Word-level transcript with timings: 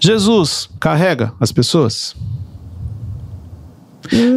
Jesus 0.00 0.70
carrega 0.80 1.32
as 1.38 1.52
pessoas? 1.52 2.16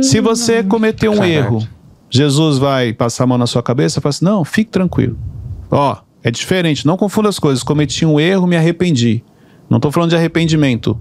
Se 0.02 0.20
você 0.20 0.62
cometer 0.62 1.08
um 1.10 1.16
Caraca. 1.16 1.32
erro, 1.32 1.68
Jesus 2.10 2.58
vai 2.58 2.94
passar 2.94 3.24
a 3.24 3.28
mão 3.28 3.38
na 3.38 3.48
sua 3.48 3.64
cabeça 3.64 3.98
e 3.98 4.02
falar 4.02 4.12
assim: 4.12 4.26
não, 4.26 4.44
fique 4.44 4.70
tranquilo. 4.70 5.18
Ó, 5.72 5.98
é 6.22 6.30
diferente, 6.30 6.86
não 6.86 6.98
confunda 6.98 7.30
as 7.30 7.40
coisas. 7.40 7.64
Cometi 7.64 8.06
um 8.06 8.20
erro, 8.20 8.46
me 8.46 8.56
arrependi. 8.56 9.24
Não 9.70 9.80
tô 9.80 9.90
falando 9.90 10.10
de 10.10 10.16
arrependimento. 10.16 11.00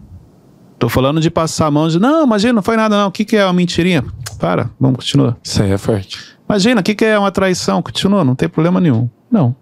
Tô 0.78 0.88
falando 0.88 1.20
de 1.20 1.30
passar 1.30 1.66
a 1.66 1.70
mão 1.70 1.88
de. 1.88 1.98
Não, 1.98 2.24
imagina, 2.24 2.54
não 2.54 2.62
foi 2.62 2.76
nada, 2.76 2.96
não. 2.96 3.08
O 3.08 3.12
que, 3.12 3.24
que 3.24 3.36
é 3.36 3.44
uma 3.44 3.52
mentirinha? 3.52 4.04
Para, 4.38 4.70
vamos 4.80 4.96
continuar. 4.96 5.36
Isso 5.42 5.62
aí 5.62 5.70
é 5.70 5.78
forte. 5.78 6.18
Imagina, 6.48 6.80
o 6.80 6.84
que, 6.84 6.94
que 6.94 7.04
é 7.04 7.18
uma 7.18 7.30
traição? 7.30 7.82
Continua, 7.82 8.24
não 8.24 8.34
tem 8.34 8.48
problema 8.48 8.80
nenhum. 8.80 9.08
Não. 9.30 9.54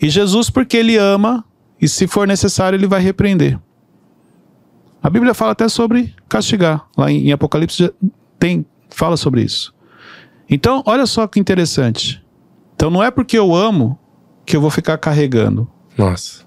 E 0.00 0.08
Jesus, 0.08 0.48
porque 0.48 0.76
ele 0.76 0.96
ama, 0.96 1.44
e 1.80 1.88
se 1.88 2.06
for 2.06 2.26
necessário, 2.26 2.76
ele 2.76 2.86
vai 2.86 3.00
repreender. 3.00 3.58
A 5.02 5.10
Bíblia 5.10 5.34
fala 5.34 5.52
até 5.52 5.68
sobre 5.68 6.14
castigar. 6.28 6.86
Lá 6.96 7.10
em, 7.10 7.28
em 7.28 7.32
Apocalipse 7.32 7.92
tem, 8.38 8.64
fala 8.88 9.16
sobre 9.16 9.42
isso. 9.42 9.74
Então, 10.48 10.82
olha 10.86 11.06
só 11.06 11.26
que 11.26 11.40
interessante. 11.40 12.24
Então, 12.74 12.90
não 12.90 13.02
é 13.02 13.10
porque 13.10 13.38
eu 13.38 13.54
amo 13.54 13.98
que 14.44 14.56
eu 14.56 14.60
vou 14.60 14.70
ficar 14.70 14.98
carregando. 14.98 15.68
Nossa. 15.96 16.44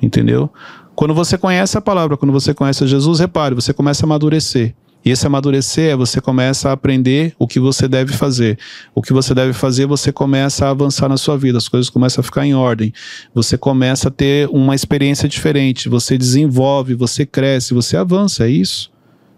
Entendeu? 0.00 0.50
Quando 0.94 1.14
você 1.14 1.36
conhece 1.36 1.76
a 1.76 1.80
palavra, 1.80 2.16
quando 2.16 2.32
você 2.32 2.54
conhece 2.54 2.86
Jesus, 2.86 3.18
repare, 3.18 3.54
você 3.54 3.72
começa 3.72 4.04
a 4.04 4.06
amadurecer. 4.06 4.74
E 5.04 5.10
esse 5.10 5.26
amadurecer 5.26 5.92
é 5.92 5.96
você 5.96 6.20
começa 6.20 6.70
a 6.70 6.72
aprender 6.72 7.34
o 7.38 7.46
que 7.46 7.60
você 7.60 7.86
deve 7.86 8.12
fazer. 8.14 8.58
O 8.94 9.02
que 9.02 9.12
você 9.12 9.34
deve 9.34 9.52
fazer, 9.52 9.86
você 9.86 10.10
começa 10.10 10.66
a 10.66 10.70
avançar 10.70 11.08
na 11.08 11.16
sua 11.16 11.36
vida, 11.36 11.58
as 11.58 11.68
coisas 11.68 11.90
começam 11.90 12.20
a 12.20 12.24
ficar 12.24 12.46
em 12.46 12.54
ordem. 12.54 12.92
Você 13.34 13.58
começa 13.58 14.08
a 14.08 14.10
ter 14.10 14.48
uma 14.50 14.74
experiência 14.74 15.28
diferente, 15.28 15.88
você 15.88 16.16
desenvolve, 16.16 16.94
você 16.94 17.26
cresce, 17.26 17.74
você 17.74 17.96
avança, 17.96 18.46
é 18.46 18.50
isso. 18.50 18.90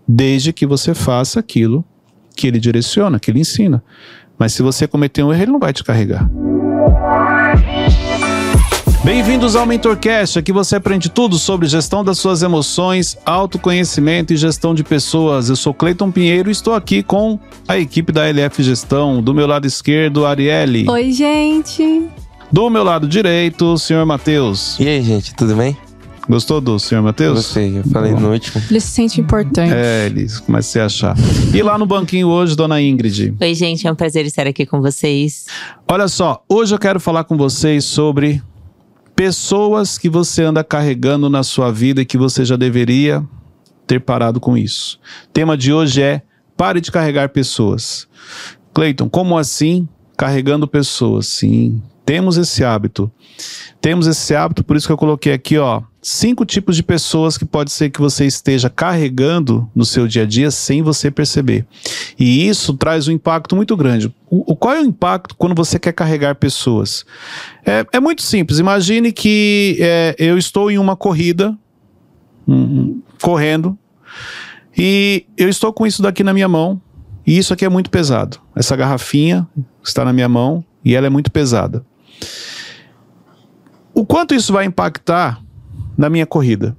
Desde 0.07 0.52
que 0.52 0.66
você 0.66 0.95
faça 0.95 1.41
aquilo 1.41 1.85
que 2.37 2.46
ele 2.46 2.60
direciona, 2.60 3.19
que 3.19 3.30
ele 3.30 3.41
ensina. 3.41 3.82
Mas 4.38 4.52
se 4.52 4.63
você 4.63 4.87
cometer 4.87 5.24
um 5.24 5.32
erro, 5.32 5.43
ele 5.43 5.52
não 5.52 5.59
vai 5.59 5.73
te 5.73 5.82
carregar. 5.82 6.30
Bem-vindos 9.07 9.54
ao 9.54 9.65
MentorCast, 9.65 10.37
aqui 10.37 10.51
você 10.51 10.74
aprende 10.74 11.09
tudo 11.09 11.38
sobre 11.38 11.68
gestão 11.68 12.02
das 12.02 12.18
suas 12.18 12.43
emoções, 12.43 13.16
autoconhecimento 13.24 14.32
e 14.32 14.37
gestão 14.37 14.74
de 14.74 14.82
pessoas. 14.82 15.48
Eu 15.48 15.54
sou 15.54 15.73
Cleiton 15.73 16.10
Pinheiro 16.10 16.48
e 16.48 16.52
estou 16.52 16.74
aqui 16.74 17.04
com 17.04 17.38
a 17.68 17.79
equipe 17.79 18.10
da 18.10 18.26
LF 18.26 18.65
Gestão. 18.65 19.23
Do 19.23 19.32
meu 19.32 19.46
lado 19.46 19.65
esquerdo, 19.65 20.26
Arielle. 20.26 20.90
Oi, 20.90 21.13
gente. 21.13 22.09
Do 22.51 22.68
meu 22.68 22.82
lado 22.82 23.07
direito, 23.07 23.74
o 23.74 23.79
senhor 23.79 24.04
Matheus. 24.04 24.76
E 24.80 24.88
aí, 24.88 25.01
gente, 25.04 25.37
tudo 25.37 25.54
bem? 25.54 25.76
Gostou 26.29 26.60
do 26.60 26.76
senhor 26.76 26.98
Eu 26.98 27.04
Matheus? 27.04 27.35
gostei, 27.37 27.79
eu 27.79 27.85
falei 27.85 28.13
Bom. 28.13 28.18
no 28.18 28.32
último. 28.32 28.60
Ele 28.68 28.80
se 28.80 28.88
sente 28.88 29.20
importante. 29.20 29.73
É, 29.73 30.07
eles 30.07 30.41
começa 30.41 30.66
a 30.66 30.73
se 30.73 30.80
achar. 30.80 31.16
E 31.54 31.63
lá 31.63 31.79
no 31.79 31.87
banquinho 31.87 32.26
hoje, 32.26 32.57
dona 32.57 32.82
Ingrid. 32.82 33.37
Oi, 33.41 33.54
gente, 33.54 33.87
é 33.87 33.93
um 33.93 33.95
prazer 33.95 34.26
estar 34.26 34.48
aqui 34.48 34.66
com 34.66 34.80
vocês. 34.80 35.46
Olha 35.88 36.09
só, 36.09 36.43
hoje 36.48 36.74
eu 36.74 36.79
quero 36.80 36.98
falar 36.98 37.23
com 37.23 37.37
vocês 37.37 37.85
sobre 37.85 38.43
pessoas 39.17 39.97
que 39.97 40.11
você 40.11 40.43
anda 40.45 40.63
carregando 40.63 41.31
na 41.31 41.43
sua 41.43 41.73
vida 41.73 42.03
e 42.03 42.05
que 42.05 42.19
você 42.19 42.45
já 42.45 42.55
deveria 42.55 43.27
ter 43.87 43.99
parado 43.99 44.39
com 44.39 44.59
isso. 44.59 45.01
O 45.25 45.29
tema 45.33 45.57
de 45.57 45.73
hoje 45.73 46.03
é 46.03 46.23
pare 46.57 46.81
de 46.83 46.93
carregar 46.93 47.31
pessoas. 47.31 48.07
Cleiton, 48.75 49.09
como 49.09 49.39
assim 49.39 49.89
carregando 50.19 50.69
pessoas? 50.69 51.27
Sim, 51.29 51.83
temos 52.07 52.38
esse 52.38 52.62
hábito. 52.65 53.10
Temos 53.80 54.07
esse 54.07 54.35
hábito, 54.35 54.65
por 54.65 54.76
isso 54.76 54.87
que 54.87 54.93
eu 54.93 54.96
coloquei 54.96 55.32
aqui, 55.32 55.59
ó, 55.59 55.82
cinco 56.01 56.46
tipos 56.46 56.76
de 56.76 56.82
pessoas 56.82 57.37
que 57.37 57.45
pode 57.45 57.71
ser 57.71 57.90
que 57.90 58.01
você 58.01 58.24
esteja 58.24 58.71
carregando 58.71 59.68
no 59.74 59.85
seu 59.85 60.07
dia 60.07 60.23
a 60.23 60.26
dia 60.26 60.51
sem 60.51 60.82
você 60.82 61.10
perceber. 61.10 61.66
E 62.18 62.48
isso 62.48 62.74
traz 62.74 63.09
um 63.09 63.13
impacto 63.13 63.54
muito 63.57 63.76
grande. 63.76 64.15
O, 64.31 64.56
qual 64.56 64.75
é 64.75 64.81
o 64.81 64.84
impacto 64.84 65.34
quando 65.36 65.54
você 65.54 65.78
quer 65.78 65.92
carregar 65.92 66.36
pessoas? 66.36 67.04
É, 67.64 67.84
é 67.92 68.00
muito 68.00 68.22
simples. 68.22 68.60
Imagine 68.60 69.12
que 69.12 69.76
é, 69.81 70.14
eu 70.19 70.38
estou 70.38 70.70
em 70.70 70.78
uma 70.78 70.97
corrida, 70.97 71.56
hum, 72.48 73.02
correndo, 73.20 73.76
e 74.78 75.26
eu 75.36 75.48
estou 75.48 75.72
com 75.72 75.86
isso 75.86 76.02
daqui 76.02 76.22
na 76.22 76.32
minha 76.32 76.48
mão, 76.48 76.81
e 77.26 77.36
isso 77.36 77.52
aqui 77.52 77.64
é 77.64 77.69
muito 77.69 77.91
pesado. 77.91 78.38
Essa 78.54 78.76
garrafinha 78.76 79.47
está 79.82 80.04
na 80.04 80.12
minha 80.12 80.28
mão 80.28 80.64
e 80.84 80.94
ela 80.94 81.08
é 81.08 81.10
muito 81.10 81.32
pesada. 81.32 81.84
O 83.94 84.04
quanto 84.04 84.34
isso 84.34 84.53
vai 84.53 84.65
impactar 84.65 85.41
na 85.97 86.10
minha 86.10 86.27
corrida? 86.27 86.77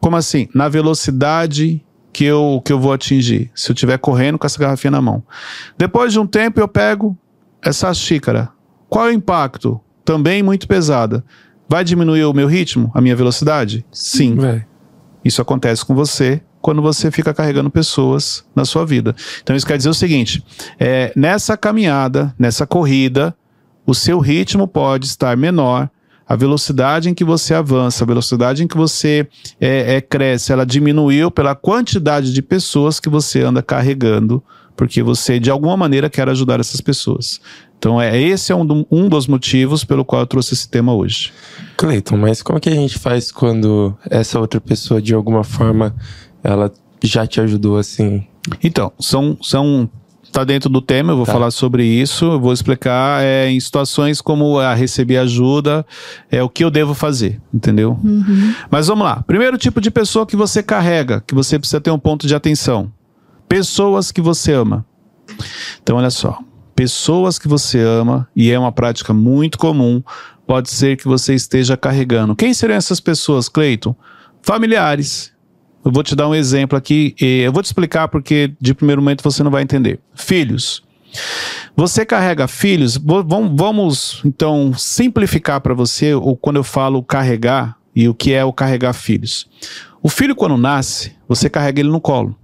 Como 0.00 0.16
assim? 0.16 0.48
Na 0.54 0.68
velocidade 0.68 1.84
que 2.12 2.24
eu, 2.24 2.60
que 2.64 2.72
eu 2.72 2.80
vou 2.80 2.92
atingir, 2.92 3.50
se 3.54 3.70
eu 3.70 3.74
estiver 3.74 3.98
correndo 3.98 4.38
com 4.38 4.46
essa 4.46 4.58
garrafinha 4.58 4.90
na 4.90 5.00
mão. 5.00 5.22
Depois 5.78 6.12
de 6.12 6.18
um 6.18 6.26
tempo, 6.26 6.60
eu 6.60 6.66
pego 6.66 7.16
essa 7.62 7.92
xícara. 7.94 8.48
Qual 8.88 9.06
é 9.06 9.10
o 9.10 9.12
impacto? 9.14 9.80
Também 10.04 10.42
muito 10.42 10.66
pesada. 10.66 11.24
Vai 11.68 11.84
diminuir 11.84 12.24
o 12.24 12.32
meu 12.32 12.48
ritmo, 12.48 12.90
a 12.94 13.00
minha 13.00 13.14
velocidade? 13.14 13.84
Sim. 13.92 14.34
Vai. 14.34 14.66
Isso 15.24 15.40
acontece 15.40 15.84
com 15.84 15.94
você 15.94 16.42
quando 16.60 16.82
você 16.82 17.10
fica 17.10 17.32
carregando 17.32 17.70
pessoas 17.70 18.44
na 18.54 18.64
sua 18.64 18.84
vida. 18.84 19.14
Então 19.42 19.54
isso 19.54 19.66
quer 19.66 19.76
dizer 19.76 19.88
o 19.88 19.94
seguinte: 19.94 20.42
é, 20.78 21.12
nessa 21.14 21.56
caminhada, 21.56 22.34
nessa 22.38 22.66
corrida, 22.66 23.34
o 23.90 23.94
seu 23.94 24.18
ritmo 24.18 24.68
pode 24.68 25.06
estar 25.06 25.36
menor. 25.36 25.90
A 26.28 26.36
velocidade 26.36 27.10
em 27.10 27.14
que 27.14 27.24
você 27.24 27.54
avança, 27.54 28.04
a 28.04 28.06
velocidade 28.06 28.62
em 28.62 28.68
que 28.68 28.76
você 28.76 29.26
é, 29.60 29.96
é, 29.96 30.00
cresce, 30.00 30.52
ela 30.52 30.64
diminuiu 30.64 31.28
pela 31.28 31.56
quantidade 31.56 32.32
de 32.32 32.40
pessoas 32.40 33.00
que 33.00 33.08
você 33.08 33.42
anda 33.42 33.64
carregando, 33.64 34.40
porque 34.76 35.02
você 35.02 35.40
de 35.40 35.50
alguma 35.50 35.76
maneira 35.76 36.08
quer 36.08 36.28
ajudar 36.28 36.60
essas 36.60 36.80
pessoas. 36.80 37.40
Então 37.76 38.00
é 38.00 38.16
esse 38.16 38.52
é 38.52 38.54
um, 38.54 38.86
um 38.88 39.08
dos 39.08 39.26
motivos 39.26 39.82
pelo 39.82 40.04
qual 40.04 40.22
eu 40.22 40.26
trouxe 40.26 40.54
esse 40.54 40.68
tema 40.68 40.94
hoje. 40.94 41.32
Cleiton, 41.76 42.16
mas 42.16 42.42
como 42.42 42.60
que 42.60 42.68
a 42.68 42.74
gente 42.74 42.96
faz 42.96 43.32
quando 43.32 43.92
essa 44.08 44.38
outra 44.38 44.60
pessoa, 44.60 45.02
de 45.02 45.14
alguma 45.14 45.42
forma, 45.42 45.96
ela 46.44 46.72
já 47.02 47.26
te 47.26 47.40
ajudou 47.40 47.76
assim? 47.76 48.24
Então, 48.62 48.92
são, 49.00 49.36
são 49.42 49.90
tá 50.32 50.44
dentro 50.44 50.68
do 50.70 50.80
tema, 50.80 51.12
eu 51.12 51.16
vou 51.16 51.26
Tá. 51.26 51.32
falar 51.32 51.50
sobre 51.50 51.84
isso, 51.84 52.24
eu 52.24 52.40
vou 52.40 52.52
explicar 52.52 53.22
é, 53.22 53.48
em 53.50 53.58
situações 53.58 54.20
como 54.20 54.58
a 54.58 54.74
receber 54.74 55.16
ajuda, 55.18 55.84
é 56.30 56.42
o 56.42 56.48
que 56.48 56.64
eu 56.64 56.70
devo 56.70 56.94
fazer, 56.94 57.40
entendeu? 57.52 57.98
Mas 58.70 58.86
vamos 58.86 59.04
lá. 59.04 59.22
Primeiro 59.26 59.58
tipo 59.58 59.80
de 59.80 59.90
pessoa 59.90 60.24
que 60.26 60.36
você 60.36 60.62
carrega, 60.62 61.22
que 61.26 61.34
você 61.34 61.58
precisa 61.58 61.80
ter 61.80 61.90
um 61.90 61.98
ponto 61.98 62.26
de 62.26 62.34
atenção. 62.34 62.90
Pessoas 63.48 64.12
que 64.12 64.20
você 64.20 64.52
ama. 64.52 64.84
Então, 65.82 65.96
olha 65.96 66.10
só. 66.10 66.38
Pessoas 66.74 67.38
que 67.38 67.48
você 67.48 67.80
ama, 67.80 68.28
e 68.34 68.50
é 68.50 68.58
uma 68.58 68.72
prática 68.72 69.12
muito 69.12 69.58
comum, 69.58 70.02
pode 70.46 70.70
ser 70.70 70.96
que 70.96 71.06
você 71.06 71.34
esteja 71.34 71.76
carregando. 71.76 72.34
Quem 72.36 72.54
seriam 72.54 72.76
essas 72.76 73.00
pessoas, 73.00 73.48
Cleiton? 73.48 73.94
Familiares. 74.42 75.29
Eu 75.84 75.90
vou 75.90 76.02
te 76.02 76.14
dar 76.14 76.28
um 76.28 76.34
exemplo 76.34 76.76
aqui, 76.76 77.14
eu 77.18 77.52
vou 77.52 77.62
te 77.62 77.66
explicar 77.66 78.08
porque 78.08 78.52
de 78.60 78.74
primeiro 78.74 79.00
momento 79.00 79.22
você 79.22 79.42
não 79.42 79.50
vai 79.50 79.62
entender. 79.62 79.98
Filhos. 80.14 80.82
Você 81.74 82.04
carrega 82.04 82.46
filhos, 82.46 82.96
vamos 82.96 84.20
então 84.24 84.72
simplificar 84.74 85.60
para 85.60 85.74
você 85.74 86.14
o 86.14 86.36
quando 86.36 86.56
eu 86.56 86.64
falo 86.64 87.02
carregar 87.02 87.76
e 87.96 88.08
o 88.08 88.14
que 88.14 88.32
é 88.32 88.44
o 88.44 88.52
carregar 88.52 88.92
filhos. 88.92 89.48
O 90.02 90.08
filho 90.08 90.36
quando 90.36 90.56
nasce, 90.56 91.12
você 91.26 91.50
carrega 91.50 91.80
ele 91.80 91.90
no 91.90 92.00
colo. 92.00 92.36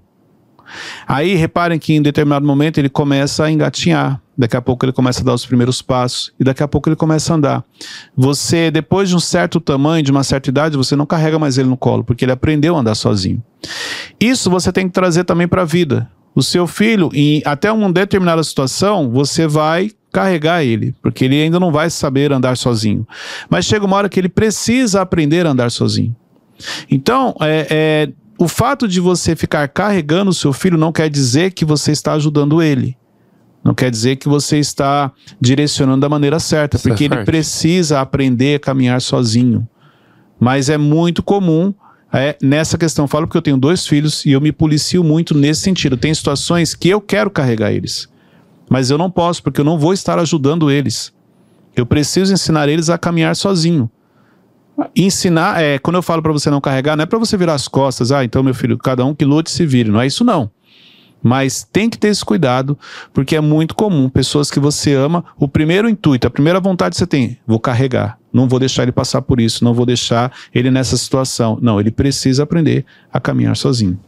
Aí 1.06 1.34
reparem 1.34 1.78
que 1.78 1.94
em 1.94 2.02
determinado 2.02 2.46
momento 2.46 2.78
ele 2.78 2.88
começa 2.88 3.44
a 3.44 3.50
engatinhar, 3.50 4.20
daqui 4.36 4.56
a 4.56 4.62
pouco 4.62 4.84
ele 4.84 4.92
começa 4.92 5.22
a 5.22 5.24
dar 5.24 5.34
os 5.34 5.46
primeiros 5.46 5.80
passos 5.80 6.32
e 6.38 6.44
daqui 6.44 6.62
a 6.62 6.68
pouco 6.68 6.88
ele 6.88 6.96
começa 6.96 7.32
a 7.32 7.36
andar. 7.36 7.64
Você, 8.16 8.70
depois 8.70 9.08
de 9.08 9.16
um 9.16 9.20
certo 9.20 9.60
tamanho, 9.60 10.02
de 10.02 10.10
uma 10.10 10.24
certa 10.24 10.50
idade, 10.50 10.76
você 10.76 10.94
não 10.94 11.06
carrega 11.06 11.38
mais 11.38 11.58
ele 11.58 11.68
no 11.68 11.76
colo, 11.76 12.04
porque 12.04 12.24
ele 12.24 12.32
aprendeu 12.32 12.76
a 12.76 12.80
andar 12.80 12.94
sozinho. 12.94 13.42
Isso 14.20 14.50
você 14.50 14.72
tem 14.72 14.86
que 14.86 14.94
trazer 14.94 15.24
também 15.24 15.48
para 15.48 15.62
a 15.62 15.66
vida. 15.66 16.10
O 16.34 16.42
seu 16.42 16.66
filho, 16.66 17.08
em 17.14 17.40
até 17.46 17.72
uma 17.72 17.90
determinada 17.90 18.42
situação, 18.44 19.10
você 19.10 19.46
vai 19.46 19.90
carregar 20.12 20.62
ele, 20.62 20.94
porque 21.02 21.24
ele 21.24 21.42
ainda 21.42 21.58
não 21.58 21.72
vai 21.72 21.88
saber 21.88 22.32
andar 22.32 22.56
sozinho. 22.56 23.06
Mas 23.48 23.64
chega 23.64 23.86
uma 23.86 23.96
hora 23.96 24.08
que 24.08 24.20
ele 24.20 24.28
precisa 24.28 25.00
aprender 25.00 25.46
a 25.46 25.50
andar 25.50 25.70
sozinho. 25.70 26.14
Então, 26.90 27.34
é, 27.40 27.66
é, 27.70 28.12
o 28.38 28.48
fato 28.48 28.86
de 28.86 29.00
você 29.00 29.34
ficar 29.34 29.66
carregando 29.68 30.30
o 30.30 30.34
seu 30.34 30.52
filho 30.52 30.76
não 30.76 30.92
quer 30.92 31.08
dizer 31.08 31.52
que 31.52 31.64
você 31.64 31.92
está 31.92 32.12
ajudando 32.12 32.62
ele. 32.62 32.96
Não 33.64 33.74
quer 33.74 33.90
dizer 33.90 34.16
que 34.16 34.28
você 34.28 34.58
está 34.58 35.10
direcionando 35.40 36.02
da 36.02 36.08
maneira 36.08 36.38
certa, 36.38 36.76
Isso 36.76 36.86
é 36.86 36.90
porque 36.90 37.04
ele 37.04 37.24
precisa 37.24 38.00
aprender 38.00 38.56
a 38.56 38.60
caminhar 38.60 39.00
sozinho. 39.00 39.66
Mas 40.38 40.68
é 40.68 40.78
muito 40.78 41.22
comum 41.22 41.74
é, 42.12 42.36
nessa 42.40 42.78
questão. 42.78 43.04
Eu 43.04 43.08
falo 43.08 43.26
porque 43.26 43.38
eu 43.38 43.42
tenho 43.42 43.56
dois 43.56 43.86
filhos 43.86 44.24
e 44.24 44.32
eu 44.32 44.40
me 44.40 44.52
policio 44.52 45.02
muito 45.02 45.36
nesse 45.36 45.62
sentido. 45.62 45.96
Tem 45.96 46.14
situações 46.14 46.74
que 46.74 46.88
eu 46.88 47.00
quero 47.00 47.30
carregar 47.30 47.72
eles, 47.72 48.08
mas 48.70 48.90
eu 48.90 48.98
não 48.98 49.10
posso 49.10 49.42
porque 49.42 49.60
eu 49.60 49.64
não 49.64 49.78
vou 49.78 49.92
estar 49.92 50.18
ajudando 50.18 50.70
eles. 50.70 51.12
Eu 51.74 51.84
preciso 51.84 52.32
ensinar 52.32 52.68
eles 52.68 52.88
a 52.88 52.96
caminhar 52.96 53.34
sozinho. 53.34 53.90
Ensinar, 54.94 55.62
é, 55.62 55.78
quando 55.78 55.96
eu 55.96 56.02
falo 56.02 56.22
para 56.22 56.32
você 56.32 56.50
não 56.50 56.60
carregar, 56.60 56.96
não 56.96 57.02
é 57.02 57.06
para 57.06 57.18
você 57.18 57.36
virar 57.36 57.54
as 57.54 57.68
costas, 57.68 58.12
ah, 58.12 58.24
então 58.24 58.42
meu 58.42 58.54
filho, 58.54 58.76
cada 58.78 59.04
um 59.04 59.14
que 59.14 59.24
lute 59.24 59.50
se 59.50 59.64
vire, 59.66 59.90
não 59.90 60.00
é 60.00 60.06
isso 60.06 60.24
não. 60.24 60.50
Mas 61.22 61.66
tem 61.72 61.88
que 61.90 61.98
ter 61.98 62.08
esse 62.08 62.24
cuidado, 62.24 62.78
porque 63.12 63.34
é 63.34 63.40
muito 63.40 63.74
comum 63.74 64.08
pessoas 64.08 64.50
que 64.50 64.60
você 64.60 64.92
ama, 64.94 65.24
o 65.38 65.48
primeiro 65.48 65.88
intuito, 65.88 66.26
a 66.26 66.30
primeira 66.30 66.60
vontade 66.60 66.92
que 66.92 66.98
você 66.98 67.06
tem, 67.06 67.38
vou 67.46 67.58
carregar, 67.58 68.18
não 68.32 68.46
vou 68.46 68.58
deixar 68.60 68.82
ele 68.84 68.92
passar 68.92 69.22
por 69.22 69.40
isso, 69.40 69.64
não 69.64 69.74
vou 69.74 69.86
deixar 69.86 70.30
ele 70.54 70.70
nessa 70.70 70.96
situação. 70.96 71.58
Não, 71.60 71.80
ele 71.80 71.90
precisa 71.90 72.42
aprender 72.42 72.84
a 73.12 73.18
caminhar 73.18 73.56
sozinho. 73.56 73.98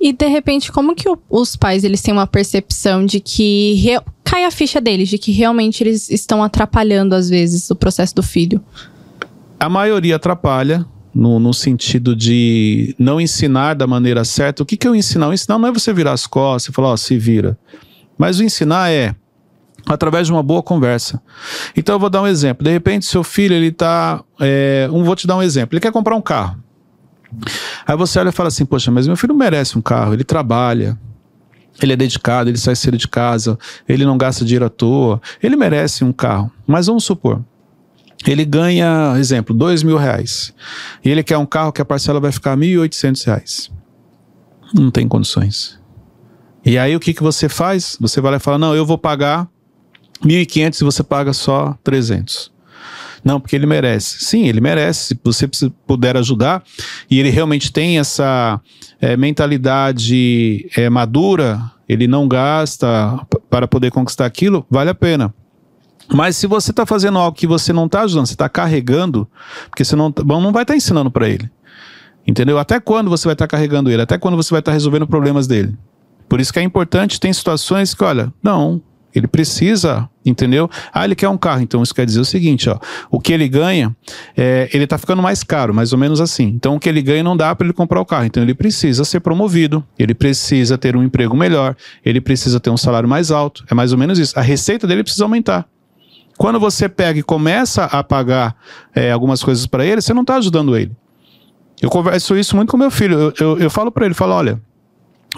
E 0.00 0.12
de 0.12 0.26
repente, 0.28 0.72
como 0.72 0.94
que 0.94 1.08
o- 1.08 1.18
os 1.28 1.54
pais 1.54 1.84
eles 1.84 2.00
têm 2.00 2.14
uma 2.14 2.26
percepção 2.26 3.04
de 3.04 3.20
que 3.20 3.74
re- 3.74 4.00
cai 4.24 4.44
a 4.44 4.50
ficha 4.50 4.80
deles, 4.80 5.08
de 5.08 5.18
que 5.18 5.32
realmente 5.32 5.82
eles 5.82 6.08
estão 6.08 6.42
atrapalhando 6.42 7.14
às 7.14 7.28
vezes 7.28 7.68
o 7.70 7.74
processo 7.76 8.14
do 8.14 8.22
filho? 8.22 8.60
A 9.62 9.68
maioria 9.68 10.16
atrapalha, 10.16 10.84
no, 11.14 11.38
no 11.38 11.54
sentido 11.54 12.16
de 12.16 12.96
não 12.98 13.20
ensinar 13.20 13.74
da 13.74 13.86
maneira 13.86 14.24
certa. 14.24 14.60
O 14.60 14.66
que, 14.66 14.76
que 14.76 14.88
é 14.88 14.90
o 14.90 14.94
ensinar? 14.96 15.28
O 15.28 15.32
ensinar 15.32 15.56
não 15.56 15.68
é 15.68 15.72
você 15.72 15.92
virar 15.92 16.10
as 16.10 16.26
costas 16.26 16.72
e 16.72 16.74
falar, 16.74 16.88
ó, 16.88 16.96
se 16.96 17.16
vira. 17.16 17.56
Mas 18.18 18.40
o 18.40 18.42
ensinar 18.42 18.90
é 18.90 19.14
através 19.86 20.26
de 20.26 20.32
uma 20.32 20.42
boa 20.42 20.64
conversa. 20.64 21.22
Então 21.76 21.94
eu 21.94 22.00
vou 22.00 22.10
dar 22.10 22.22
um 22.22 22.26
exemplo. 22.26 22.64
De 22.64 22.72
repente, 22.72 23.06
seu 23.06 23.22
filho, 23.22 23.54
ele 23.54 23.70
tá. 23.70 24.24
É, 24.40 24.88
um, 24.90 25.04
vou 25.04 25.14
te 25.14 25.28
dar 25.28 25.36
um 25.36 25.42
exemplo. 25.42 25.76
Ele 25.76 25.80
quer 25.80 25.92
comprar 25.92 26.16
um 26.16 26.20
carro. 26.20 26.60
Aí 27.86 27.96
você 27.96 28.18
olha 28.18 28.30
e 28.30 28.32
fala 28.32 28.48
assim, 28.48 28.64
poxa, 28.64 28.90
mas 28.90 29.06
meu 29.06 29.16
filho 29.16 29.32
merece 29.32 29.78
um 29.78 29.80
carro, 29.80 30.12
ele 30.12 30.24
trabalha. 30.24 30.98
Ele 31.80 31.92
é 31.92 31.96
dedicado, 31.96 32.50
ele 32.50 32.58
sai 32.58 32.74
cedo 32.74 32.98
de 32.98 33.06
casa, 33.06 33.56
ele 33.88 34.04
não 34.04 34.18
gasta 34.18 34.44
dinheiro 34.44 34.64
à 34.64 34.68
toa, 34.68 35.22
ele 35.40 35.54
merece 35.54 36.02
um 36.02 36.12
carro. 36.12 36.50
Mas 36.66 36.88
vamos 36.88 37.04
supor, 37.04 37.40
ele 38.26 38.44
ganha, 38.44 39.14
exemplo, 39.18 39.54
dois 39.54 39.82
mil 39.82 39.96
reais. 39.96 40.54
E 41.04 41.10
ele 41.10 41.22
quer 41.22 41.38
um 41.38 41.46
carro 41.46 41.72
que 41.72 41.82
a 41.82 41.84
parcela 41.84 42.20
vai 42.20 42.32
ficar 42.32 42.56
mil 42.56 42.68
e 42.68 42.78
oitocentos 42.78 43.24
reais. 43.24 43.70
Não 44.74 44.90
tem 44.90 45.08
condições. 45.08 45.78
E 46.64 46.78
aí 46.78 46.94
o 46.94 47.00
que, 47.00 47.12
que 47.12 47.22
você 47.22 47.48
faz? 47.48 47.96
Você 48.00 48.20
vai 48.20 48.32
lá 48.32 48.36
e 48.36 48.40
fala, 48.40 48.58
não, 48.58 48.74
eu 48.74 48.86
vou 48.86 48.96
pagar 48.96 49.48
mil 50.24 50.40
e 50.40 50.46
quinhentos 50.46 50.80
e 50.80 50.84
você 50.84 51.02
paga 51.02 51.32
só 51.32 51.76
trezentos. 51.82 52.52
Não, 53.24 53.40
porque 53.40 53.54
ele 53.54 53.66
merece. 53.66 54.24
Sim, 54.24 54.46
ele 54.48 54.60
merece. 54.60 55.08
Se 55.08 55.20
você 55.22 55.48
puder 55.86 56.16
ajudar 56.16 56.62
e 57.10 57.20
ele 57.20 57.30
realmente 57.30 57.72
tem 57.72 57.98
essa 57.98 58.60
eh, 59.00 59.16
mentalidade 59.16 60.68
eh, 60.76 60.90
madura, 60.90 61.60
ele 61.88 62.06
não 62.06 62.26
gasta 62.26 63.20
para 63.48 63.68
poder 63.68 63.90
conquistar 63.90 64.26
aquilo, 64.26 64.66
vale 64.70 64.90
a 64.90 64.94
pena. 64.94 65.32
Mas 66.14 66.36
se 66.36 66.46
você 66.46 66.70
está 66.70 66.84
fazendo 66.84 67.18
algo 67.18 67.36
que 67.36 67.46
você 67.46 67.72
não 67.72 67.86
está 67.86 68.02
ajudando, 68.02 68.26
você 68.26 68.34
está 68.34 68.48
carregando, 68.48 69.28
porque 69.70 69.84
você 69.84 69.96
não, 69.96 70.12
tá- 70.12 70.22
bom, 70.22 70.40
não 70.40 70.52
vai 70.52 70.62
estar 70.62 70.76
ensinando 70.76 71.10
para 71.10 71.28
ele. 71.28 71.50
Entendeu? 72.26 72.58
Até 72.58 72.78
quando 72.78 73.10
você 73.10 73.26
vai 73.26 73.32
estar 73.34 73.46
carregando 73.48 73.90
ele? 73.90 74.02
Até 74.02 74.18
quando 74.18 74.36
você 74.36 74.50
vai 74.50 74.60
estar 74.60 74.72
resolvendo 74.72 75.06
problemas 75.06 75.46
dele? 75.46 75.76
Por 76.28 76.40
isso 76.40 76.52
que 76.52 76.58
é 76.58 76.62
importante, 76.62 77.18
tem 77.18 77.32
situações 77.32 77.94
que, 77.94 78.04
olha, 78.04 78.32
não, 78.42 78.80
ele 79.14 79.26
precisa, 79.26 80.08
entendeu? 80.24 80.70
Ah, 80.92 81.04
ele 81.04 81.14
quer 81.14 81.28
um 81.28 81.36
carro, 81.36 81.60
então 81.60 81.82
isso 81.82 81.94
quer 81.94 82.06
dizer 82.06 82.20
o 82.20 82.24
seguinte, 82.24 82.70
ó, 82.70 82.78
o 83.10 83.20
que 83.20 83.32
ele 83.32 83.48
ganha, 83.48 83.94
é, 84.36 84.68
ele 84.72 84.86
tá 84.86 84.96
ficando 84.96 85.20
mais 85.20 85.42
caro, 85.42 85.74
mais 85.74 85.92
ou 85.92 85.98
menos 85.98 86.20
assim. 86.20 86.44
Então 86.44 86.76
o 86.76 86.80
que 86.80 86.88
ele 86.88 87.02
ganha 87.02 87.22
não 87.22 87.36
dá 87.36 87.54
para 87.54 87.66
ele 87.66 87.74
comprar 87.74 88.00
o 88.00 88.06
carro, 88.06 88.24
então 88.24 88.42
ele 88.42 88.54
precisa 88.54 89.04
ser 89.04 89.20
promovido, 89.20 89.84
ele 89.98 90.14
precisa 90.14 90.78
ter 90.78 90.96
um 90.96 91.02
emprego 91.02 91.36
melhor, 91.36 91.76
ele 92.04 92.20
precisa 92.20 92.58
ter 92.58 92.70
um 92.70 92.76
salário 92.76 93.08
mais 93.08 93.30
alto, 93.30 93.64
é 93.70 93.74
mais 93.74 93.92
ou 93.92 93.98
menos 93.98 94.18
isso. 94.18 94.38
A 94.38 94.42
receita 94.42 94.86
dele 94.86 95.02
precisa 95.02 95.24
aumentar. 95.24 95.66
Quando 96.42 96.58
você 96.58 96.88
pega 96.88 97.20
e 97.20 97.22
começa 97.22 97.84
a 97.84 98.02
pagar 98.02 98.56
é, 98.92 99.12
algumas 99.12 99.44
coisas 99.44 99.64
para 99.64 99.86
ele, 99.86 100.00
você 100.00 100.12
não 100.12 100.22
está 100.22 100.34
ajudando 100.34 100.76
ele. 100.76 100.90
Eu 101.80 101.88
converso 101.88 102.36
isso 102.36 102.56
muito 102.56 102.68
com 102.68 102.76
meu 102.76 102.90
filho. 102.90 103.16
Eu, 103.16 103.32
eu, 103.38 103.58
eu 103.60 103.70
falo 103.70 103.92
para 103.92 104.06
ele, 104.06 104.12
falo, 104.12 104.32
olha, 104.34 104.60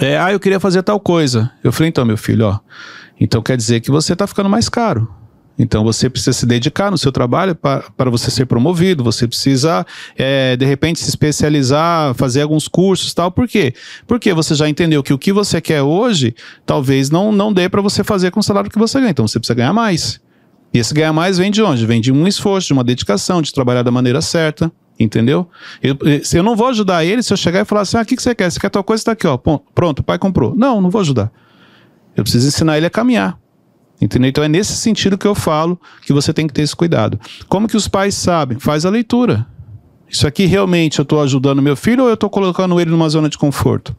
é, 0.00 0.18
ah, 0.18 0.32
eu 0.32 0.40
queria 0.40 0.58
fazer 0.58 0.82
tal 0.82 0.98
coisa. 0.98 1.52
Eu 1.62 1.70
falei, 1.72 1.90
então, 1.90 2.06
meu 2.06 2.16
filho, 2.16 2.46
ó, 2.46 2.58
então 3.20 3.42
quer 3.42 3.54
dizer 3.54 3.80
que 3.80 3.90
você 3.90 4.14
está 4.14 4.26
ficando 4.26 4.48
mais 4.48 4.70
caro. 4.70 5.06
Então 5.58 5.84
você 5.84 6.08
precisa 6.08 6.32
se 6.32 6.46
dedicar 6.46 6.90
no 6.90 6.96
seu 6.96 7.12
trabalho 7.12 7.54
para 7.54 8.10
você 8.10 8.30
ser 8.30 8.46
promovido, 8.46 9.04
você 9.04 9.28
precisa, 9.28 9.84
é, 10.16 10.56
de 10.56 10.64
repente, 10.64 11.00
se 11.00 11.10
especializar, 11.10 12.14
fazer 12.14 12.40
alguns 12.40 12.66
cursos 12.66 13.12
tal. 13.12 13.30
Por 13.30 13.46
quê? 13.46 13.74
Porque 14.06 14.32
você 14.32 14.54
já 14.54 14.66
entendeu 14.70 15.02
que 15.02 15.12
o 15.12 15.18
que 15.18 15.34
você 15.34 15.60
quer 15.60 15.82
hoje 15.82 16.34
talvez 16.64 17.10
não, 17.10 17.30
não 17.30 17.52
dê 17.52 17.68
para 17.68 17.82
você 17.82 18.02
fazer 18.02 18.30
com 18.30 18.40
o 18.40 18.42
salário 18.42 18.70
que 18.70 18.78
você 18.78 18.98
ganha. 18.98 19.10
Então 19.10 19.28
você 19.28 19.38
precisa 19.38 19.54
ganhar 19.54 19.74
mais. 19.74 20.23
E 20.74 20.78
esse 20.78 20.92
ganhar 20.92 21.12
mais 21.12 21.38
vem 21.38 21.52
de 21.52 21.62
onde? 21.62 21.86
Vem 21.86 22.00
de 22.00 22.10
um 22.10 22.26
esforço, 22.26 22.66
de 22.66 22.72
uma 22.72 22.82
dedicação, 22.82 23.40
de 23.40 23.52
trabalhar 23.52 23.82
da 23.82 23.92
maneira 23.92 24.20
certa. 24.20 24.72
Entendeu? 24.98 25.48
Eu, 25.80 25.96
se 26.22 26.36
eu 26.36 26.42
não 26.42 26.54
vou 26.54 26.68
ajudar 26.68 27.04
ele 27.04 27.22
se 27.22 27.32
eu 27.32 27.36
chegar 27.36 27.60
e 27.60 27.64
falar 27.64 27.82
assim: 27.82 27.96
ah, 27.96 28.02
o 28.02 28.04
que, 28.04 28.16
que 28.16 28.22
você 28.22 28.34
quer? 28.34 28.50
Você 28.50 28.60
quer 28.60 28.70
tal 28.70 28.82
coisa? 28.82 29.00
Está 29.00 29.12
aqui, 29.12 29.26
ó. 29.26 29.36
Pronto, 29.74 30.00
o 30.00 30.02
pai 30.02 30.18
comprou. 30.18 30.54
Não, 30.56 30.80
não 30.80 30.90
vou 30.90 31.00
ajudar. 31.00 31.32
Eu 32.16 32.22
preciso 32.24 32.46
ensinar 32.48 32.76
ele 32.76 32.86
a 32.86 32.90
caminhar. 32.90 33.38
Entendeu? 34.00 34.28
Então 34.28 34.42
é 34.42 34.48
nesse 34.48 34.74
sentido 34.74 35.16
que 35.16 35.26
eu 35.26 35.34
falo 35.34 35.80
que 36.02 36.12
você 36.12 36.32
tem 36.32 36.46
que 36.46 36.52
ter 36.52 36.62
esse 36.62 36.74
cuidado. 36.74 37.18
Como 37.48 37.68
que 37.68 37.76
os 37.76 37.88
pais 37.88 38.14
sabem? 38.14 38.58
Faz 38.58 38.84
a 38.84 38.90
leitura. 38.90 39.46
Isso 40.08 40.26
aqui 40.26 40.44
realmente 40.44 40.98
eu 40.98 41.04
estou 41.04 41.22
ajudando 41.22 41.62
meu 41.62 41.76
filho 41.76 42.02
ou 42.02 42.08
eu 42.08 42.14
estou 42.14 42.30
colocando 42.30 42.78
ele 42.80 42.90
numa 42.90 43.08
zona 43.08 43.28
de 43.28 43.38
conforto? 43.38 43.96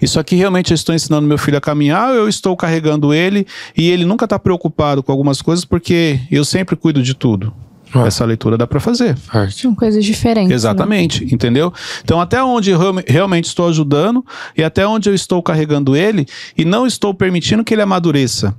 Isso 0.00 0.20
aqui 0.20 0.36
realmente 0.36 0.70
eu 0.70 0.74
estou 0.74 0.94
ensinando 0.94 1.26
meu 1.26 1.38
filho 1.38 1.56
a 1.56 1.60
caminhar 1.60 2.14
eu 2.14 2.28
estou 2.28 2.56
carregando 2.56 3.14
ele 3.14 3.46
e 3.76 3.90
ele 3.90 4.04
nunca 4.04 4.24
está 4.26 4.38
preocupado 4.38 5.02
com 5.02 5.10
algumas 5.10 5.40
coisas 5.40 5.64
porque 5.64 6.20
eu 6.30 6.44
sempre 6.44 6.76
cuido 6.76 7.02
de 7.02 7.14
tudo? 7.14 7.52
Ah. 7.94 8.04
Essa 8.06 8.24
leitura 8.24 8.58
dá 8.58 8.66
para 8.66 8.80
fazer. 8.80 9.16
São 9.50 9.74
coisas 9.74 10.04
diferentes. 10.04 10.48
né? 10.50 10.54
Exatamente, 10.54 11.24
entendeu? 11.32 11.72
Então, 12.04 12.20
até 12.20 12.42
onde 12.42 12.70
eu 12.70 12.78
real- 12.78 13.02
realmente 13.06 13.44
estou 13.46 13.68
ajudando 13.68 14.24
e 14.56 14.62
até 14.64 14.86
onde 14.86 15.08
eu 15.08 15.14
estou 15.14 15.40
carregando 15.42 15.96
ele 15.96 16.26
e 16.58 16.64
não 16.64 16.86
estou 16.86 17.14
permitindo 17.14 17.62
que 17.64 17.72
ele 17.72 17.82
amadureça, 17.82 18.54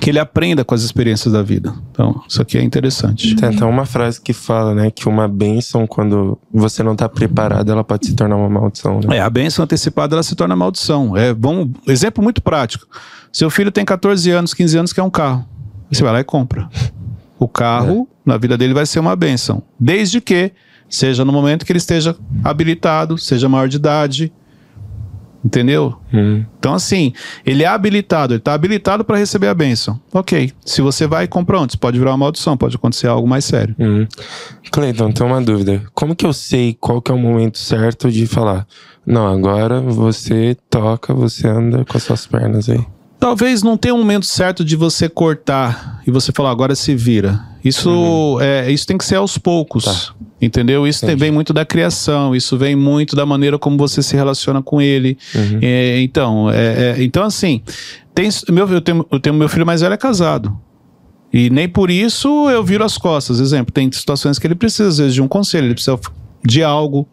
que 0.00 0.10
ele 0.10 0.18
aprenda 0.18 0.64
com 0.64 0.74
as 0.74 0.82
experiências 0.82 1.32
da 1.32 1.42
vida. 1.42 1.74
Então, 1.90 2.22
isso 2.28 2.40
aqui 2.40 2.58
é 2.58 2.62
interessante. 2.62 3.34
Tem 3.36 3.48
até 3.50 3.64
uma 3.64 3.84
frase 3.84 4.20
que 4.20 4.32
fala, 4.32 4.74
né, 4.74 4.90
que 4.90 5.08
uma 5.08 5.28
bênção, 5.28 5.86
quando 5.86 6.38
você 6.52 6.82
não 6.82 6.96
tá 6.96 7.08
preparado, 7.08 7.70
ela 7.70 7.84
pode 7.84 8.06
se 8.06 8.14
tornar 8.14 8.36
uma 8.36 8.48
maldição, 8.48 9.00
né? 9.04 9.18
É, 9.18 9.20
a 9.20 9.30
bênção 9.30 9.64
antecipada 9.64 10.14
ela 10.14 10.22
se 10.22 10.34
torna 10.34 10.56
maldição. 10.56 11.16
É 11.16 11.32
bom, 11.34 11.70
exemplo 11.86 12.22
muito 12.22 12.42
prático. 12.42 12.86
Seu 13.32 13.50
filho 13.50 13.70
tem 13.70 13.84
14 13.84 14.30
anos, 14.30 14.54
15 14.54 14.78
anos, 14.78 14.92
quer 14.92 15.02
um 15.02 15.10
carro. 15.10 15.46
Você 15.90 16.02
vai 16.02 16.12
lá 16.12 16.20
e 16.20 16.24
compra. 16.24 16.68
O 17.38 17.46
carro, 17.46 18.08
na 18.24 18.38
vida 18.38 18.56
dele, 18.56 18.72
vai 18.72 18.86
ser 18.86 18.98
uma 18.98 19.14
bênção. 19.14 19.62
Desde 19.78 20.20
que 20.20 20.52
seja 20.88 21.24
no 21.24 21.32
momento 21.32 21.64
que 21.64 21.72
ele 21.72 21.78
esteja 21.78 22.16
habilitado, 22.44 23.18
seja 23.18 23.48
maior 23.48 23.68
de 23.68 23.76
idade. 23.76 24.32
Entendeu? 25.44 25.96
Hum. 26.14 26.44
Então, 26.58 26.74
assim, 26.74 27.12
ele 27.44 27.64
é 27.64 27.66
habilitado, 27.66 28.32
ele 28.32 28.38
está 28.38 28.54
habilitado 28.54 29.04
para 29.04 29.16
receber 29.16 29.48
a 29.48 29.54
bênção. 29.54 30.00
Ok. 30.12 30.52
Se 30.64 30.80
você 30.80 31.06
vai 31.06 31.24
e 31.24 31.28
compra 31.28 31.58
antes, 31.58 31.74
pode 31.74 31.98
virar 31.98 32.12
uma 32.12 32.18
maldição, 32.18 32.56
pode 32.56 32.76
acontecer 32.76 33.08
algo 33.08 33.26
mais 33.26 33.44
sério. 33.44 33.74
Hum. 33.78 34.06
Cleiton, 34.70 35.10
tem 35.10 35.26
uma 35.26 35.42
dúvida. 35.42 35.82
Como 35.94 36.14
que 36.14 36.24
eu 36.24 36.32
sei 36.32 36.76
qual 36.78 37.02
que 37.02 37.10
é 37.10 37.14
o 37.14 37.18
momento 37.18 37.58
certo 37.58 38.10
de 38.10 38.26
falar? 38.26 38.66
Não, 39.04 39.26
agora 39.26 39.80
você 39.80 40.56
toca, 40.70 41.12
você 41.12 41.48
anda 41.48 41.84
com 41.84 41.96
as 41.96 42.04
suas 42.04 42.24
pernas 42.24 42.68
aí. 42.68 42.84
Talvez 43.18 43.62
não 43.62 43.76
tenha 43.76 43.94
um 43.94 43.98
momento 43.98 44.26
certo 44.26 44.64
de 44.64 44.76
você 44.76 45.08
cortar 45.08 46.00
e 46.06 46.10
você 46.10 46.32
falar, 46.32 46.50
agora 46.50 46.74
se 46.74 46.94
vira. 46.94 47.51
Isso, 47.64 48.38
é, 48.40 48.70
isso 48.70 48.86
tem 48.86 48.98
que 48.98 49.04
ser 49.04 49.16
aos 49.16 49.38
poucos. 49.38 49.86
Uhum. 49.86 49.92
Tá. 49.92 50.14
Entendeu? 50.40 50.86
Isso 50.88 51.04
Entendi. 51.04 51.20
vem 51.20 51.30
muito 51.30 51.52
da 51.52 51.64
criação, 51.64 52.34
isso 52.34 52.58
vem 52.58 52.74
muito 52.74 53.14
da 53.14 53.24
maneira 53.24 53.56
como 53.58 53.76
você 53.76 54.02
se 54.02 54.16
relaciona 54.16 54.60
com 54.60 54.82
ele. 54.82 55.16
Uhum. 55.32 55.60
É, 55.62 56.00
então, 56.00 56.50
é, 56.50 56.96
é, 56.98 57.02
então, 57.02 57.22
assim, 57.22 57.62
tem, 58.12 58.28
meu, 58.48 58.68
eu, 58.68 58.80
tenho, 58.80 59.06
eu 59.10 59.20
tenho 59.20 59.36
meu 59.36 59.48
filho 59.48 59.64
mais 59.64 59.80
velho 59.82 59.94
é 59.94 59.96
casado. 59.96 60.58
E 61.32 61.48
nem 61.48 61.68
por 61.68 61.90
isso 61.90 62.50
eu 62.50 62.62
viro 62.64 62.84
as 62.84 62.98
costas. 62.98 63.38
Exemplo, 63.38 63.72
tem 63.72 63.90
situações 63.92 64.38
que 64.38 64.46
ele 64.46 64.56
precisa, 64.56 64.88
às 64.88 64.98
vezes, 64.98 65.14
de 65.14 65.22
um 65.22 65.28
conselho, 65.28 65.66
ele 65.66 65.74
precisa 65.74 65.98
de 66.44 66.62
algo. 66.62 67.08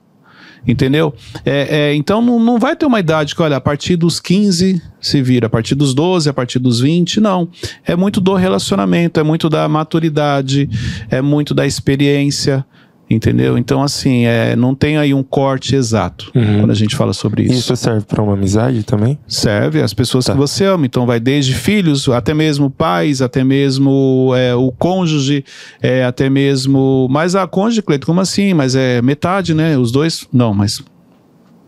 Entendeu? 0.67 1.13
É, 1.45 1.91
é, 1.91 1.95
então 1.95 2.21
não, 2.21 2.39
não 2.39 2.59
vai 2.59 2.75
ter 2.75 2.85
uma 2.85 2.99
idade 2.99 3.33
que, 3.33 3.41
olha, 3.41 3.57
a 3.57 3.61
partir 3.61 3.95
dos 3.95 4.19
15 4.19 4.81
se 4.99 5.21
vira, 5.21 5.47
a 5.47 5.49
partir 5.49 5.75
dos 5.75 5.93
12, 5.93 6.29
a 6.29 6.33
partir 6.33 6.59
dos 6.59 6.79
20, 6.79 7.19
não. 7.19 7.47
É 7.85 7.95
muito 7.95 8.19
do 8.19 8.33
relacionamento, 8.35 9.19
é 9.19 9.23
muito 9.23 9.49
da 9.49 9.67
maturidade, 9.67 10.69
é 11.09 11.21
muito 11.21 11.53
da 11.53 11.65
experiência. 11.65 12.65
Entendeu? 13.09 13.57
Então, 13.57 13.81
assim, 13.81 14.25
é, 14.27 14.55
não 14.55 14.75
tem 14.75 14.97
aí 14.97 15.15
um 15.15 15.23
corte 15.23 15.75
exato 15.75 16.31
Uhum. 16.35 16.59
quando 16.59 16.69
a 16.71 16.75
gente 16.75 16.95
fala 16.95 17.11
sobre 17.11 17.41
isso. 17.43 17.53
Isso 17.53 17.75
serve 17.75 18.05
pra 18.05 18.21
uma 18.21 18.33
amizade 18.33 18.83
também? 18.83 19.17
Serve 19.27 19.81
as 19.81 19.95
pessoas 19.95 20.25
Tá. 20.25 20.33
que 20.33 20.37
você 20.37 20.65
ama. 20.65 20.85
Então 20.85 21.07
vai 21.07 21.19
desde 21.19 21.55
filhos, 21.55 22.07
até 22.09 22.35
mesmo 22.35 22.69
pais, 22.69 23.19
até 23.21 23.43
mesmo 23.43 24.31
é, 24.37 24.53
o 24.53 24.71
cônjuge, 24.71 25.43
é, 25.81 26.03
até 26.05 26.29
mesmo. 26.29 27.07
Mas 27.09 27.33
a 27.35 27.47
cônjuge, 27.47 27.81
Cleito, 27.81 28.05
como 28.05 28.21
assim? 28.21 28.53
Mas 28.53 28.75
é 28.75 29.01
metade, 29.01 29.55
né? 29.55 29.75
Os 29.75 29.91
dois. 29.91 30.27
Não, 30.31 30.53
mas 30.53 30.79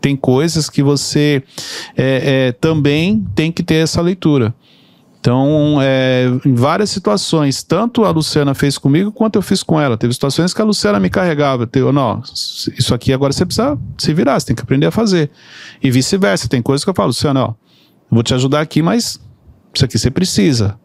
tem 0.00 0.14
coisas 0.16 0.68
que 0.70 0.82
você 0.82 1.42
é, 1.96 2.48
é, 2.48 2.52
também 2.52 3.24
tem 3.34 3.50
que 3.50 3.62
ter 3.62 3.76
essa 3.76 4.00
leitura. 4.00 4.54
Então, 5.22 5.78
é, 5.80 6.24
em 6.44 6.52
várias 6.52 6.90
situações, 6.90 7.62
tanto 7.62 8.04
a 8.04 8.10
Luciana 8.10 8.54
fez 8.54 8.76
comigo 8.76 9.12
quanto 9.12 9.36
eu 9.36 9.42
fiz 9.42 9.62
com 9.62 9.80
ela. 9.80 9.96
Teve 9.96 10.12
situações 10.12 10.52
que 10.52 10.60
a 10.60 10.64
Luciana 10.64 10.98
me 10.98 11.08
carregava. 11.08 11.68
Eu, 11.74 11.92
não, 11.92 12.20
isso 12.76 12.92
aqui 12.92 13.12
agora 13.12 13.32
você 13.32 13.46
precisa 13.46 13.78
se 13.96 14.12
virar, 14.12 14.40
você 14.40 14.48
tem 14.48 14.56
que 14.56 14.62
aprender 14.62 14.86
a 14.86 14.90
fazer. 14.90 15.30
E 15.80 15.92
vice-versa. 15.92 16.48
Tem 16.48 16.60
coisas 16.60 16.82
que 16.82 16.90
eu 16.90 16.94
falo, 16.94 17.10
Luciana, 17.10 17.44
ó, 17.44 17.54
vou 18.10 18.24
te 18.24 18.34
ajudar 18.34 18.62
aqui, 18.62 18.82
mas 18.82 19.20
isso 19.72 19.84
aqui 19.84 19.96
você 19.96 20.10
precisa. 20.10 20.76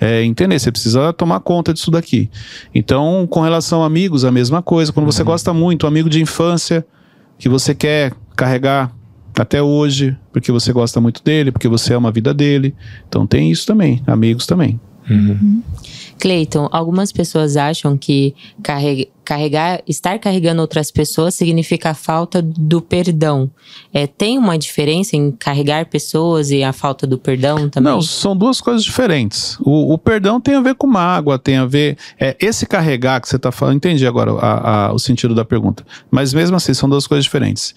É, 0.00 0.24
entender, 0.24 0.58
você 0.58 0.72
precisa 0.72 1.12
tomar 1.12 1.40
conta 1.40 1.74
disso 1.74 1.90
daqui. 1.90 2.30
Então, 2.74 3.26
com 3.28 3.42
relação 3.42 3.82
a 3.82 3.86
amigos, 3.86 4.24
a 4.24 4.32
mesma 4.32 4.62
coisa. 4.62 4.90
Quando 4.90 5.04
você 5.04 5.20
uhum. 5.20 5.26
gosta 5.26 5.52
muito, 5.52 5.84
um 5.84 5.88
amigo 5.88 6.08
de 6.08 6.18
infância, 6.18 6.82
que 7.38 7.46
você 7.46 7.74
quer 7.74 8.14
carregar 8.34 8.90
até 9.36 9.62
hoje, 9.62 10.16
porque 10.32 10.52
você 10.52 10.72
gosta 10.72 11.00
muito 11.00 11.22
dele, 11.22 11.52
porque 11.52 11.68
você 11.68 11.94
ama 11.94 12.08
a 12.08 12.12
vida 12.12 12.34
dele. 12.34 12.74
Então 13.08 13.26
tem 13.26 13.50
isso 13.50 13.66
também, 13.66 14.02
amigos 14.06 14.46
também. 14.46 14.78
Uhum. 15.08 15.62
Cleiton, 16.22 16.68
algumas 16.70 17.10
pessoas 17.10 17.56
acham 17.56 17.98
que 17.98 18.32
carregar, 18.62 19.82
estar 19.88 20.20
carregando 20.20 20.60
outras 20.60 20.88
pessoas 20.88 21.34
significa 21.34 21.90
a 21.90 21.94
falta 21.94 22.40
do 22.40 22.80
perdão. 22.80 23.50
É, 23.92 24.06
tem 24.06 24.38
uma 24.38 24.56
diferença 24.56 25.16
em 25.16 25.32
carregar 25.32 25.86
pessoas 25.86 26.52
e 26.52 26.62
a 26.62 26.72
falta 26.72 27.08
do 27.08 27.18
perdão 27.18 27.68
também? 27.68 27.92
Não, 27.92 28.00
são 28.00 28.36
duas 28.36 28.60
coisas 28.60 28.84
diferentes. 28.84 29.58
O, 29.62 29.94
o 29.94 29.98
perdão 29.98 30.40
tem 30.40 30.54
a 30.54 30.60
ver 30.60 30.76
com 30.76 30.86
mágoa, 30.86 31.40
tem 31.40 31.56
a 31.56 31.66
ver. 31.66 31.98
É, 32.20 32.36
esse 32.38 32.66
carregar 32.66 33.20
que 33.20 33.28
você 33.28 33.34
está 33.34 33.50
falando, 33.50 33.78
entendi 33.78 34.06
agora 34.06 34.30
a, 34.34 34.90
a, 34.90 34.92
o 34.92 35.00
sentido 35.00 35.34
da 35.34 35.44
pergunta. 35.44 35.84
Mas 36.08 36.32
mesmo 36.32 36.54
assim, 36.54 36.72
são 36.72 36.88
duas 36.88 37.04
coisas 37.04 37.24
diferentes. 37.24 37.74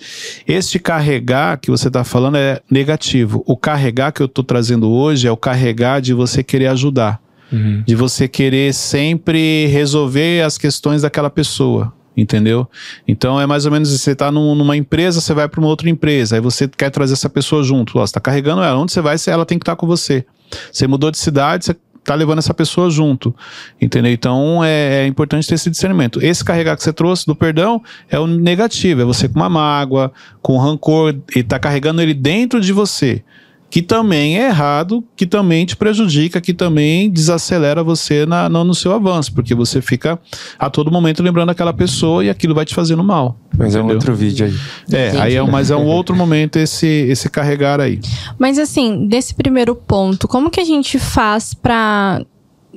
Este 0.47 0.77
carregar 0.77 1.57
que 1.57 1.71
você 1.71 1.87
está 1.87 2.03
falando 2.03 2.37
é 2.37 2.61
negativo. 2.69 3.43
O 3.47 3.57
carregar 3.57 4.11
que 4.11 4.21
eu 4.21 4.27
estou 4.27 4.43
trazendo 4.43 4.91
hoje 4.91 5.27
é 5.27 5.31
o 5.31 5.37
carregar 5.37 5.99
de 5.99 6.13
você 6.13 6.43
querer 6.43 6.67
ajudar. 6.67 7.24
Uhum. 7.51 7.83
De 7.85 7.95
você 7.95 8.27
querer 8.27 8.73
sempre 8.73 9.67
resolver 9.67 10.43
as 10.43 10.57
questões 10.57 11.01
daquela 11.01 11.29
pessoa. 11.29 11.93
Entendeu? 12.17 12.65
Então 13.05 13.41
é 13.41 13.45
mais 13.45 13.65
ou 13.65 13.71
menos 13.71 13.89
você 13.89 14.11
está 14.11 14.31
num, 14.31 14.55
numa 14.55 14.77
empresa, 14.77 15.19
você 15.19 15.33
vai 15.33 15.49
para 15.49 15.59
uma 15.59 15.67
outra 15.67 15.89
empresa, 15.89 16.37
aí 16.37 16.41
você 16.41 16.65
quer 16.65 16.89
trazer 16.89 17.11
essa 17.11 17.29
pessoa 17.29 17.61
junto. 17.61 17.97
Ó, 17.97 18.01
você 18.01 18.11
está 18.11 18.21
carregando 18.21 18.61
ela. 18.61 18.79
Onde 18.79 18.93
você 18.93 19.01
vai, 19.01 19.17
ela 19.27 19.45
tem 19.45 19.59
que 19.59 19.63
estar 19.63 19.73
tá 19.73 19.75
com 19.75 19.85
você. 19.85 20.25
Você 20.71 20.87
mudou 20.87 21.11
de 21.11 21.17
cidade, 21.17 21.65
você 21.65 21.75
tá 22.05 22.15
levando 22.15 22.37
essa 22.37 22.53
pessoa 22.53 22.89
junto, 22.89 23.35
entendeu? 23.81 24.11
Então 24.11 24.63
é, 24.63 25.03
é, 25.03 25.07
importante 25.07 25.47
ter 25.47 25.55
esse 25.55 25.69
discernimento. 25.69 26.23
Esse 26.23 26.45
carregar 26.45 26.77
que 26.77 26.83
você 26.83 26.93
trouxe 26.93 27.25
do 27.25 27.35
perdão 27.35 27.81
é 28.09 28.19
o 28.19 28.27
negativo, 28.27 29.01
é 29.01 29.05
você 29.05 29.27
com 29.27 29.39
uma 29.39 29.49
mágoa, 29.49 30.13
com 30.41 30.57
rancor, 30.57 31.15
e 31.35 31.43
tá 31.43 31.59
carregando 31.59 32.01
ele 32.01 32.13
dentro 32.13 32.61
de 32.61 32.71
você 32.71 33.23
que 33.69 33.81
também 33.81 34.39
é 34.39 34.47
errado, 34.47 35.03
que 35.15 35.25
também 35.25 35.65
te 35.65 35.75
prejudica, 35.75 36.39
que 36.39 36.53
também 36.53 37.09
desacelera 37.09 37.83
você 37.83 38.25
na, 38.25 38.47
no, 38.47 38.63
no, 38.63 38.75
seu 38.75 38.93
avanço, 38.93 39.33
porque 39.33 39.53
você 39.53 39.81
fica 39.81 40.19
a 40.57 40.69
todo 40.69 40.91
momento 40.91 41.21
lembrando 41.21 41.49
aquela 41.49 41.73
pessoa 41.73 42.23
e 42.23 42.29
aquilo 42.29 42.55
vai 42.55 42.65
te 42.65 42.73
fazendo 42.73 43.03
mal. 43.03 43.37
Mas 43.57 43.75
entendeu? 43.75 43.81
é 43.81 43.91
um 43.91 43.95
outro 43.95 44.15
vídeo 44.15 44.45
aí. 44.45 44.55
É, 44.91 45.17
aí 45.19 45.35
é, 45.35 45.41
mas 45.41 45.71
é 45.71 45.75
um 45.75 45.85
outro 45.85 46.15
momento 46.15 46.57
esse, 46.57 46.87
esse 46.87 47.29
carregar 47.29 47.81
aí. 47.81 47.99
Mas 48.37 48.57
assim, 48.57 49.07
desse 49.07 49.33
primeiro 49.33 49.75
ponto, 49.75 50.27
como 50.27 50.49
que 50.49 50.59
a 50.59 50.65
gente 50.65 50.97
faz 50.97 51.53
para 51.53 52.21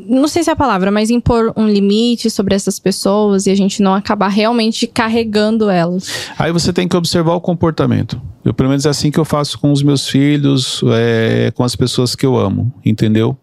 não 0.06 0.28
sei 0.28 0.44
se 0.44 0.50
é 0.50 0.52
a 0.52 0.56
palavra, 0.56 0.92
mas 0.92 1.10
impor 1.10 1.52
um 1.56 1.66
limite 1.66 2.30
sobre 2.30 2.54
essas 2.54 2.78
pessoas 2.78 3.46
e 3.46 3.50
a 3.50 3.54
gente 3.54 3.82
não 3.82 3.94
acabar 3.94 4.28
realmente 4.28 4.86
carregando 4.86 5.68
elas. 5.68 6.08
Aí 6.38 6.52
você 6.52 6.72
tem 6.72 6.86
que 6.86 6.96
observar 6.96 7.34
o 7.34 7.40
comportamento. 7.40 8.20
Eu, 8.48 8.54
pelo 8.54 8.70
menos 8.70 8.86
é 8.86 8.88
assim 8.88 9.10
que 9.10 9.20
eu 9.20 9.26
faço 9.26 9.58
com 9.58 9.70
os 9.70 9.82
meus 9.82 10.08
filhos, 10.08 10.80
é, 10.94 11.50
com 11.50 11.62
as 11.62 11.76
pessoas 11.76 12.16
que 12.16 12.24
eu 12.24 12.34
amo, 12.34 12.72
entendeu? 12.82 13.36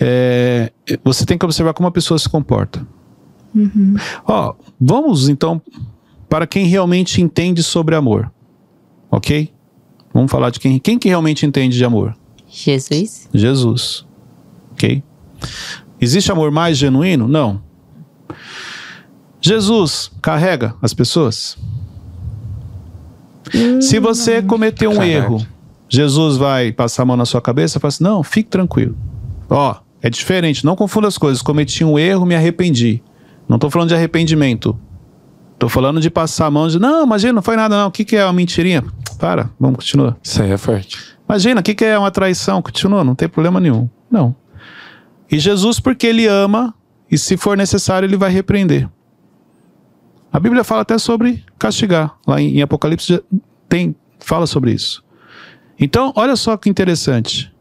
É, 0.00 0.72
você 1.04 1.24
tem 1.24 1.38
que 1.38 1.44
observar 1.44 1.72
como 1.74 1.86
a 1.86 1.92
pessoa 1.92 2.18
se 2.18 2.28
comporta. 2.28 2.84
Uhum. 3.54 3.94
Ó, 4.26 4.54
vamos 4.80 5.28
então 5.28 5.62
para 6.28 6.44
quem 6.44 6.66
realmente 6.66 7.22
entende 7.22 7.62
sobre 7.62 7.94
amor, 7.94 8.32
ok? 9.12 9.48
Vamos 10.12 10.28
falar 10.28 10.50
de 10.50 10.58
quem, 10.58 10.76
quem 10.80 10.98
que 10.98 11.08
realmente 11.08 11.46
entende 11.46 11.76
de 11.76 11.84
amor? 11.84 12.16
Jesus. 12.48 13.28
Jesus, 13.32 14.04
ok? 14.72 15.04
Existe 16.00 16.32
amor 16.32 16.50
mais 16.50 16.76
genuíno? 16.76 17.28
Não. 17.28 17.62
Jesus 19.40 20.10
carrega 20.20 20.74
as 20.82 20.92
pessoas? 20.92 21.56
Hum, 23.54 23.80
Se 23.80 23.98
você 23.98 24.40
cometer 24.42 24.86
um 24.86 25.02
erro, 25.02 25.44
Jesus 25.88 26.36
vai 26.36 26.72
passar 26.72 27.02
a 27.02 27.06
mão 27.06 27.16
na 27.16 27.24
sua 27.24 27.40
cabeça 27.40 27.78
e 27.78 27.80
falar 27.80 27.88
assim: 27.88 28.04
não, 28.04 28.22
fique 28.22 28.48
tranquilo. 28.48 28.96
Ó, 29.50 29.76
é 30.00 30.08
diferente, 30.08 30.64
não 30.64 30.74
confunda 30.74 31.08
as 31.08 31.18
coisas. 31.18 31.42
Cometi 31.42 31.84
um 31.84 31.98
erro, 31.98 32.24
me 32.24 32.34
arrependi. 32.34 33.02
Não 33.48 33.56
estou 33.56 33.70
falando 33.70 33.88
de 33.88 33.94
arrependimento. 33.94 34.78
Estou 35.54 35.68
falando 35.68 36.00
de 36.00 36.10
passar 36.10 36.46
a 36.46 36.50
mão 36.50 36.66
de. 36.68 36.78
Não, 36.78 37.04
imagina, 37.04 37.34
não 37.34 37.42
foi 37.42 37.56
nada, 37.56 37.76
não. 37.76 37.88
O 37.88 37.90
que, 37.90 38.04
que 38.04 38.16
é 38.16 38.24
uma 38.24 38.32
mentirinha? 38.32 38.82
Para, 39.18 39.50
vamos 39.60 39.76
continuar. 39.76 40.16
Isso 40.22 40.42
aí 40.42 40.50
é 40.50 40.56
forte. 40.58 40.98
Imagina, 41.28 41.60
o 41.60 41.62
que, 41.62 41.74
que 41.74 41.84
é 41.84 41.96
uma 41.98 42.10
traição? 42.10 42.60
Continua, 42.60 43.04
não 43.04 43.14
tem 43.14 43.28
problema 43.28 43.60
nenhum. 43.60 43.88
Não. 44.10 44.34
E 45.30 45.38
Jesus, 45.38 45.78
porque 45.78 46.06
ele 46.06 46.26
ama, 46.26 46.74
e 47.10 47.16
se 47.16 47.36
for 47.36 47.56
necessário, 47.56 48.06
ele 48.06 48.16
vai 48.16 48.30
repreender. 48.30 48.88
A 50.32 50.40
Bíblia 50.40 50.64
fala 50.64 50.82
até 50.82 50.96
sobre 50.96 51.44
castigar. 51.58 52.16
Lá 52.26 52.40
em, 52.40 52.58
em 52.58 52.62
Apocalipse 52.62 53.22
tem, 53.68 53.94
fala 54.18 54.46
sobre 54.46 54.72
isso. 54.72 55.04
Então, 55.78 56.12
olha 56.16 56.36
só 56.36 56.56
que 56.56 56.70
interessante. 56.70 57.52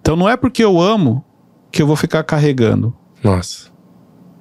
Então, 0.00 0.14
não 0.14 0.28
é 0.28 0.36
porque 0.36 0.62
eu 0.62 0.80
amo 0.80 1.24
que 1.70 1.80
eu 1.80 1.86
vou 1.86 1.96
ficar 1.96 2.22
carregando. 2.24 2.94
Nossa. 3.22 3.70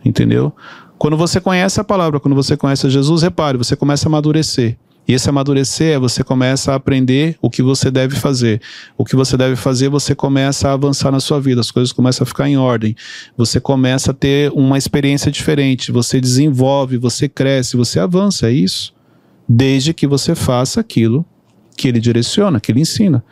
Entendeu? 0.03 0.53
Quando 0.97 1.15
você 1.15 1.39
conhece 1.39 1.79
a 1.79 1.83
palavra, 1.83 2.19
quando 2.19 2.35
você 2.35 2.57
conhece 2.57 2.89
Jesus, 2.89 3.21
repare, 3.21 3.57
você 3.57 3.75
começa 3.75 4.07
a 4.07 4.09
amadurecer. 4.09 4.77
E 5.07 5.13
esse 5.13 5.29
amadurecer 5.29 5.95
é 5.95 5.99
você 5.99 6.23
começa 6.23 6.73
a 6.73 6.75
aprender 6.75 7.37
o 7.41 7.49
que 7.49 7.63
você 7.63 7.89
deve 7.89 8.15
fazer. 8.17 8.61
O 8.97 9.05
que 9.05 9.15
você 9.15 9.37
deve 9.37 9.55
fazer, 9.55 9.87
você 9.87 10.13
começa 10.13 10.67
a 10.67 10.73
avançar 10.73 11.11
na 11.11 11.19
sua 11.19 11.39
vida, 11.39 11.61
as 11.61 11.71
coisas 11.71 11.93
começam 11.93 12.23
a 12.23 12.27
ficar 12.27 12.49
em 12.49 12.57
ordem. 12.57 12.95
Você 13.37 13.59
começa 13.59 14.11
a 14.11 14.13
ter 14.13 14.51
uma 14.53 14.77
experiência 14.77 15.31
diferente, 15.31 15.91
você 15.91 16.19
desenvolve, 16.19 16.97
você 16.97 17.29
cresce, 17.29 17.77
você 17.77 17.99
avança, 17.99 18.49
é 18.49 18.51
isso. 18.51 18.93
Desde 19.47 19.93
que 19.93 20.05
você 20.05 20.35
faça 20.35 20.81
aquilo 20.81 21.25
que 21.77 21.87
ele 21.87 22.01
direciona, 22.01 22.59
que 22.59 22.71
ele 22.71 22.81
ensina. 22.81 23.23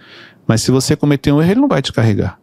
Mas 0.47 0.61
se 0.61 0.71
você 0.71 0.95
cometer 0.95 1.31
um 1.33 1.41
erro, 1.41 1.51
ele 1.51 1.61
não 1.61 1.67
vai 1.67 1.81
te 1.81 1.91
carregar. 1.91 2.39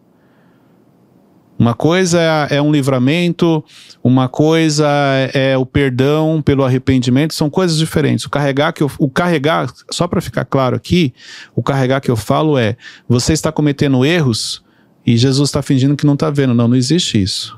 Uma 1.63 1.75
coisa 1.75 2.21
é, 2.51 2.61
um 2.61 2.73
livramento, 2.73 3.65
uma 4.03 4.29
coisa 4.29 4.85
é, 5.33 5.53
é, 5.53 5.57
o 5.57 5.65
perdão 5.65 6.43
pelo 6.45 6.65
arrependimento, 6.65 7.35
são 7.35 7.49
coisas 7.49 7.79
diferentes. 7.79 8.25
O 8.25 8.31
carregar 8.31 8.73
que 8.73 8.83
eu, 8.83 8.91
o 8.99 9.09
carregar, 9.09 9.73
só 9.89 10.09
para 10.09 10.21
ficar 10.21 10.45
claro 10.45 10.75
aqui, 10.75 11.15
o 11.55 11.63
carregar 11.63 12.01
que 12.01 12.11
eu 12.11 12.17
falo 12.17 12.59
é: 12.59 12.77
você 13.09 13.33
está 13.33 13.53
cometendo 13.53 14.05
erros 14.05 14.61
e 15.07 15.17
Jesus 15.17 15.51
está 15.51 15.63
fingindo 15.63 15.95
que 15.95 16.05
não 16.05 16.15
está 16.15 16.31
vendo. 16.31 16.53
Não, 16.53 16.67
não 16.67 16.75
existe 16.75 17.23
isso. 17.23 17.57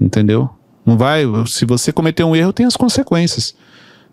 Entendeu? 0.00 0.48
Não 0.86 0.96
vai. 0.96 1.24
Se 1.48 1.64
você 1.64 1.92
cometer 1.92 2.22
um 2.22 2.36
erro, 2.36 2.52
tem 2.52 2.66
as 2.66 2.76
consequências. 2.76 3.52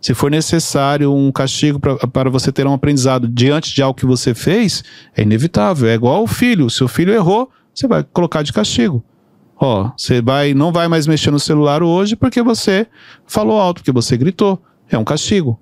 Se 0.02 0.16
for 0.16 0.32
necessário 0.32 1.14
um 1.14 1.32
castigo 1.32 1.80
para 1.80 2.30
você 2.32 2.52
ter 2.52 2.66
um 2.66 2.74
aprendizado 2.74 3.28
diante 3.28 3.72
de 3.72 3.84
algo 3.84 4.00
que 4.00 4.06
você 4.08 4.34
fez, 4.34 4.84
é 5.16 5.22
inevitável. 5.22 5.88
É 5.88 5.94
igual 5.94 6.24
o 6.24 6.28
filho. 6.28 6.72
Se 6.72 6.84
o 6.84 6.88
filho 6.88 7.14
errou, 7.14 7.52
você 7.76 7.88
vai 7.88 8.04
colocar 8.04 8.42
de 8.42 8.54
castigo. 8.54 9.04
Ó, 9.58 9.92
você 9.98 10.22
vai, 10.22 10.54
não 10.54 10.72
vai 10.72 10.88
mais 10.88 11.06
mexer 11.06 11.32
no 11.32 11.40
celular 11.40 11.84
hoje 11.84 12.16
porque 12.16 12.42
você 12.42 12.88
falou 13.26 13.60
alto, 13.60 13.78
porque 13.82 13.92
você 13.92 14.16
gritou. 14.16 14.62
É 14.90 14.98
um 14.98 15.04
castigo. 15.04 15.60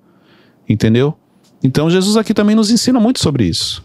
Entendeu? 0.70 1.18
Então 1.64 1.90
Jesus 1.90 2.16
aqui 2.16 2.34
também 2.34 2.56
nos 2.56 2.70
ensina 2.70 3.00
muito 3.00 3.20
sobre 3.20 3.46
isso. 3.46 3.84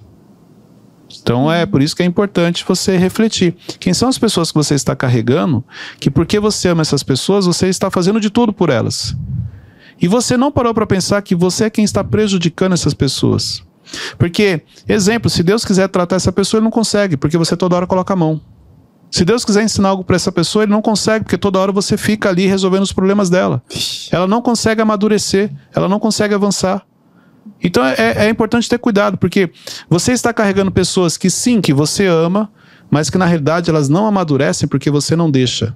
Então 1.23 1.51
é 1.51 1.65
por 1.65 1.81
isso 1.81 1.97
que 1.97 2.03
é 2.03 2.07
importante 2.07 2.65
você 2.67 2.97
refletir. 2.99 3.57
Quem 3.81 3.95
são 3.95 4.09
as 4.09 4.19
pessoas 4.19 4.51
que 4.53 4.59
você 4.59 4.75
está 4.75 4.95
carregando? 4.95 5.65
Que 5.99 6.11
porque 6.11 6.39
você 6.39 6.69
ama 6.69 6.83
essas 6.83 7.03
pessoas, 7.03 7.47
você 7.47 7.69
está 7.69 7.91
fazendo 7.91 8.21
de 8.21 8.29
tudo 8.29 8.53
por 8.53 8.69
elas. 8.69 9.17
E 10.01 10.07
você 10.07 10.37
não 10.37 10.53
parou 10.53 10.75
para 10.75 10.87
pensar 10.87 11.23
que 11.23 11.35
você 11.35 11.65
é 11.65 11.71
quem 11.71 11.85
está 11.85 12.05
prejudicando 12.05 12.75
essas 12.75 12.95
pessoas. 12.95 13.63
Porque, 14.19 14.63
exemplo, 14.87 15.31
se 15.31 15.43
Deus 15.43 15.65
quiser 15.65 15.89
tratar 15.89 16.17
essa 16.17 16.33
pessoa, 16.33 16.59
ele 16.59 16.65
não 16.65 16.71
consegue, 16.71 17.17
porque 17.17 17.37
você 17.37 17.57
toda 17.57 17.77
hora 17.77 17.87
coloca 17.87 18.13
a 18.13 18.17
mão. 18.17 18.41
Se 19.11 19.25
Deus 19.25 19.45
quiser 19.45 19.63
ensinar 19.63 19.89
algo 19.89 20.05
para 20.05 20.17
essa 20.17 20.31
pessoa, 20.31 20.65
ele 20.65 20.73
não 20.73 20.83
consegue, 20.83 21.25
porque 21.25 21.39
toda 21.39 21.59
hora 21.59 21.73
você 21.73 21.97
fica 21.97 22.29
ali 22.29 22.47
resolvendo 22.47 22.83
os 22.83 22.93
problemas 22.93 23.31
dela. 23.31 23.63
Ela 24.11 24.27
não 24.27 24.43
consegue 24.43 24.83
amadurecer, 24.83 25.51
ela 25.75 25.89
não 25.89 25.99
consegue 25.99 26.35
avançar. 26.35 26.85
Então 27.63 27.85
é, 27.85 28.27
é 28.27 28.29
importante 28.29 28.69
ter 28.69 28.79
cuidado, 28.79 29.17
porque 29.17 29.51
você 29.89 30.13
está 30.13 30.33
carregando 30.33 30.71
pessoas 30.71 31.17
que 31.17 31.31
sim, 31.31 31.61
que 31.61 31.73
você 31.73 32.07
ama, 32.07 32.53
mas 32.91 33.09
que 33.09 33.19
na 33.19 33.25
realidade 33.25 33.71
elas 33.71 33.89
não 33.89 34.07
amadurecem 34.07 34.69
porque 34.69 34.91
você 34.91 35.17
não 35.17 35.31
deixa. 35.31 35.75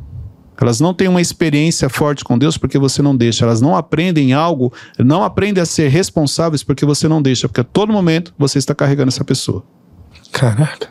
Elas 0.60 0.80
não 0.80 0.94
têm 0.94 1.08
uma 1.08 1.20
experiência 1.20 1.88
forte 1.88 2.24
com 2.24 2.38
Deus 2.38 2.56
porque 2.56 2.78
você 2.78 3.02
não 3.02 3.16
deixa. 3.16 3.44
Elas 3.44 3.60
não 3.60 3.76
aprendem 3.76 4.32
algo, 4.32 4.72
não 4.98 5.24
aprendem 5.24 5.60
a 5.62 5.66
ser 5.66 5.88
responsáveis 5.88 6.62
porque 6.62 6.84
você 6.84 7.08
não 7.08 7.20
deixa. 7.20 7.48
Porque 7.48 7.62
a 7.62 7.64
todo 7.64 7.92
momento 7.92 8.32
você 8.38 8.58
está 8.58 8.74
carregando 8.74 9.08
essa 9.08 9.24
pessoa. 9.24 9.64
Caraca. 10.30 10.88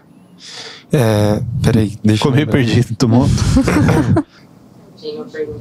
É, 0.92 1.42
peraí, 1.64 1.98
deixa 2.04 2.18
Ficou 2.18 2.34
meio 2.34 2.48
perdido, 2.48 2.96
tomou? 2.96 3.28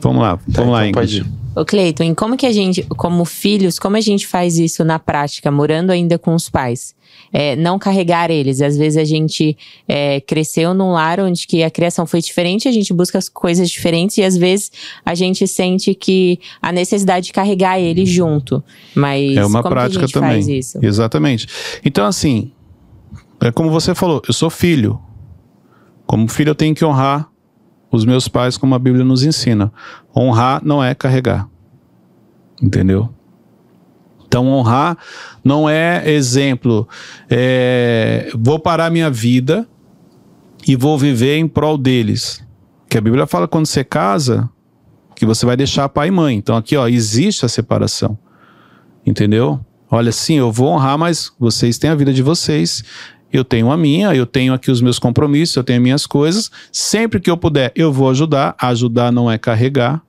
vamos 0.03 0.23
lá, 0.23 0.35
vamos 0.35 0.55
Tá, 0.55 0.65
lá, 0.65 0.87
então 0.87 1.03
Ingrid. 1.03 1.27
Ô 1.55 1.65
Cleiton, 1.65 2.05
e 2.05 2.15
como 2.15 2.37
que 2.37 2.47
a 2.47 2.53
gente, 2.53 2.83
como 2.97 3.25
filhos, 3.25 3.79
como 3.79 3.97
a 3.97 4.01
gente 4.01 4.27
faz 4.27 4.59
isso 4.59 4.85
na 4.85 4.99
prática, 4.99 5.51
morando 5.51 5.91
ainda 5.91 6.19
com 6.19 6.35
os 6.35 6.49
pais? 6.49 6.95
É, 7.33 7.55
não 7.57 7.79
carregar 7.79 8.31
eles. 8.31 8.61
Às 8.61 8.77
vezes 8.77 8.97
a 8.97 9.05
gente 9.05 9.57
é, 9.87 10.21
cresceu 10.21 10.75
num 10.75 10.93
lar 10.93 11.21
onde 11.21 11.47
que 11.47 11.63
a 11.63 11.71
criação 11.71 12.07
foi 12.07 12.21
diferente, 12.21 12.67
a 12.67 12.73
gente 12.73 12.93
busca 12.93 13.19
as 13.19 13.29
coisas 13.29 13.71
diferentes 13.71 14.19
e 14.19 14.23
às 14.23 14.37
vezes 14.37 14.73
a 15.05 15.15
gente 15.15 15.47
sente 15.47 15.95
que 15.95 16.41
a 16.61 16.73
necessidade 16.73 17.27
de 17.27 17.33
carregar 17.33 17.79
eles 17.79 18.09
junto. 18.09 18.63
Mas 18.95 19.37
É 19.37 19.45
uma 19.45 19.63
prática 19.63 20.09
também. 20.09 20.43
Exatamente. 20.83 21.47
Então, 21.85 22.07
assim, 22.07 22.53
é 23.41 23.51
como 23.51 23.71
você 23.71 23.95
falou, 23.95 24.21
eu 24.27 24.35
sou 24.35 24.51
filho. 24.51 25.01
Como 26.07 26.29
filho, 26.29 26.51
eu 26.51 26.55
tenho 26.55 26.75
que 26.75 26.85
honrar 26.85 27.31
os 27.91 28.05
meus 28.05 28.29
pais, 28.29 28.57
como 28.57 28.75
a 28.75 28.79
Bíblia 28.79 29.05
nos 29.05 29.25
ensina. 29.25 29.73
Honrar 30.15 30.61
não 30.65 30.83
é 30.83 30.95
carregar. 30.95 31.49
Entendeu? 32.63 33.09
Então, 34.31 34.47
honrar 34.47 34.97
não 35.43 35.69
é 35.69 36.09
exemplo. 36.09 36.89
é, 37.29 38.31
vou 38.39 38.61
parar 38.61 38.89
minha 38.89 39.11
vida 39.11 39.67
e 40.65 40.77
vou 40.77 40.97
viver 40.97 41.37
em 41.37 41.49
prol 41.49 41.77
deles. 41.77 42.41
Que 42.89 42.97
a 42.97 43.01
Bíblia 43.01 43.27
fala 43.27 43.49
quando 43.49 43.67
você 43.67 43.83
casa, 43.83 44.49
que 45.17 45.27
você 45.27 45.45
vai 45.45 45.57
deixar 45.57 45.89
pai 45.89 46.09
e 46.09 46.11
mãe. 46.13 46.37
Então, 46.37 46.57
aqui, 46.57 46.77
ó, 46.77 46.87
existe 46.87 47.45
a 47.45 47.49
separação. 47.49 48.17
Entendeu? 49.05 49.59
Olha, 49.91 50.13
sim, 50.13 50.35
eu 50.35 50.53
vou 50.53 50.69
honrar, 50.69 50.97
mas 50.97 51.33
vocês 51.37 51.77
têm 51.77 51.91
a 51.91 51.97
vida 51.97 52.13
de 52.13 52.23
vocês. 52.23 52.85
Eu 53.33 53.45
tenho 53.45 53.73
a 53.73 53.77
minha, 53.77 54.15
eu 54.15 54.27
tenho 54.27 54.55
aqui 54.55 54.71
os 54.71 54.81
meus 54.81 55.01
compromissos, 55.01 55.57
eu 55.57 55.65
tenho 55.65 55.83
minhas 55.83 56.07
coisas. 56.07 56.53
Sempre 56.71 57.19
que 57.19 57.29
eu 57.29 57.37
puder, 57.37 57.73
eu 57.75 57.93
vou 57.93 58.09
ajudar. 58.11 58.55
Ajudar 58.61 59.11
não 59.11 59.29
é 59.29 59.37
carregar. 59.37 60.01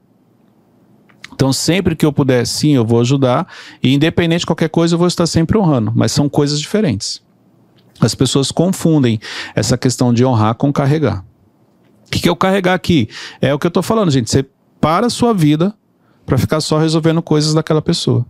Então, 1.42 1.52
sempre 1.52 1.96
que 1.96 2.06
eu 2.06 2.14
puder, 2.14 2.46
sim, 2.46 2.76
eu 2.76 2.86
vou 2.86 3.02
ajudar. 3.02 3.48
E 3.82 3.92
independente 3.92 4.42
de 4.42 4.46
qualquer 4.46 4.70
coisa, 4.70 4.94
eu 4.94 5.00
vou 5.00 5.08
estar 5.08 5.26
sempre 5.26 5.58
honrando. 5.58 5.92
Mas 5.96 6.12
são 6.12 6.30
coisas 6.30 6.60
diferentes. 6.60 7.20
As 8.00 8.14
pessoas 8.14 8.52
confundem 8.52 9.20
essa 9.56 9.76
questão 9.76 10.14
de 10.14 10.24
honrar 10.24 10.54
com 10.54 10.72
carregar. 10.72 11.26
O 12.06 12.12
que, 12.12 12.20
que 12.20 12.30
é 12.30 12.32
o 12.32 12.36
carregar 12.36 12.76
aqui? 12.76 13.10
É 13.42 13.52
o 13.52 13.58
que 13.58 13.66
eu 13.66 13.72
tô 13.72 13.82
falando, 13.82 14.12
gente. 14.12 14.30
Você 14.30 14.46
para 14.80 15.08
a 15.08 15.10
sua 15.10 15.34
vida 15.34 15.74
para 16.28 16.38
ficar 16.38 16.62
só 16.62 16.78
resolvendo 16.78 17.24
coisas 17.24 17.56
daquela 17.56 17.82
pessoa. 17.82 18.24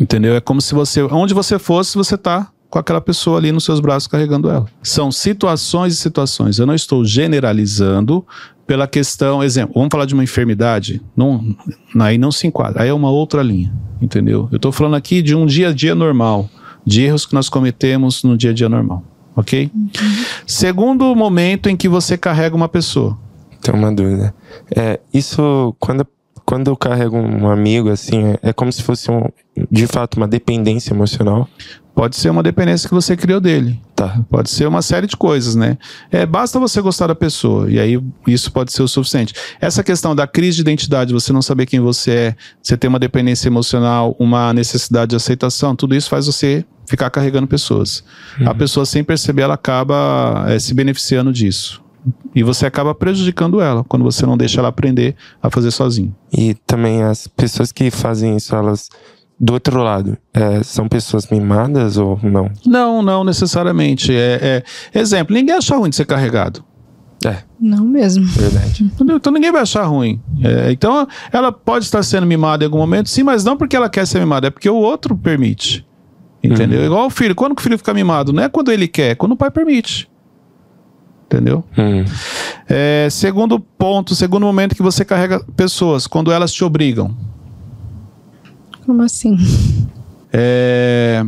Entendeu? 0.00 0.34
É 0.34 0.40
como 0.40 0.62
se 0.62 0.74
você, 0.74 1.02
onde 1.02 1.34
você 1.34 1.58
fosse, 1.58 1.94
você 1.94 2.16
tá 2.16 2.50
com 2.70 2.78
aquela 2.78 3.02
pessoa 3.02 3.36
ali 3.36 3.52
nos 3.52 3.64
seus 3.64 3.80
braços 3.80 4.06
carregando 4.06 4.48
ela. 4.48 4.64
São 4.82 5.12
situações 5.12 5.92
e 5.92 5.96
situações. 5.96 6.58
Eu 6.58 6.64
não 6.64 6.74
estou 6.74 7.04
generalizando 7.04 8.24
pela 8.70 8.86
questão, 8.86 9.42
exemplo, 9.42 9.74
vamos 9.74 9.88
falar 9.90 10.04
de 10.04 10.14
uma 10.14 10.22
enfermidade, 10.22 11.02
não, 11.16 11.56
aí 11.98 12.16
não 12.16 12.30
se 12.30 12.46
enquadra, 12.46 12.84
aí 12.84 12.88
é 12.88 12.94
uma 12.94 13.10
outra 13.10 13.42
linha, 13.42 13.74
entendeu? 14.00 14.48
Eu 14.52 14.58
estou 14.58 14.70
falando 14.70 14.94
aqui 14.94 15.22
de 15.22 15.34
um 15.34 15.44
dia 15.44 15.70
a 15.70 15.72
dia 15.72 15.92
normal, 15.92 16.48
de 16.86 17.02
erros 17.02 17.26
que 17.26 17.34
nós 17.34 17.48
cometemos 17.48 18.22
no 18.22 18.38
dia 18.38 18.50
a 18.50 18.54
dia 18.54 18.68
normal, 18.68 19.02
ok? 19.34 19.72
Segundo 20.46 21.16
momento 21.16 21.68
em 21.68 21.76
que 21.76 21.88
você 21.88 22.16
carrega 22.16 22.54
uma 22.54 22.68
pessoa. 22.68 23.18
Tem 23.60 23.74
uma 23.74 23.92
dúvida. 23.92 24.32
É, 24.70 25.00
isso, 25.12 25.74
quando, 25.80 26.06
quando 26.50 26.66
eu 26.66 26.76
carrego 26.76 27.16
um 27.16 27.48
amigo, 27.48 27.90
assim, 27.90 28.24
é, 28.42 28.48
é 28.48 28.52
como 28.52 28.72
se 28.72 28.82
fosse, 28.82 29.08
um, 29.08 29.22
de 29.70 29.86
fato, 29.86 30.16
uma 30.16 30.26
dependência 30.26 30.92
emocional. 30.92 31.48
Pode 31.94 32.16
ser 32.16 32.28
uma 32.28 32.42
dependência 32.42 32.88
que 32.88 32.94
você 32.94 33.16
criou 33.16 33.40
dele. 33.40 33.80
Tá. 33.94 34.20
Pode 34.28 34.50
ser 34.50 34.66
uma 34.66 34.82
série 34.82 35.06
de 35.06 35.16
coisas, 35.16 35.54
né? 35.54 35.78
É, 36.10 36.26
basta 36.26 36.58
você 36.58 36.80
gostar 36.80 37.06
da 37.06 37.14
pessoa, 37.14 37.70
e 37.70 37.78
aí 37.78 38.02
isso 38.26 38.50
pode 38.50 38.72
ser 38.72 38.82
o 38.82 38.88
suficiente. 38.88 39.32
Essa 39.60 39.84
questão 39.84 40.12
da 40.12 40.26
crise 40.26 40.56
de 40.56 40.62
identidade, 40.62 41.12
você 41.12 41.32
não 41.32 41.40
saber 41.40 41.66
quem 41.66 41.78
você 41.78 42.10
é, 42.10 42.36
você 42.60 42.76
ter 42.76 42.88
uma 42.88 42.98
dependência 42.98 43.46
emocional, 43.46 44.16
uma 44.18 44.52
necessidade 44.52 45.10
de 45.10 45.16
aceitação, 45.16 45.76
tudo 45.76 45.94
isso 45.94 46.10
faz 46.10 46.26
você 46.26 46.64
ficar 46.84 47.10
carregando 47.10 47.46
pessoas. 47.46 48.02
A 48.44 48.52
pessoa, 48.52 48.84
sem 48.84 49.04
perceber, 49.04 49.42
ela 49.42 49.54
acaba 49.54 50.46
é, 50.48 50.58
se 50.58 50.74
beneficiando 50.74 51.32
disso. 51.32 51.80
E 52.34 52.42
você 52.42 52.64
acaba 52.66 52.94
prejudicando 52.94 53.60
ela 53.60 53.84
quando 53.84 54.02
você 54.04 54.24
não 54.24 54.36
deixa 54.36 54.60
ela 54.60 54.68
aprender 54.68 55.14
a 55.42 55.50
fazer 55.50 55.70
sozinho. 55.70 56.14
E 56.32 56.54
também 56.66 57.02
as 57.02 57.26
pessoas 57.26 57.72
que 57.72 57.90
fazem 57.90 58.36
isso, 58.36 58.54
elas, 58.54 58.88
do 59.38 59.52
outro 59.52 59.82
lado, 59.82 60.16
é, 60.32 60.62
são 60.62 60.88
pessoas 60.88 61.28
mimadas 61.28 61.96
ou 61.96 62.18
não? 62.22 62.50
Não, 62.64 63.02
não 63.02 63.24
necessariamente. 63.24 64.14
É, 64.14 64.62
é- 64.94 64.98
Exemplo, 64.98 65.34
ninguém 65.34 65.54
acha 65.54 65.76
ruim 65.76 65.90
de 65.90 65.96
ser 65.96 66.06
carregado. 66.06 66.64
É, 67.22 67.36
Não 67.60 67.84
mesmo. 67.84 68.24
verdade. 68.24 68.90
Então 68.98 69.30
ninguém 69.30 69.52
vai 69.52 69.60
achar 69.60 69.84
ruim. 69.84 70.18
É, 70.42 70.72
então 70.72 71.06
ela 71.30 71.52
pode 71.52 71.84
estar 71.84 72.02
sendo 72.02 72.26
mimada 72.26 72.64
em 72.64 72.66
algum 72.66 72.78
momento, 72.78 73.10
sim, 73.10 73.22
mas 73.22 73.44
não 73.44 73.58
porque 73.58 73.76
ela 73.76 73.90
quer 73.90 74.06
ser 74.06 74.20
mimada, 74.20 74.46
é 74.46 74.50
porque 74.50 74.70
o 74.70 74.76
outro 74.76 75.14
permite. 75.14 75.86
Entendeu? 76.42 76.82
Igual 76.86 77.04
o 77.06 77.10
filho. 77.10 77.34
Quando 77.34 77.58
o 77.58 77.60
filho 77.60 77.76
fica 77.76 77.92
mimado? 77.92 78.32
Não 78.32 78.42
é 78.42 78.48
quando 78.48 78.72
ele 78.72 78.88
quer, 78.88 79.10
é 79.10 79.14
quando 79.14 79.32
o 79.32 79.36
pai 79.36 79.50
permite. 79.50 80.08
Entendeu? 81.32 81.62
Hum, 81.78 82.04
É, 82.68 83.06
segundo 83.08 83.60
ponto, 83.60 84.16
segundo 84.16 84.44
momento 84.44 84.74
que 84.74 84.82
você 84.82 85.04
carrega 85.04 85.38
pessoas, 85.56 86.08
quando 86.08 86.32
elas 86.32 86.52
te 86.52 86.64
obrigam. 86.64 87.16
Como 88.84 89.00
assim? 89.02 89.36
É, 90.32 91.22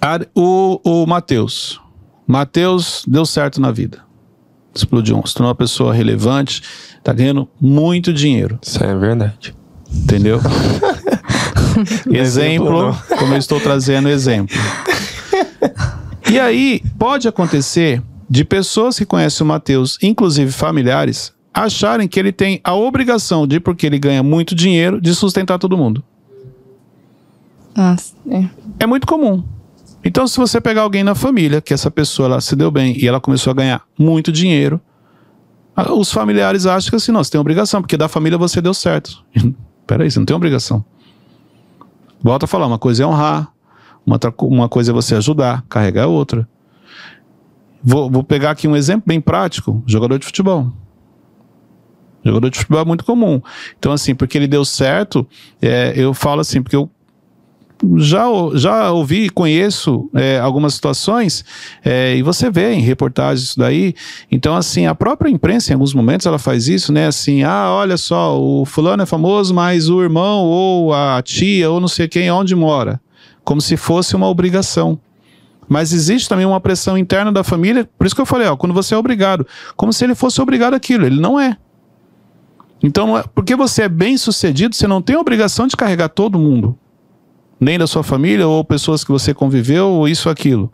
a- 0.00 0.20
o, 0.34 0.80
o 0.82 1.06
Matheus. 1.06 1.78
Matheus 2.26 3.04
deu 3.06 3.26
certo 3.26 3.60
na 3.60 3.70
vida. 3.70 3.98
Explodiu, 4.74 5.20
se 5.26 5.34
tornou 5.34 5.48
uma 5.50 5.54
pessoa 5.54 5.92
relevante, 5.92 6.62
tá 7.04 7.12
ganhando 7.12 7.46
muito 7.60 8.14
dinheiro. 8.14 8.58
isso 8.62 8.82
é 8.82 8.94
verdade. 8.96 9.54
Entendeu? 9.92 10.40
exemplo, 12.10 12.96
como 13.18 13.34
eu 13.34 13.38
estou 13.38 13.60
trazendo 13.60 14.08
exemplo. 14.08 14.56
E 16.30 16.38
aí, 16.38 16.80
pode 16.96 17.26
acontecer 17.26 18.00
de 18.28 18.44
pessoas 18.44 18.96
que 18.96 19.04
conhecem 19.04 19.44
o 19.44 19.48
Mateus, 19.48 19.98
inclusive 20.00 20.52
familiares, 20.52 21.34
acharem 21.52 22.06
que 22.06 22.20
ele 22.20 22.30
tem 22.30 22.60
a 22.62 22.72
obrigação 22.72 23.48
de, 23.48 23.58
porque 23.58 23.84
ele 23.84 23.98
ganha 23.98 24.22
muito 24.22 24.54
dinheiro, 24.54 25.00
de 25.00 25.12
sustentar 25.12 25.58
todo 25.58 25.76
mundo. 25.76 26.04
Nossa, 27.76 28.14
é. 28.30 28.48
É 28.78 28.86
muito 28.86 29.08
comum. 29.08 29.42
Então, 30.04 30.24
se 30.28 30.36
você 30.38 30.60
pegar 30.60 30.82
alguém 30.82 31.02
na 31.02 31.16
família, 31.16 31.60
que 31.60 31.74
essa 31.74 31.90
pessoa 31.90 32.26
ela 32.26 32.40
se 32.40 32.54
deu 32.54 32.70
bem 32.70 32.96
e 32.96 33.08
ela 33.08 33.20
começou 33.20 33.50
a 33.50 33.54
ganhar 33.54 33.82
muito 33.98 34.30
dinheiro, 34.30 34.80
os 35.96 36.12
familiares 36.12 36.64
acham 36.64 36.90
que 36.90 36.96
assim, 36.96 37.10
não, 37.10 37.24
você 37.24 37.32
tem 37.32 37.40
obrigação, 37.40 37.82
porque 37.82 37.96
da 37.96 38.08
família 38.08 38.38
você 38.38 38.60
deu 38.60 38.72
certo. 38.72 39.24
Peraí, 39.84 40.08
você 40.08 40.20
não 40.20 40.26
tem 40.26 40.36
obrigação. 40.36 40.84
Volta 42.22 42.44
a 42.44 42.48
falar, 42.48 42.68
uma 42.68 42.78
coisa 42.78 43.02
é 43.02 43.06
honrar, 43.06 43.52
uma, 44.06 44.18
uma 44.40 44.68
coisa 44.68 44.92
é 44.92 44.94
você 44.94 45.14
ajudar, 45.14 45.64
carregar 45.68 46.04
a 46.04 46.08
outra. 46.08 46.48
Vou, 47.82 48.10
vou 48.10 48.22
pegar 48.22 48.50
aqui 48.50 48.68
um 48.68 48.76
exemplo 48.76 49.04
bem 49.06 49.20
prático: 49.20 49.82
jogador 49.86 50.18
de 50.18 50.26
futebol. 50.26 50.72
Jogador 52.24 52.50
de 52.50 52.58
futebol 52.58 52.80
é 52.80 52.84
muito 52.84 53.04
comum. 53.04 53.40
Então, 53.78 53.92
assim, 53.92 54.14
porque 54.14 54.36
ele 54.36 54.46
deu 54.46 54.64
certo, 54.64 55.26
é, 55.60 55.94
eu 55.96 56.12
falo 56.12 56.40
assim, 56.40 56.62
porque 56.62 56.76
eu 56.76 56.90
já, 57.96 58.24
já 58.54 58.90
ouvi 58.92 59.24
e 59.24 59.30
conheço 59.30 60.10
é, 60.14 60.38
algumas 60.38 60.74
situações, 60.74 61.42
é, 61.82 62.14
e 62.14 62.22
você 62.22 62.50
vê 62.50 62.74
em 62.74 62.80
reportagens 62.80 63.48
isso 63.48 63.58
daí. 63.58 63.94
Então, 64.30 64.54
assim, 64.54 64.86
a 64.86 64.94
própria 64.94 65.30
imprensa, 65.30 65.72
em 65.72 65.74
alguns 65.74 65.94
momentos, 65.94 66.26
ela 66.26 66.38
faz 66.38 66.68
isso, 66.68 66.92
né? 66.92 67.06
Assim, 67.06 67.42
ah, 67.42 67.70
olha 67.70 67.96
só, 67.96 68.38
o 68.38 68.66
fulano 68.66 69.02
é 69.02 69.06
famoso, 69.06 69.54
mas 69.54 69.88
o 69.88 70.02
irmão, 70.02 70.44
ou 70.44 70.92
a 70.92 71.22
tia, 71.22 71.70
ou 71.70 71.80
não 71.80 71.88
sei 71.88 72.06
quem, 72.06 72.30
onde 72.30 72.54
mora. 72.54 73.00
Como 73.50 73.60
se 73.60 73.76
fosse 73.76 74.14
uma 74.14 74.28
obrigação. 74.28 74.96
Mas 75.68 75.92
existe 75.92 76.28
também 76.28 76.46
uma 76.46 76.60
pressão 76.60 76.96
interna 76.96 77.32
da 77.32 77.42
família, 77.42 77.84
por 77.98 78.06
isso 78.06 78.14
que 78.14 78.20
eu 78.20 78.26
falei, 78.26 78.46
ó, 78.46 78.54
quando 78.54 78.72
você 78.72 78.94
é 78.94 78.96
obrigado, 78.96 79.44
como 79.76 79.92
se 79.92 80.04
ele 80.04 80.14
fosse 80.14 80.40
obrigado 80.40 80.74
àquilo, 80.74 81.04
ele 81.04 81.20
não 81.20 81.38
é. 81.38 81.56
Então, 82.80 83.08
não 83.08 83.18
é- 83.18 83.24
porque 83.34 83.56
você 83.56 83.82
é 83.82 83.88
bem 83.88 84.16
sucedido, 84.16 84.76
você 84.76 84.86
não 84.86 85.02
tem 85.02 85.16
a 85.16 85.20
obrigação 85.20 85.66
de 85.66 85.76
carregar 85.76 86.10
todo 86.10 86.38
mundo 86.38 86.78
nem 87.58 87.76
da 87.76 87.88
sua 87.88 88.04
família 88.04 88.46
ou 88.46 88.64
pessoas 88.64 89.02
que 89.02 89.10
você 89.10 89.34
conviveu 89.34 89.88
ou 89.88 90.06
isso 90.06 90.28
ou 90.28 90.32
aquilo. 90.32 90.72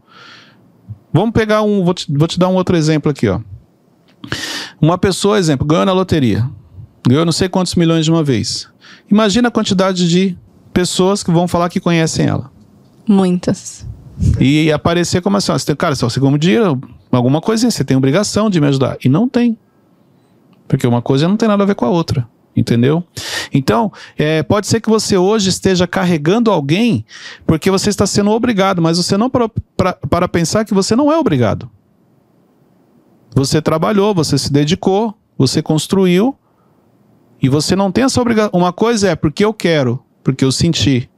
Vamos 1.10 1.30
pegar 1.32 1.62
um, 1.62 1.82
vou 1.82 1.94
te, 1.94 2.06
vou 2.14 2.28
te 2.28 2.38
dar 2.38 2.48
um 2.48 2.56
outro 2.56 2.76
exemplo 2.76 3.10
aqui, 3.10 3.26
ó. 3.26 3.40
Uma 4.78 4.98
pessoa, 4.98 5.38
exemplo, 5.38 5.66
ganhou 5.66 5.86
na 5.86 5.92
loteria. 5.94 6.46
Ganhou 7.08 7.24
não 7.24 7.32
sei 7.32 7.48
quantos 7.48 7.74
milhões 7.74 8.04
de 8.04 8.10
uma 8.10 8.22
vez. 8.22 8.68
Imagina 9.10 9.48
a 9.48 9.50
quantidade 9.50 10.06
de 10.06 10.36
pessoas 10.74 11.22
que 11.22 11.30
vão 11.30 11.48
falar 11.48 11.70
que 11.70 11.80
conhecem 11.80 12.26
ela. 12.26 12.54
Muitas. 13.06 13.86
E 14.40 14.72
aparecer 14.72 15.20
como 15.20 15.36
assim, 15.36 15.52
você 15.52 15.66
tem, 15.66 15.76
cara, 15.76 15.94
se 15.94 16.02
você 16.02 16.18
ganhou 16.18 16.38
dinheiro, 16.38 16.80
alguma 17.10 17.40
coisinha, 17.40 17.70
você 17.70 17.84
tem 17.84 17.96
obrigação 17.96 18.48
de 18.48 18.60
me 18.60 18.66
ajudar. 18.66 18.96
E 19.04 19.08
não 19.08 19.28
tem. 19.28 19.58
Porque 20.66 20.86
uma 20.86 21.02
coisa 21.02 21.28
não 21.28 21.36
tem 21.36 21.48
nada 21.48 21.62
a 21.62 21.66
ver 21.66 21.74
com 21.74 21.84
a 21.84 21.90
outra. 21.90 22.26
Entendeu? 22.56 23.04
Então, 23.52 23.92
é, 24.16 24.42
pode 24.42 24.66
ser 24.66 24.80
que 24.80 24.88
você 24.88 25.16
hoje 25.16 25.50
esteja 25.50 25.86
carregando 25.86 26.50
alguém 26.50 27.04
porque 27.46 27.70
você 27.70 27.90
está 27.90 28.06
sendo 28.06 28.30
obrigado, 28.30 28.80
mas 28.80 28.96
você 28.96 29.14
não 29.18 29.28
para, 29.28 29.50
para, 29.76 29.92
para 29.92 30.28
pensar 30.28 30.64
que 30.64 30.72
você 30.72 30.96
não 30.96 31.12
é 31.12 31.18
obrigado. 31.18 31.70
Você 33.34 33.60
trabalhou, 33.60 34.14
você 34.14 34.38
se 34.38 34.50
dedicou, 34.50 35.14
você 35.36 35.60
construiu 35.60 36.34
e 37.42 37.50
você 37.50 37.76
não 37.76 37.92
tem 37.92 38.04
essa 38.04 38.20
obrigação. 38.22 38.50
Uma 38.54 38.72
coisa 38.72 39.10
é 39.10 39.14
porque 39.14 39.44
eu 39.44 39.52
quero, 39.52 40.02
porque 40.24 40.42
eu 40.42 40.50
senti, 40.50 41.10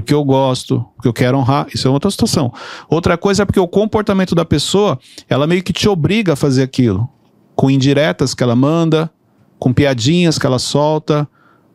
porque 0.00 0.14
eu 0.14 0.24
gosto, 0.24 0.84
porque 0.94 1.08
eu 1.08 1.12
quero 1.12 1.38
honrar. 1.38 1.66
Isso 1.74 1.88
é 1.88 1.90
outra 1.90 2.10
situação. 2.10 2.52
Outra 2.88 3.18
coisa 3.18 3.42
é 3.42 3.46
porque 3.46 3.58
o 3.58 3.66
comportamento 3.66 4.34
da 4.34 4.44
pessoa, 4.44 4.98
ela 5.28 5.46
meio 5.46 5.62
que 5.62 5.72
te 5.72 5.88
obriga 5.88 6.34
a 6.34 6.36
fazer 6.36 6.62
aquilo. 6.62 7.08
Com 7.56 7.70
indiretas 7.70 8.32
que 8.32 8.42
ela 8.42 8.54
manda, 8.54 9.10
com 9.58 9.72
piadinhas 9.72 10.38
que 10.38 10.46
ela 10.46 10.58
solta, 10.58 11.28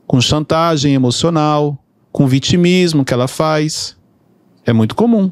com 0.08 0.22
chantagem 0.22 0.94
emocional, 0.94 1.78
com 2.12 2.26
vitimismo 2.26 3.04
que 3.04 3.14
ela 3.14 3.28
faz. 3.28 3.98
É 4.66 4.72
muito 4.72 4.96
comum. 4.96 5.32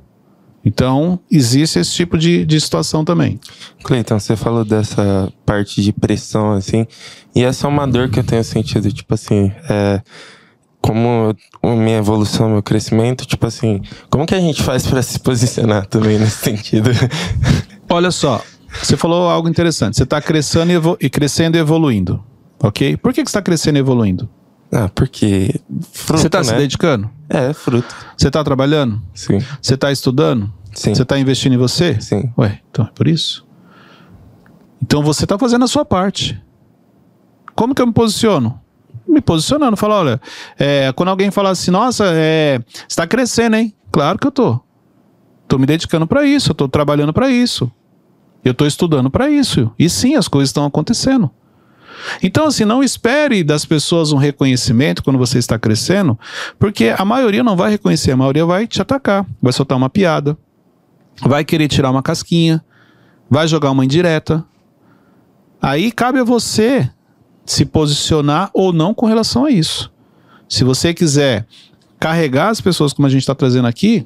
Então, 0.64 1.20
existe 1.32 1.80
esse 1.80 1.94
tipo 1.94 2.18
de, 2.18 2.46
de 2.46 2.60
situação 2.60 3.06
também. 3.06 3.40
Cleiton, 3.84 4.20
você 4.20 4.36
falou 4.36 4.66
dessa 4.66 5.32
parte 5.46 5.82
de 5.82 5.92
pressão, 5.92 6.52
assim, 6.52 6.86
e 7.34 7.42
essa 7.42 7.66
é 7.66 7.70
uma 7.70 7.88
dor 7.88 8.10
que 8.10 8.20
eu 8.20 8.24
tenho 8.24 8.44
sentido, 8.44 8.92
tipo 8.92 9.14
assim, 9.14 9.52
é, 9.68 10.02
como 10.82 11.36
a 11.62 11.68
minha 11.76 11.98
evolução, 11.98 12.50
meu 12.50 12.64
crescimento, 12.64 13.26
tipo 13.26 13.46
assim, 13.46 13.82
como 14.10 14.26
que 14.26 14.34
a 14.34 14.40
gente 14.40 14.64
faz 14.64 14.86
para 14.86 15.02
se 15.02 15.20
posicionar 15.20 15.86
também 15.86 16.18
nesse 16.18 16.38
sentido? 16.38 16.90
Olha 17.90 18.10
só, 18.10 18.44
você 18.82 18.98
falou 18.98 19.30
algo 19.30 19.48
interessante, 19.48 19.96
você 19.96 20.04
está 20.04 20.22
crescendo 20.22 20.98
e, 21.00 21.06
e 21.06 21.10
crescendo 21.10 21.56
e 21.56 21.60
evoluindo, 21.60 22.24
ok? 22.62 22.98
Por 22.98 23.14
que, 23.14 23.24
que 23.24 23.30
você 23.30 23.38
está 23.38 23.42
crescendo 23.42 23.78
e 23.78 23.80
evoluindo? 23.80 24.28
Ah, 24.72 24.90
porque. 24.94 25.60
Fruto, 25.92 26.22
você 26.22 26.28
está 26.28 26.40
né? 26.40 26.44
se 26.46 26.56
dedicando? 26.56 27.10
É, 27.28 27.52
fruto. 27.52 27.94
Você 28.18 28.28
está 28.28 28.42
trabalhando? 28.42 29.02
Sim. 29.14 29.40
Você 29.62 29.74
está 29.74 29.92
estudando? 29.92 30.52
Sim. 30.74 30.96
Você 30.96 31.02
está 31.02 31.20
investindo 31.20 31.54
em 31.54 31.58
você? 31.58 32.00
Sim. 32.00 32.32
Ué, 32.38 32.62
então 32.72 32.86
é 32.86 32.90
por 32.96 33.08
isso. 33.08 33.46
Então 34.82 35.04
você 35.04 35.26
está 35.26 35.38
fazendo 35.38 35.66
a 35.66 35.68
sua 35.68 35.84
parte. 35.84 36.42
Como 37.54 37.76
que 37.76 37.82
eu 37.82 37.88
me 37.88 37.94
posiciono? 37.94 38.60
Me 39.08 39.22
posicionando. 39.22 39.76
Falo, 39.78 39.96
olha, 39.96 40.22
é, 40.58 40.92
quando 40.94 41.10
alguém 41.10 41.32
fala 41.32 41.50
assim, 41.50 41.72
nossa, 41.72 42.06
é, 42.08 42.60
está 42.88 43.06
crescendo, 43.06 43.56
hein? 43.56 43.74
Claro 43.92 44.18
que 44.18 44.28
eu 44.28 44.32
tô. 44.32 44.60
Tô 45.48 45.58
me 45.58 45.66
dedicando 45.66 46.08
para 46.08 46.26
isso, 46.26 46.52
eu 46.52 46.56
tô 46.56 46.68
trabalhando 46.68 47.12
para 47.12 47.30
isso. 47.30 47.70
Eu 48.44 48.54
tô 48.54 48.66
estudando 48.66 49.10
para 49.10 49.30
isso. 49.30 49.72
E 49.78 49.90
sim, 49.90 50.16
as 50.16 50.28
coisas 50.28 50.50
estão 50.50 50.66
acontecendo. 50.66 51.30
Então, 52.24 52.46
assim, 52.48 52.66
não 52.66 52.84
espere 52.84 53.44
das 53.44 53.66
pessoas 53.66 54.12
um 54.12 54.18
reconhecimento 54.18 55.04
quando 55.04 55.20
você 55.20 55.38
está 55.38 55.60
crescendo, 55.60 56.18
porque 56.58 56.94
a 56.98 57.06
maioria 57.06 57.44
não 57.44 57.56
vai 57.56 57.70
reconhecer, 57.70 58.12
a 58.12 58.18
maioria 58.18 58.46
vai 58.46 58.66
te 58.66 58.82
atacar, 58.82 59.26
vai 59.42 59.54
soltar 59.54 59.78
uma 59.78 59.90
piada, 59.90 60.38
vai 61.22 61.44
querer 61.44 61.68
tirar 61.68 61.92
uma 61.92 62.02
casquinha, 62.02 62.64
vai 63.30 63.48
jogar 63.48 63.72
uma 63.72 63.86
indireta. 63.86 64.44
Aí 65.62 65.92
cabe 65.92 66.20
a 66.20 66.24
você 66.24 66.90
se 67.46 67.66
posicionar 67.66 68.50
ou 68.54 68.72
não 68.72 68.94
com 68.94 69.06
relação 69.06 69.46
a 69.46 69.52
isso. 69.52 69.92
Se 70.48 70.64
você 70.64 70.94
quiser 70.94 71.46
carregar 72.00 72.50
as 72.50 72.60
pessoas 72.60 72.94
como 72.94 73.06
a 73.06 73.10
gente 73.10 73.22
está 73.22 73.36
trazendo 73.36 73.68
aqui, 73.68 74.06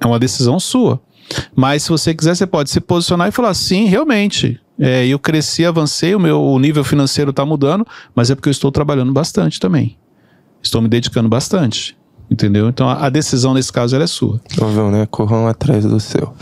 é 0.00 0.06
uma 0.06 0.18
decisão 0.18 0.58
sua. 0.58 1.00
Mas 1.54 1.84
se 1.84 1.88
você 1.88 2.14
quiser, 2.14 2.34
você 2.34 2.46
pode 2.46 2.70
se 2.70 2.80
posicionar 2.80 3.28
e 3.28 3.32
falar: 3.32 3.54
sim, 3.54 3.86
realmente, 3.86 4.60
é, 4.78 5.06
eu 5.06 5.18
cresci, 5.18 5.64
avancei, 5.64 6.14
o 6.14 6.20
meu 6.20 6.58
nível 6.58 6.84
financeiro 6.84 7.30
está 7.30 7.46
mudando, 7.46 7.86
mas 8.14 8.30
é 8.30 8.34
porque 8.34 8.48
eu 8.48 8.52
estou 8.52 8.70
trabalhando 8.70 9.12
bastante 9.12 9.60
também. 9.60 9.96
Estou 10.62 10.80
me 10.82 10.88
dedicando 10.88 11.28
bastante. 11.28 11.96
Entendeu? 12.30 12.68
Então 12.68 12.88
a, 12.88 13.06
a 13.06 13.10
decisão 13.10 13.52
nesse 13.52 13.70
caso 13.70 13.94
é 13.94 14.06
sua. 14.06 14.40
Ouviu, 14.60 14.90
né? 14.90 15.06
Corram 15.06 15.46
atrás 15.46 15.84
do 15.84 16.00
seu. 16.00 16.34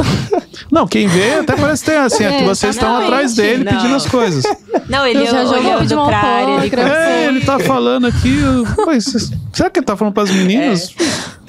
Não, 0.70 0.86
quem 0.86 1.06
vê 1.06 1.34
até 1.40 1.56
parece 1.56 1.84
ter 1.84 1.96
assim, 1.96 2.24
é 2.24 2.28
que 2.38 2.42
É, 2.42 2.46
vocês 2.46 2.74
estão 2.76 2.96
atrás 2.96 3.34
dele 3.34 3.64
Não. 3.64 3.72
pedindo 3.72 3.94
as 3.94 4.06
coisas. 4.06 4.44
Não, 4.88 5.06
ele 5.06 5.20
Eu 5.20 5.26
já 5.26 5.44
joguei 5.44 5.60
olhando 5.70 5.86
de 5.86 5.94
um 5.94 6.06
pra 6.06 6.18
área. 6.18 6.52
Ele 6.52 6.62
autógrafo. 6.64 6.92
É, 6.96 7.26
ele 7.26 7.40
tá 7.40 7.58
falando 7.58 8.06
aqui. 8.06 8.36
será 9.52 9.70
que 9.70 9.78
ele 9.80 9.86
tá 9.86 9.96
falando 9.96 10.14
para 10.14 10.22
as 10.24 10.30
meninas? 10.30 10.94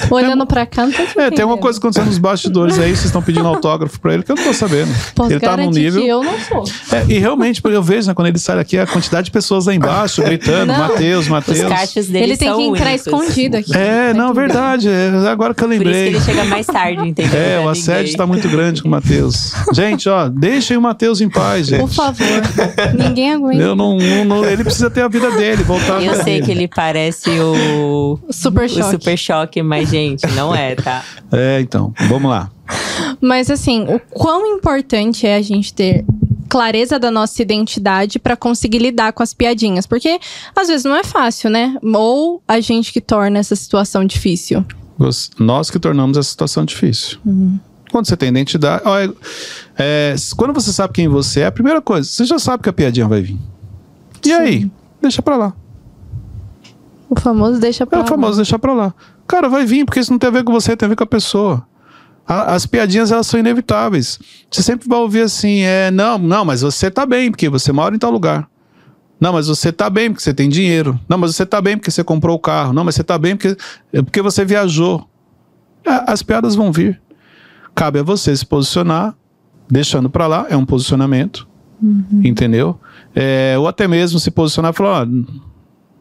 Olhando 0.10 0.46
pra 0.48 0.66
cá, 0.66 0.86
não 0.86 0.94
tô 0.94 1.02
É, 1.02 1.06
tem 1.06 1.14
alguma 1.20 1.28
entendendo. 1.28 1.60
coisa 1.60 1.78
acontecendo 1.78 2.06
nos 2.06 2.18
bastidores 2.18 2.80
aí, 2.80 2.92
vocês 2.92 3.06
estão 3.06 3.22
pedindo 3.22 3.46
autógrafo 3.46 4.00
pra 4.00 4.14
ele, 4.14 4.24
que 4.24 4.32
eu 4.32 4.36
não 4.38 4.44
tô 4.46 4.54
sabendo. 4.54 4.90
Posso 5.14 5.34
ele 5.34 5.40
tá 5.42 5.52
num 5.52 5.58
garantir 5.58 5.80
nível. 5.82 6.02
que 6.02 6.08
eu 6.08 6.24
não 6.24 6.40
sou. 6.40 6.64
É, 6.94 7.06
e 7.10 7.20
realmente, 7.20 7.62
porque 7.62 7.76
eu 7.76 7.84
vejo, 7.84 8.08
né, 8.08 8.14
quando 8.14 8.28
ele 8.30 8.40
sai 8.40 8.56
daqui, 8.56 8.78
a 8.78 8.88
quantidade 8.88 9.26
de 9.26 9.32
pessoas 9.32 9.66
lá 9.66 9.74
embaixo 9.76 10.22
gritando. 10.24 10.72
Matheus, 10.72 11.24
Os 11.26 11.28
Matheus. 11.28 11.58
dele 12.08 12.24
Ele 12.24 12.38
tem 12.38 12.56
que 12.56 12.62
entrar 12.64 12.88
únicos. 12.92 13.08
escondido 13.08 13.58
aqui. 13.58 13.76
É, 13.78 14.14
Tá 14.14 14.18
não, 14.18 14.34
verdade. 14.34 14.88
É 14.90 15.12
agora 15.30 15.54
que 15.54 15.64
eu 15.64 15.68
Por 15.68 15.74
isso 15.76 15.84
que 15.84 15.90
lembrei. 15.90 16.08
ele 16.08 16.22
chega 16.22 16.44
mais 16.46 16.66
tarde, 16.66 17.06
entendeu? 17.08 17.40
É, 17.40 17.60
o 17.60 17.68
assédio 17.68 18.10
está 18.12 18.26
muito 18.26 18.48
grande 18.48 18.82
com 18.82 18.88
o 18.88 18.92
Matheus. 19.00 19.54
Gente, 19.74 20.10
ó, 20.10 20.28
deixem 20.30 20.76
o 20.78 20.82
Matheus 20.82 21.22
em 21.22 21.30
paz, 21.30 21.68
gente. 21.68 21.80
Por 21.80 21.90
favor. 21.90 22.26
Ninguém 22.98 23.34
aguenta. 23.34 23.62
Eu 23.64 23.76
não, 23.76 23.98
não- 23.98 24.26
não- 24.26 24.46
ele 24.46 24.64
precisa 24.64 24.90
ter 24.90 25.02
a 25.02 25.08
vida 25.08 25.32
dele, 25.32 25.64
voltar 25.64 25.98
a 25.98 26.04
Eu 26.04 26.16
sei 26.24 26.42
que 26.42 26.52
ele 26.52 26.68
parece 26.68 27.30
o, 27.40 28.20
Super 28.30 28.66
o 28.66 28.70
choque. 28.70 28.92
super 28.92 29.18
choque, 29.18 29.62
mas, 29.64 29.90
gente, 29.90 30.26
não 30.36 30.54
é, 30.54 30.76
tá? 30.76 31.04
É, 31.32 31.60
então, 31.62 31.94
vamos 32.08 32.30
lá. 32.30 32.50
Mas 33.22 33.50
assim, 33.50 33.86
o 33.88 34.00
quão 34.00 34.46
importante 34.56 35.26
é 35.26 35.36
a 35.36 35.42
gente 35.42 35.74
ter 35.74 36.06
clareza 36.48 36.98
da 37.00 37.10
nossa 37.12 37.42
identidade 37.42 38.18
pra 38.20 38.36
conseguir 38.36 38.80
lidar 38.80 39.14
com 39.14 39.24
as 39.24 39.34
piadinhas? 39.34 39.86
Porque 39.88 40.20
às 40.56 40.68
vezes 40.68 40.84
não 40.84 40.96
é 40.96 41.04
fácil, 41.04 41.50
né? 41.50 41.76
Ou 41.84 42.42
a 42.48 42.60
gente 42.60 42.92
que 42.94 43.02
torna 43.02 43.40
essa 43.40 43.56
situação 43.56 44.04
difícil. 44.06 44.64
Nós 45.40 45.70
que 45.72 45.80
tornamos 45.80 46.18
essa 46.18 46.30
situação 46.30 46.66
difícil. 46.66 47.20
Quando 47.92 48.08
você 48.08 48.16
tem 48.18 48.30
identidade. 48.30 48.84
é- 48.86 49.14
é, 49.78 50.16
quando 50.36 50.54
você 50.54 50.72
sabe 50.72 50.94
quem 50.94 51.08
você 51.08 51.42
é, 51.42 51.46
a 51.48 51.52
primeira 51.52 51.82
coisa, 51.82 52.08
você 52.08 52.26
já 52.26 52.38
sabe 52.40 52.64
que 52.64 52.70
a 52.70 52.74
piadinha 52.74 53.08
vai 53.08 53.22
vir. 53.22 53.38
E 54.26 54.32
aí? 54.34 54.72
Deixa 55.02 55.22
pra 55.22 55.36
lá. 55.38 55.54
O 57.10 57.20
famoso 57.20 57.60
deixa 57.60 57.86
pra 57.86 58.00
É 58.00 58.02
lá. 58.02 58.06
o 58.06 58.08
famoso 58.10 58.36
deixar 58.38 58.60
pra 58.60 58.74
lá. 58.74 58.94
Cara, 59.28 59.48
vai 59.50 59.66
vir, 59.66 59.86
porque 59.86 60.00
isso 60.00 60.12
não 60.12 60.20
tem 60.20 60.28
a 60.28 60.32
ver 60.32 60.44
com 60.44 60.52
você, 60.52 60.76
tem 60.76 60.86
a 60.86 60.90
ver 60.90 60.96
com 60.96 61.04
a 61.04 61.08
pessoa. 61.08 61.66
A- 62.28 62.54
as 62.54 62.66
piadinhas, 62.66 63.12
elas 63.12 63.26
são 63.26 63.40
inevitáveis. 63.40 64.20
Você 64.52 64.62
sempre 64.62 64.88
vai 64.88 65.00
ouvir 65.00 65.22
assim, 65.22 65.62
é, 65.62 65.90
não, 65.90 66.18
não, 66.20 66.46
mas 66.46 66.62
você 66.62 66.92
tá 66.92 67.06
bem, 67.06 67.32
porque 67.32 67.50
você 67.50 67.72
mora 67.72 67.96
em 67.96 68.00
tal 68.00 68.12
lugar. 68.12 68.48
Não, 69.20 69.34
mas 69.34 69.48
você 69.48 69.72
tá 69.72 69.90
bem 69.90 70.12
porque 70.12 70.24
você 70.24 70.34
tem 70.34 70.48
dinheiro. 70.48 71.00
Não, 71.10 71.18
mas 71.18 71.36
você 71.36 71.46
tá 71.46 71.60
bem 71.62 71.78
porque 71.78 71.92
você 71.92 72.04
comprou 72.04 72.36
o 72.36 72.40
carro. 72.40 72.72
Não, 72.72 72.84
mas 72.84 72.96
você 72.96 73.04
tá 73.04 73.18
bem 73.18 73.36
porque, 73.36 73.58
é 73.92 74.02
porque 74.02 74.22
você 74.22 74.46
viajou. 74.46 75.06
É, 75.86 76.12
as 76.12 76.22
piadas 76.22 76.56
vão 76.56 76.72
vir. 76.72 77.02
Cabe 77.80 78.00
a 78.00 78.04
você 78.04 78.36
se 78.36 78.46
posicionar, 78.46 79.16
deixando 79.70 80.10
pra 80.10 80.28
lá, 80.28 80.48
é 80.50 80.58
um 80.58 80.66
posicionamento. 80.66 81.48
Entendeu? 82.28 82.78
É, 83.16 83.56
ou 83.58 83.68
até 83.68 83.88
mesmo 83.88 84.20
se 84.20 84.30
posicionar 84.30 84.74
e 84.74 84.76
falar, 84.76 85.04
ó, 85.04 85.08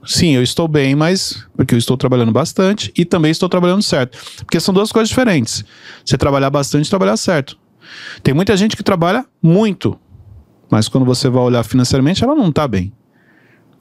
Sim, 0.05 0.31
eu 0.31 0.43
estou 0.43 0.67
bem, 0.67 0.95
mas 0.97 1.47
porque 1.57 1.75
eu 1.75 1.79
estou 1.79 1.97
trabalhando 1.97 2.33
bastante 2.33 2.93
e 2.97 3.05
também 3.05 3.31
estou 3.31 3.49
trabalhando 3.49 3.83
certo. 3.83 4.19
Porque 4.39 4.59
são 4.59 4.73
duas 4.75 4.91
coisas 4.91 5.09
diferentes. 5.09 5.65
Você 6.05 6.17
trabalhar 6.19 6.51
bastante 6.51 6.87
e 6.87 6.91
trabalhar 6.91 7.17
certo. 7.17 7.57
Tem 8.23 8.33
muita 8.35 8.57
gente 8.57 8.77
que 8.77 8.83
trabalha 8.83 9.25
muito, 9.43 9.99
mas 10.71 10.89
quando 10.89 11.05
você 11.05 11.29
vai 11.29 11.43
olhar 11.43 11.63
financeiramente, 11.63 12.25
ela 12.25 12.35
não 12.35 12.49
está 12.49 12.67
bem. 12.67 12.93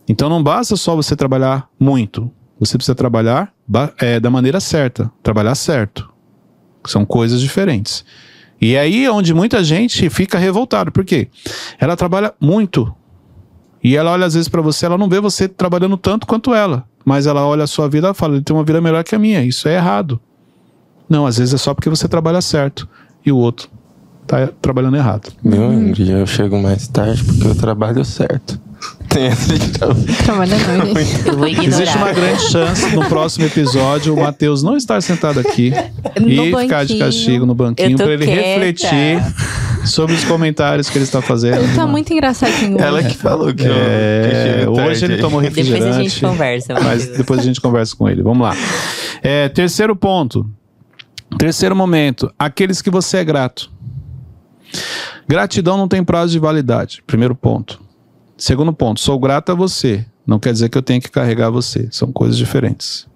Então 0.08 0.28
não 0.30 0.44
basta 0.44 0.76
só 0.76 0.96
você 0.96 1.16
trabalhar 1.16 1.68
muito. 1.80 2.30
Você 2.60 2.78
precisa 2.78 2.96
trabalhar 2.96 3.54
ba- 3.68 3.94
é, 4.00 4.20
da 4.20 4.30
maneira 4.30 4.60
certa, 4.60 5.10
trabalhar 5.24 5.56
certo. 5.56 6.10
São 6.88 7.06
coisas 7.06 7.42
diferentes. 7.42 8.04
E 8.60 8.76
aí 8.76 9.06
é 9.06 9.12
onde 9.12 9.34
muita 9.34 9.64
gente 9.64 10.10
fica 10.10 10.38
revoltado. 10.38 10.92
Por 10.92 11.06
quê? 11.06 11.28
Ela 11.80 11.96
trabalha 11.96 12.34
muito, 12.40 12.92
e 13.84 13.96
ela 13.96 14.12
olha 14.12 14.26
às 14.26 14.34
vezes 14.34 14.50
pra 14.50 14.62
você, 14.62 14.86
ela 14.86 14.98
não 14.98 15.08
vê 15.08 15.20
você 15.20 15.48
trabalhando 15.48 15.98
tanto 15.98 16.28
quanto 16.28 16.54
ela. 16.54 16.84
Mas 17.06 17.26
ela 17.26 17.46
olha 17.46 17.64
a 17.64 17.68
sua 17.68 17.88
vida 17.88 18.10
e 18.10 18.14
fala, 18.14 18.36
ele 18.36 18.44
tem 18.44 18.56
uma 18.56 18.64
vida 18.64 18.82
melhor 18.82 19.04
que 19.04 19.16
a 19.16 19.20
minha. 19.20 19.42
Isso 19.44 19.68
é 19.68 19.76
errado. 19.76 20.20
Não, 21.08 21.26
às 21.26 21.38
vezes 21.38 21.54
é 21.54 21.58
só 21.58 21.74
porque 21.74 21.90
você 21.90 22.08
trabalha 22.08 22.42
certo. 22.42 22.88
E 23.26 23.32
o 23.32 23.38
outro 23.38 23.70
tá 24.26 24.48
trabalhando 24.62 24.98
errado. 24.98 25.32
Meu, 25.42 25.72
Ingrid, 25.72 26.12
eu 26.12 26.28
chego 26.28 26.62
mais 26.62 26.88
tarde 26.88 27.24
porque 27.24 27.48
eu 27.48 27.56
trabalho 27.56 28.04
certo. 28.04 28.60
Então. 29.16 29.90
Eu. 31.26 31.64
Existe 31.64 31.98
uma 31.98 32.12
grande 32.12 32.42
chance 32.52 32.96
no 32.96 33.06
próximo 33.06 33.46
episódio 33.46 34.14
o 34.14 34.20
Matheus 34.20 34.62
não 34.62 34.76
estar 34.78 35.02
sentado 35.02 35.40
aqui 35.40 35.72
No 36.20 36.28
e 36.30 36.46
ficar 36.48 36.84
de 36.86 36.94
banquinho. 36.94 37.00
castigo 37.00 37.46
no 37.46 37.56
banquinho 37.56 37.92
Eu 37.92 37.98
para 37.98 38.14
ele 38.14 38.26
quieta. 38.26 38.42
refletir 38.42 39.24
sobre 39.86 40.14
os 40.16 40.24
comentários 40.26 40.90
que 40.90 40.98
ele 40.98 41.06
está 41.06 41.22
fazendo. 41.22 41.64
Ele 41.64 41.76
tá 41.76 41.88
muito 41.88 42.12
engraçadinho 42.12 42.78
Ela 42.80 43.02
que 43.04 43.16
falou 43.18 43.54
que 43.54 43.64
eu, 43.64 43.66
que 43.66 43.68
eu 43.70 43.76
É, 43.76 44.60
chego 44.60 44.76
tarde 44.76 44.92
hoje 44.92 45.06
ele 45.06 45.18
tomou 45.18 45.42
Depois 45.42 45.58
a 45.58 45.64
refrigerante. 45.72 46.10
gente 46.10 46.22
conversa. 46.22 46.74
Mas 46.84 47.08
depois 47.18 47.40
a 47.40 47.44
gente 47.44 47.62
conversa 47.62 47.96
com 47.96 48.10
ele. 48.10 48.22
Vamos 48.22 48.46
lá. 48.48 48.56
É, 49.24 49.48
terceiro 49.50 49.96
ponto. 49.96 50.46
Terceiro 51.38 51.76
momento. 51.76 52.32
Aqueles 52.38 52.82
que 52.82 52.90
você 52.90 53.18
é 53.18 53.24
grato. 53.24 53.72
Gratidão 55.28 55.78
não 55.78 55.88
tem 55.88 56.04
prazo 56.04 56.32
de 56.34 56.40
validade. 56.40 57.02
Primeiro 57.08 57.34
ponto. 57.36 57.82
Segundo 58.38 58.72
ponto. 58.72 59.00
Sou 59.00 59.20
grato 59.20 59.52
a 59.52 59.56
você. 59.56 60.06
não 60.26 60.40
quer 60.40 60.54
dizer 60.54 60.70
que 60.70 60.78
eu 60.78 60.82
tenha 60.82 61.02
que 61.02 61.10
carregar 61.10 61.50
você. 61.50 61.88
São 61.92 62.12
coisas 62.12 62.38
diferentes. 62.38 63.08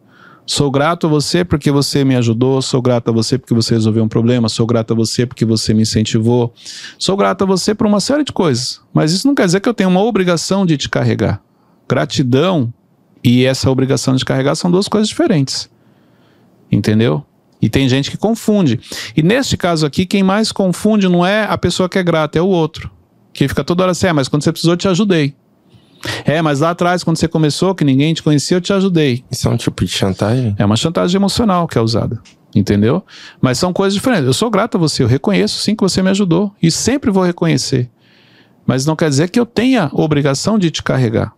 Sou 0.45 0.71
grato 0.71 1.05
a 1.05 1.09
você 1.09 1.45
porque 1.45 1.71
você 1.71 2.03
me 2.03 2.15
ajudou, 2.15 2.61
sou 2.61 2.81
grato 2.81 3.09
a 3.09 3.13
você 3.13 3.37
porque 3.37 3.53
você 3.53 3.75
resolveu 3.75 4.03
um 4.03 4.07
problema, 4.07 4.49
sou 4.49 4.65
grato 4.65 4.91
a 4.91 4.95
você 4.95 5.25
porque 5.25 5.45
você 5.45 5.73
me 5.73 5.83
incentivou, 5.83 6.53
sou 6.97 7.15
grato 7.15 7.43
a 7.43 7.47
você 7.47 7.75
por 7.75 7.85
uma 7.85 7.99
série 7.99 8.23
de 8.23 8.33
coisas. 8.33 8.81
Mas 8.93 9.13
isso 9.13 9.27
não 9.27 9.35
quer 9.35 9.45
dizer 9.45 9.61
que 9.61 9.69
eu 9.69 9.73
tenho 9.73 9.89
uma 9.89 10.01
obrigação 10.01 10.65
de 10.65 10.77
te 10.77 10.89
carregar. 10.89 11.41
Gratidão 11.87 12.73
e 13.23 13.45
essa 13.45 13.69
obrigação 13.69 14.15
de 14.15 14.25
carregar 14.25 14.55
são 14.55 14.71
duas 14.71 14.87
coisas 14.87 15.07
diferentes. 15.07 15.69
Entendeu? 16.71 17.23
E 17.61 17.69
tem 17.69 17.87
gente 17.87 18.09
que 18.09 18.17
confunde. 18.17 18.79
E 19.15 19.21
neste 19.21 19.55
caso 19.55 19.85
aqui, 19.85 20.05
quem 20.05 20.23
mais 20.23 20.51
confunde 20.51 21.07
não 21.07 21.25
é 21.25 21.43
a 21.43 21.57
pessoa 21.57 21.87
que 21.87 21.99
é 21.99 22.03
grata, 22.03 22.39
é 22.39 22.41
o 22.41 22.47
outro. 22.47 22.89
Que 23.33 23.47
fica 23.47 23.63
toda 23.63 23.83
hora 23.83 23.91
assim, 23.91 24.07
é, 24.07 24.13
mas 24.13 24.27
quando 24.27 24.43
você 24.43 24.51
precisou, 24.51 24.73
eu 24.73 24.77
te 24.77 24.87
ajudei. 24.87 25.35
É, 26.25 26.41
mas 26.41 26.59
lá 26.59 26.71
atrás, 26.71 27.03
quando 27.03 27.17
você 27.17 27.27
começou, 27.27 27.75
que 27.75 27.83
ninguém 27.83 28.13
te 28.13 28.23
conhecia, 28.23 28.57
eu 28.57 28.61
te 28.61 28.73
ajudei. 28.73 29.23
Isso 29.31 29.47
é 29.47 29.51
um 29.51 29.57
tipo 29.57 29.85
de 29.85 29.91
chantagem? 29.91 30.55
É 30.57 30.65
uma 30.65 30.75
chantagem 30.75 31.15
emocional 31.15 31.67
que 31.67 31.77
é 31.77 31.81
usada. 31.81 32.21
Entendeu? 32.53 33.03
Mas 33.39 33.57
são 33.57 33.71
coisas 33.71 33.93
diferentes. 33.93 34.25
Eu 34.25 34.33
sou 34.33 34.49
grato 34.49 34.75
a 34.75 34.79
você, 34.79 35.03
eu 35.03 35.07
reconheço 35.07 35.59
sim 35.59 35.75
que 35.75 35.83
você 35.83 36.01
me 36.01 36.09
ajudou. 36.09 36.53
E 36.61 36.69
sempre 36.69 37.11
vou 37.11 37.23
reconhecer. 37.23 37.89
Mas 38.65 38.85
não 38.85 38.95
quer 38.95 39.09
dizer 39.09 39.29
que 39.29 39.39
eu 39.39 39.45
tenha 39.45 39.89
obrigação 39.93 40.59
de 40.59 40.69
te 40.69 40.83
carregar. 40.83 41.33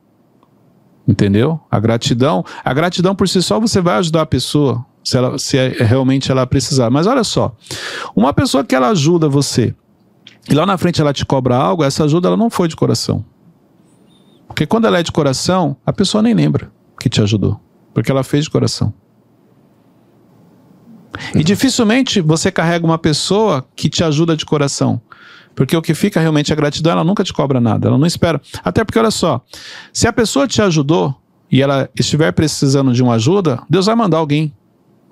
Entendeu? 1.08 1.60
A 1.69 1.79
gratidão, 1.79 2.43
a 2.63 2.73
gratidão 2.73 3.13
por 3.13 3.27
si 3.27 3.41
só 3.43 3.60
você 3.60 3.82
vai 3.82 3.97
ajudar 3.97 4.21
a 4.21 4.25
pessoa, 4.25 4.86
se, 5.03 5.17
ela, 5.17 5.38
se 5.38 5.58
é, 5.58 5.67
realmente 5.84 6.32
ela 6.32 6.47
precisar. 6.47 6.89
Mas 6.89 7.06
olha 7.06 7.23
só, 7.23 7.56
uma 8.15 8.34
pessoa 8.34 8.63
que 8.63 8.73
ela 8.73 8.89
ajuda 8.89 9.27
você 9.27 9.75
e 10.49 10.53
lá 10.53 10.65
na 10.65 10.77
frente 10.77 10.99
ela 10.99 11.13
te 11.13 11.25
cobra 11.25 11.56
algo, 11.56 11.84
essa 11.84 12.03
ajuda 12.03 12.27
ela 12.27 12.38
não 12.38 12.49
foi 12.49 12.67
de 12.67 12.75
coração. 12.75 13.23
Porque 14.47 14.65
quando 14.65 14.86
ela 14.86 14.99
é 14.99 15.03
de 15.03 15.12
coração, 15.12 15.75
a 15.86 15.91
pessoa 15.91 16.21
nem 16.21 16.34
lembra 16.34 16.71
que 16.99 17.10
te 17.10 17.21
ajudou, 17.21 17.60
porque 17.93 18.12
ela 18.12 18.23
fez 18.23 18.43
de 18.43 18.49
coração. 18.49 18.93
E 21.36 21.43
dificilmente 21.43 22.21
você 22.21 22.51
carrega 22.51 22.86
uma 22.86 22.97
pessoa 22.97 23.65
que 23.75 23.89
te 23.89 24.03
ajuda 24.03 24.36
de 24.36 24.45
coração. 24.45 25.01
Porque 25.56 25.77
o 25.77 25.82
que 25.82 25.93
fica 25.93 26.19
realmente 26.19 26.51
é 26.51 26.53
a 26.53 26.56
gratidão, 26.56 26.93
ela 26.93 27.03
nunca 27.03 27.23
te 27.23 27.32
cobra 27.32 27.62
nada, 27.62 27.88
ela 27.88 27.97
não 27.97 28.08
espera. 28.08 28.41
Até 28.63 28.84
porque, 28.84 28.97
olha 28.97 29.12
só, 29.12 29.41
se 29.91 30.08
a 30.08 30.13
pessoa 30.13 30.47
te 30.47 30.62
ajudou 30.62 31.15
e 31.51 31.62
ela 31.62 31.89
estiver 31.97 32.32
precisando 32.32 32.91
de 32.91 33.03
uma 33.03 33.13
ajuda, 33.13 33.62
Deus 33.69 33.86
vai 33.86 33.95
mandar 33.95 34.17
alguém 34.17 34.53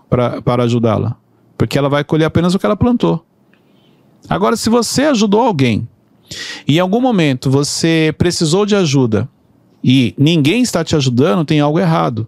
para 0.10 0.64
ajudá-la. 0.64 1.16
Porque 1.58 1.78
ela 1.78 1.90
vai 1.90 2.04
colher 2.04 2.26
apenas 2.26 2.56
o 2.56 2.60
que 2.60 2.66
ela 2.66 2.76
plantou. 2.76 3.24
Agora, 4.30 4.56
se 4.56 4.70
você 4.70 5.04
ajudou 5.04 5.42
alguém 5.42 5.88
e 6.68 6.78
em 6.78 6.80
algum 6.80 7.02
momento 7.02 7.50
você 7.50 8.14
precisou 8.18 8.66
de 8.66 8.76
ajuda 8.76 9.28
e 9.84 10.14
ninguém 10.18 10.62
está 10.62 10.84
te 10.84 10.96
ajudando, 10.96 11.46
tem 11.46 11.60
algo 11.60 11.80
errado. 11.80 12.28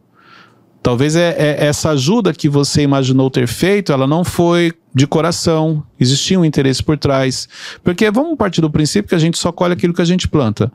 Talvez 0.81 1.15
é, 1.15 1.33
é, 1.37 1.65
essa 1.65 1.91
ajuda 1.91 2.33
que 2.33 2.49
você 2.49 2.81
imaginou 2.81 3.29
ter 3.29 3.47
feito, 3.47 3.93
ela 3.93 4.05
não 4.05 4.25
foi 4.25 4.73
de 4.93 5.07
coração, 5.07 5.81
existia 5.97 6.37
um 6.37 6.43
interesse 6.43 6.83
por 6.83 6.97
trás. 6.97 7.47
Porque 7.81 8.11
vamos 8.11 8.37
partir 8.37 8.59
do 8.59 8.69
princípio 8.69 9.07
que 9.07 9.15
a 9.15 9.19
gente 9.19 9.37
só 9.37 9.49
colhe 9.49 9.73
aquilo 9.73 9.93
que 9.93 10.01
a 10.01 10.05
gente 10.05 10.27
planta. 10.27 10.69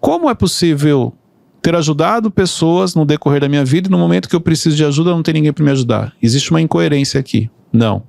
Como 0.00 0.28
é 0.28 0.34
possível 0.34 1.14
ter 1.62 1.76
ajudado 1.76 2.28
pessoas 2.28 2.96
no 2.96 3.04
decorrer 3.06 3.40
da 3.40 3.48
minha 3.48 3.64
vida 3.64 3.86
e 3.86 3.90
no 3.90 3.98
momento 3.98 4.28
que 4.28 4.34
eu 4.34 4.40
preciso 4.40 4.74
de 4.74 4.84
ajuda 4.84 5.12
não 5.12 5.22
tem 5.22 5.34
ninguém 5.34 5.52
para 5.52 5.64
me 5.64 5.70
ajudar? 5.70 6.12
Existe 6.20 6.50
uma 6.50 6.60
incoerência 6.60 7.20
aqui. 7.20 7.48
Não. 7.72 8.02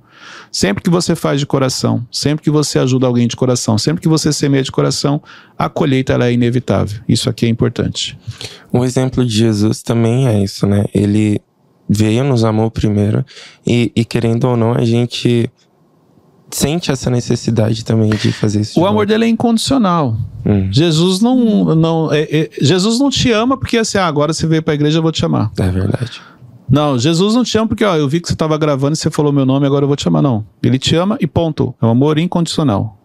Sempre 0.50 0.82
que 0.82 0.90
você 0.90 1.14
faz 1.14 1.40
de 1.40 1.46
coração, 1.46 2.06
sempre 2.10 2.42
que 2.44 2.50
você 2.50 2.78
ajuda 2.78 3.06
alguém 3.06 3.26
de 3.26 3.36
coração, 3.36 3.76
sempre 3.78 4.02
que 4.02 4.08
você 4.08 4.32
semeia 4.32 4.62
de 4.62 4.72
coração, 4.72 5.22
a 5.58 5.68
colheita 5.68 6.12
ela 6.12 6.26
é 6.26 6.32
inevitável. 6.32 7.00
Isso 7.08 7.28
aqui 7.28 7.46
é 7.46 7.48
importante. 7.48 8.18
Um 8.72 8.84
exemplo 8.84 9.24
de 9.24 9.34
Jesus 9.34 9.82
também 9.82 10.26
é 10.26 10.42
isso, 10.42 10.66
né? 10.66 10.84
Ele 10.94 11.40
veio, 11.88 12.24
nos 12.24 12.44
amou 12.44 12.70
primeiro, 12.70 13.24
e, 13.66 13.92
e 13.94 14.04
querendo 14.04 14.44
ou 14.44 14.56
não, 14.56 14.72
a 14.72 14.84
gente 14.84 15.50
sente 16.50 16.90
essa 16.90 17.10
necessidade 17.10 17.84
também 17.84 18.10
de 18.10 18.32
fazer 18.32 18.60
isso. 18.60 18.80
O 18.80 18.86
amor 18.86 19.06
dele 19.06 19.24
é 19.24 19.28
incondicional. 19.28 20.16
Hum. 20.46 20.68
Jesus 20.70 21.20
não, 21.20 21.74
não 21.74 22.12
é, 22.12 22.22
é, 22.22 22.50
Jesus 22.60 22.98
não 22.98 23.10
te 23.10 23.32
ama 23.32 23.56
porque 23.56 23.78
assim, 23.78 23.98
ah, 23.98 24.06
agora 24.06 24.32
você 24.32 24.46
veio 24.46 24.62
para 24.62 24.72
a 24.72 24.76
igreja, 24.76 24.98
eu 24.98 25.02
vou 25.02 25.10
te 25.10 25.24
amar. 25.24 25.50
É 25.58 25.68
verdade. 25.68 26.20
Não, 26.68 26.98
Jesus 26.98 27.34
não 27.34 27.44
te 27.44 27.56
ama 27.58 27.68
porque 27.68 27.84
ó, 27.84 27.94
eu 27.96 28.08
vi 28.08 28.20
que 28.20 28.28
você 28.28 28.34
estava 28.34 28.56
gravando 28.56 28.94
e 28.94 28.96
você 28.96 29.10
falou 29.10 29.32
meu 29.32 29.44
nome, 29.44 29.66
agora 29.66 29.84
eu 29.84 29.88
vou 29.88 29.96
te 29.96 30.08
amar. 30.08 30.22
Não. 30.22 30.46
Ele 30.62 30.78
te 30.78 30.96
ama 30.96 31.16
e 31.20 31.26
ponto. 31.26 31.74
É 31.80 31.86
um 31.86 31.90
amor 31.90 32.18
incondicional. 32.18 32.98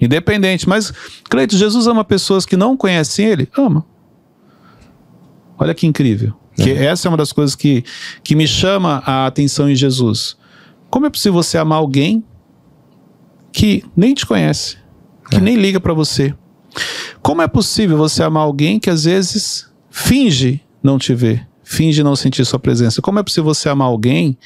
Independente. 0.00 0.68
Mas, 0.68 0.92
Cleito, 1.28 1.56
Jesus 1.56 1.86
ama 1.86 2.04
pessoas 2.04 2.44
que 2.44 2.56
não 2.56 2.76
conhecem 2.76 3.26
ele? 3.26 3.48
Ama. 3.56 3.84
Olha 5.58 5.74
que 5.74 5.86
incrível. 5.86 6.34
É. 6.58 6.62
Que 6.62 6.70
essa 6.72 7.08
é 7.08 7.10
uma 7.10 7.16
das 7.16 7.32
coisas 7.32 7.56
que, 7.56 7.84
que 8.22 8.34
me 8.34 8.46
chama 8.46 9.02
a 9.06 9.26
atenção 9.26 9.70
em 9.70 9.74
Jesus. 9.74 10.36
Como 10.90 11.06
é 11.06 11.10
possível 11.10 11.42
você 11.42 11.58
amar 11.58 11.78
alguém 11.78 12.24
que 13.52 13.82
nem 13.96 14.14
te 14.14 14.26
conhece, 14.26 14.76
que 15.30 15.36
é. 15.36 15.40
nem 15.40 15.56
liga 15.56 15.80
para 15.80 15.94
você? 15.94 16.34
Como 17.22 17.40
é 17.40 17.48
possível 17.48 17.96
você 17.96 18.22
amar 18.22 18.42
alguém 18.42 18.78
que 18.78 18.90
às 18.90 19.04
vezes 19.04 19.70
finge 19.90 20.60
não 20.82 20.98
te 20.98 21.14
ver? 21.14 21.46
Finge 21.66 22.02
não 22.02 22.14
sentir 22.14 22.44
sua 22.44 22.60
presença. 22.60 23.02
Como 23.02 23.18
é 23.18 23.22
possível 23.24 23.52
você 23.52 23.68
amar 23.68 23.88
alguém 23.88 24.38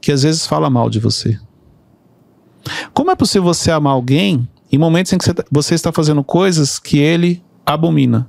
que 0.00 0.10
às 0.10 0.22
vezes 0.22 0.46
fala 0.46 0.70
mal 0.70 0.88
de 0.88 0.98
você? 0.98 1.38
Como 2.94 3.10
é 3.10 3.14
possível 3.14 3.44
você 3.44 3.70
amar 3.70 3.92
alguém 3.92 4.48
em 4.72 4.78
momentos 4.78 5.12
em 5.12 5.18
que 5.18 5.24
você 5.24 5.34
tá, 5.34 5.74
está 5.74 5.92
fazendo 5.92 6.24
coisas 6.24 6.78
que 6.78 6.98
ele 6.98 7.42
abomina? 7.64 8.28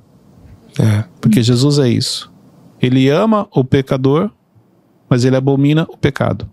É. 0.78 1.04
Porque 1.22 1.42
Jesus 1.42 1.78
é 1.78 1.88
isso. 1.88 2.30
Ele 2.82 3.08
ama 3.08 3.48
o 3.50 3.64
pecador, 3.64 4.30
mas 5.08 5.24
ele 5.24 5.36
abomina 5.36 5.86
o 5.88 5.96
pecado. 5.96 6.48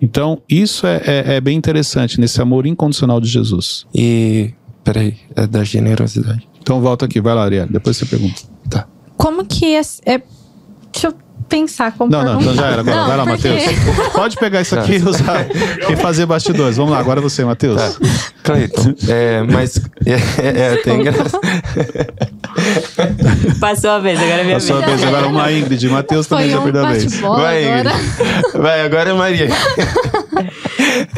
Então, 0.00 0.40
isso 0.48 0.86
é, 0.86 1.02
é, 1.04 1.34
é 1.34 1.40
bem 1.40 1.56
interessante 1.56 2.18
nesse 2.18 2.40
amor 2.40 2.66
incondicional 2.66 3.20
de 3.20 3.28
Jesus. 3.28 3.86
E, 3.94 4.54
peraí, 4.82 5.18
é 5.34 5.46
da 5.46 5.62
generosidade. 5.62 6.48
Então, 6.60 6.80
volta 6.80 7.04
aqui, 7.04 7.20
vai 7.20 7.34
lá, 7.34 7.44
Ariel, 7.44 7.66
depois 7.68 7.98
você 7.98 8.06
pergunta. 8.06 8.42
Tá. 8.70 8.88
Como 9.16 9.44
que 9.44 9.74
é, 9.74 9.80
é 10.06 10.22
Deixa 10.96 11.08
eu 11.08 11.14
pensar 11.46 11.92
como 11.92 12.10
Não, 12.10 12.24
não, 12.24 12.40
então 12.40 12.54
já 12.54 12.68
era. 12.68 12.80
Agora, 12.80 12.96
não, 12.96 13.06
vai 13.06 13.16
lá, 13.18 13.26
porque... 13.26 13.48
Matheus. 13.48 14.12
Pode 14.16 14.36
pegar 14.36 14.62
isso 14.62 14.78
aqui 14.78 14.96
e 14.96 15.02
usar 15.02 15.46
e 15.90 15.96
fazer 15.96 16.24
bastidores. 16.24 16.78
Vamos 16.78 16.92
lá, 16.92 16.98
agora 16.98 17.20
você, 17.20 17.44
Matheus. 17.44 17.76
Tá. 17.76 17.92
Cleiton, 18.42 18.94
é, 19.08 19.42
mas 19.42 19.76
é, 20.06 20.12
é, 20.42 20.72
é 20.72 20.76
tem 20.76 21.02
graça. 21.02 21.38
Passou 23.60 23.90
a 23.90 23.98
vez, 23.98 24.18
agora 24.18 24.40
é 24.40 24.44
minha 24.44 24.56
Passou 24.56 24.76
vez. 24.76 24.88
a 24.88 24.90
vez, 24.96 25.04
agora 25.04 25.28
uma 25.28 25.52
Ingrid. 25.52 25.86
Matheus 25.90 26.26
também 26.26 26.48
já 26.48 26.62
perdeu 26.62 26.86
a 26.86 26.92
vez. 26.92 27.20
Vai, 27.20 27.72
agora. 27.72 27.90
Ingrid. 27.90 28.62
Vai, 28.62 28.80
agora 28.80 29.10
é 29.10 29.12
Maria. 29.12 29.48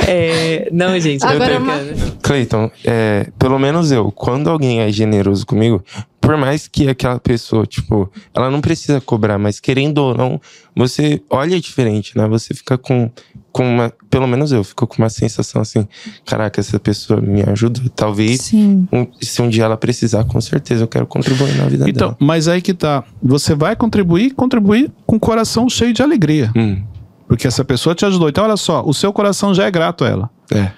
É, 0.07 0.69
não, 0.73 0.99
gente, 0.99 1.25
agora 1.25 1.55
eu 1.55 1.65
tô 1.65 1.71
é 1.71 1.95
Cleiton, 2.23 2.71
é, 2.85 3.27
pelo 3.39 3.59
menos 3.59 3.93
eu, 3.93 4.11
quando 4.11 4.49
alguém 4.49 4.81
é 4.81 4.91
generoso 4.91 5.47
comigo, 5.47 5.85
por 6.29 6.37
mais 6.37 6.69
que 6.69 6.87
aquela 6.87 7.19
pessoa, 7.19 7.65
tipo, 7.65 8.13
ela 8.35 8.51
não 8.51 8.61
precisa 8.61 9.01
cobrar, 9.01 9.39
mas 9.39 9.59
querendo 9.59 9.97
ou 9.97 10.15
não, 10.15 10.39
você 10.77 11.23
olha 11.31 11.59
diferente, 11.59 12.19
né? 12.19 12.29
Você 12.29 12.53
fica 12.53 12.77
com, 12.77 13.11
com 13.51 13.67
uma. 13.67 13.91
Pelo 14.11 14.27
menos 14.27 14.53
eu 14.53 14.63
fico 14.63 14.87
com 14.87 14.99
uma 14.99 15.09
sensação 15.09 15.63
assim: 15.63 15.89
caraca, 16.27 16.61
essa 16.61 16.79
pessoa 16.79 17.19
me 17.19 17.43
ajuda. 17.45 17.81
Talvez, 17.97 18.53
um, 18.53 19.07
se 19.23 19.41
um 19.41 19.49
dia 19.49 19.65
ela 19.65 19.79
precisar, 19.79 20.23
com 20.25 20.39
certeza 20.39 20.85
eu 20.85 20.87
quero 20.87 21.07
contribuir 21.07 21.57
na 21.57 21.65
vida 21.65 21.89
então, 21.89 22.09
dela. 22.09 22.13
Então, 22.15 22.27
mas 22.27 22.47
aí 22.47 22.61
que 22.61 22.75
tá. 22.75 23.05
Você 23.23 23.55
vai 23.55 23.75
contribuir, 23.75 24.35
contribuir 24.35 24.93
com 25.07 25.17
o 25.17 25.21
coração 25.21 25.67
cheio 25.67 25.95
de 25.95 26.03
alegria. 26.03 26.53
Hum. 26.55 26.83
Porque 27.27 27.47
essa 27.47 27.65
pessoa 27.65 27.95
te 27.95 28.05
ajudou. 28.05 28.29
Então, 28.29 28.45
olha 28.45 28.59
só, 28.59 28.85
o 28.85 28.93
seu 28.93 29.15
coração 29.15 29.55
já 29.55 29.65
é 29.65 29.71
grato 29.71 30.05
a 30.05 30.09
ela. 30.09 30.31
É. 30.53 30.73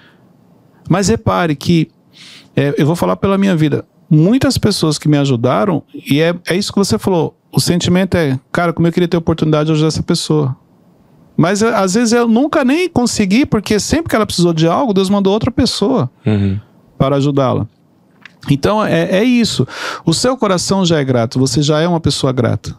Mas 0.89 1.09
repare 1.09 1.57
que. 1.57 1.91
É, 2.55 2.73
eu 2.77 2.85
vou 2.85 2.95
falar 2.95 3.17
pela 3.17 3.37
minha 3.37 3.55
vida 3.55 3.83
muitas 4.11 4.57
pessoas 4.57 4.99
que 4.99 5.07
me 5.07 5.17
ajudaram, 5.17 5.81
e 5.93 6.19
é, 6.19 6.35
é 6.49 6.55
isso 6.57 6.73
que 6.73 6.77
você 6.77 6.99
falou. 6.99 7.37
O 7.49 7.61
sentimento 7.61 8.15
é, 8.15 8.37
cara, 8.51 8.73
como 8.73 8.85
eu 8.85 8.91
queria 8.91 9.07
ter 9.07 9.15
oportunidade 9.15 9.67
de 9.67 9.71
ajudar 9.71 9.87
essa 9.87 10.03
pessoa. 10.03 10.55
Mas 11.37 11.61
é, 11.61 11.73
às 11.73 11.93
vezes 11.93 12.11
eu 12.11 12.27
nunca 12.27 12.65
nem 12.65 12.89
consegui, 12.89 13.45
porque 13.45 13.79
sempre 13.79 14.09
que 14.09 14.15
ela 14.15 14.25
precisou 14.25 14.53
de 14.53 14.67
algo, 14.67 14.93
Deus 14.93 15.09
mandou 15.09 15.31
outra 15.31 15.49
pessoa 15.49 16.11
uhum. 16.25 16.59
para 16.97 17.15
ajudá-la. 17.15 17.65
Então 18.49 18.83
é, 18.83 19.19
é 19.19 19.23
isso. 19.23 19.65
O 20.05 20.13
seu 20.13 20.35
coração 20.35 20.85
já 20.85 20.99
é 20.99 21.03
grato, 21.03 21.39
você 21.39 21.61
já 21.61 21.79
é 21.79 21.87
uma 21.87 21.99
pessoa 22.01 22.33
grata. 22.33 22.75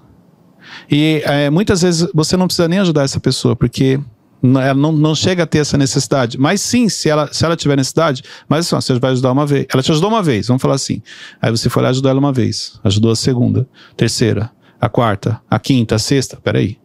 E 0.91 1.23
é, 1.25 1.49
muitas 1.49 1.83
vezes 1.83 2.09
você 2.15 2.37
não 2.37 2.47
precisa 2.47 2.69
nem 2.69 2.79
ajudar 2.79 3.05
essa 3.05 3.21
pessoa, 3.21 3.57
porque 3.57 3.99
ela 4.43 4.75
não, 4.75 4.93
não 4.93 5.15
chega 5.15 5.45
a 5.45 5.47
ter 5.47 5.59
essa 5.59 5.79
necessidade. 5.79 6.39
Mas 6.39 6.61
sim, 6.61 6.89
se 6.89 7.09
ela, 7.09 7.33
se 7.33 7.45
ela 7.45 7.57
tiver 7.57 7.77
necessidade, 7.77 8.23
mas 8.49 8.67
assim, 8.67 8.77
você 8.77 8.99
vai 8.99 9.13
ajudar 9.13 9.33
uma 9.33 9.47
vez. 9.47 9.67
Ela 9.73 9.83
te 9.83 9.93
ajudou 9.93 10.11
uma 10.11 10.23
vez, 10.23 10.49
vamos 10.49 10.61
falar 10.61 10.75
assim. 10.75 11.01
Aí 11.41 11.51
você 11.51 11.71
foi 11.71 11.83
lá 11.83 11.91
ajudar 11.91 12.11
ela 12.11 12.19
uma 12.19 12.33
vez. 12.33 12.81
Ajudou 12.83 13.13
a 13.13 13.17
segunda, 13.17 13.69
terceira, 13.97 14.51
a 14.81 14.89
quarta, 14.89 15.41
a 15.49 15.59
quinta, 15.59 15.95
a 15.95 15.99
sexta. 15.99 16.37
Peraí. 16.43 16.79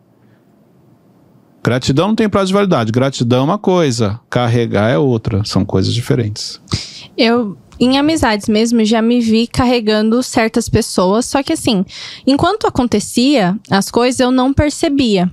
Gratidão 1.63 2.09
não 2.09 2.15
tem 2.15 2.29
prazo 2.29 2.47
de 2.47 2.53
validade. 2.53 2.91
Gratidão 2.91 3.39
é 3.39 3.43
uma 3.43 3.57
coisa, 3.57 4.19
carregar 4.29 4.89
é 4.89 4.97
outra. 4.97 5.43
São 5.43 5.65
coisas 5.65 5.93
diferentes. 5.93 6.61
Eu 7.17 7.57
em 7.79 7.97
amizades 7.97 8.47
mesmo, 8.47 8.83
já 8.83 9.01
me 9.01 9.19
vi 9.19 9.47
carregando 9.47 10.21
certas 10.23 10.67
pessoas. 10.67 11.25
Só 11.25 11.43
que 11.43 11.53
assim, 11.53 11.85
enquanto 12.25 12.67
acontecia 12.67 13.57
as 13.69 13.91
coisas, 13.91 14.19
eu 14.19 14.31
não 14.31 14.53
percebia. 14.53 15.31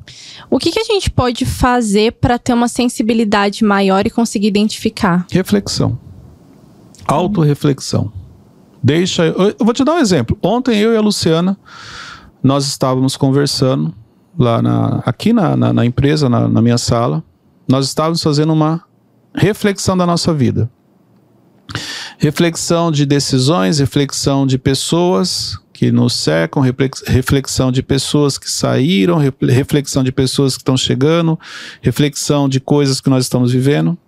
O 0.51 0.59
que, 0.59 0.71
que 0.71 0.79
a 0.79 0.85
gente 0.85 1.11
pode 1.11 1.45
fazer 1.45 2.13
para 2.13 2.39
ter 2.39 2.53
uma 2.53 2.69
sensibilidade 2.69 3.65
maior 3.65 4.07
e 4.07 4.11
conseguir 4.11 4.49
identificar? 4.49 5.27
Reflexão. 5.31 5.99
Autoreflexão. 7.07 8.13
Deixa. 8.83 9.25
Eu 9.25 9.55
vou 9.61 9.73
te 9.73 9.85
dar 9.85 9.95
um 9.95 9.99
exemplo. 9.99 10.37
Ontem 10.43 10.79
eu 10.79 10.93
e 10.93 10.97
a 10.97 11.01
Luciana, 11.01 11.57
nós 12.43 12.67
estávamos 12.67 13.17
conversando 13.17 13.95
lá 14.39 14.61
na, 14.61 15.03
aqui 15.07 15.33
na, 15.33 15.57
na, 15.57 15.73
na 15.73 15.87
empresa, 15.87 16.29
na, 16.29 16.47
na 16.49 16.61
minha 16.61 16.77
sala. 16.77 17.25
Nós 17.67 17.87
estávamos 17.87 18.23
fazendo 18.23 18.53
uma 18.53 18.83
reflexão 19.35 19.97
da 19.97 20.05
nossa 20.05 20.35
vida. 20.35 20.71
Reflexão 22.19 22.91
de 22.91 23.05
decisões, 23.05 23.79
reflexão 23.79 24.47
de 24.47 24.59
pessoas 24.59 25.59
que 25.73 25.91
nos 25.91 26.15
cercam, 26.15 26.63
reflexão 27.07 27.73
de 27.73 27.83
pessoas 27.83 28.39
que 28.39 28.51
saíram, 28.51 29.19
reflexão 29.19 30.05
de 30.05 30.13
pessoas 30.13 30.55
que 30.55 30.61
estão 30.61 30.77
chegando, 30.77 31.39
reflexão 31.83 32.49
de 32.49 32.61
coisas 32.61 33.01
que 33.01 33.11
nós 33.11 33.25
estamos 33.25 33.53
vivendo. 33.53 33.99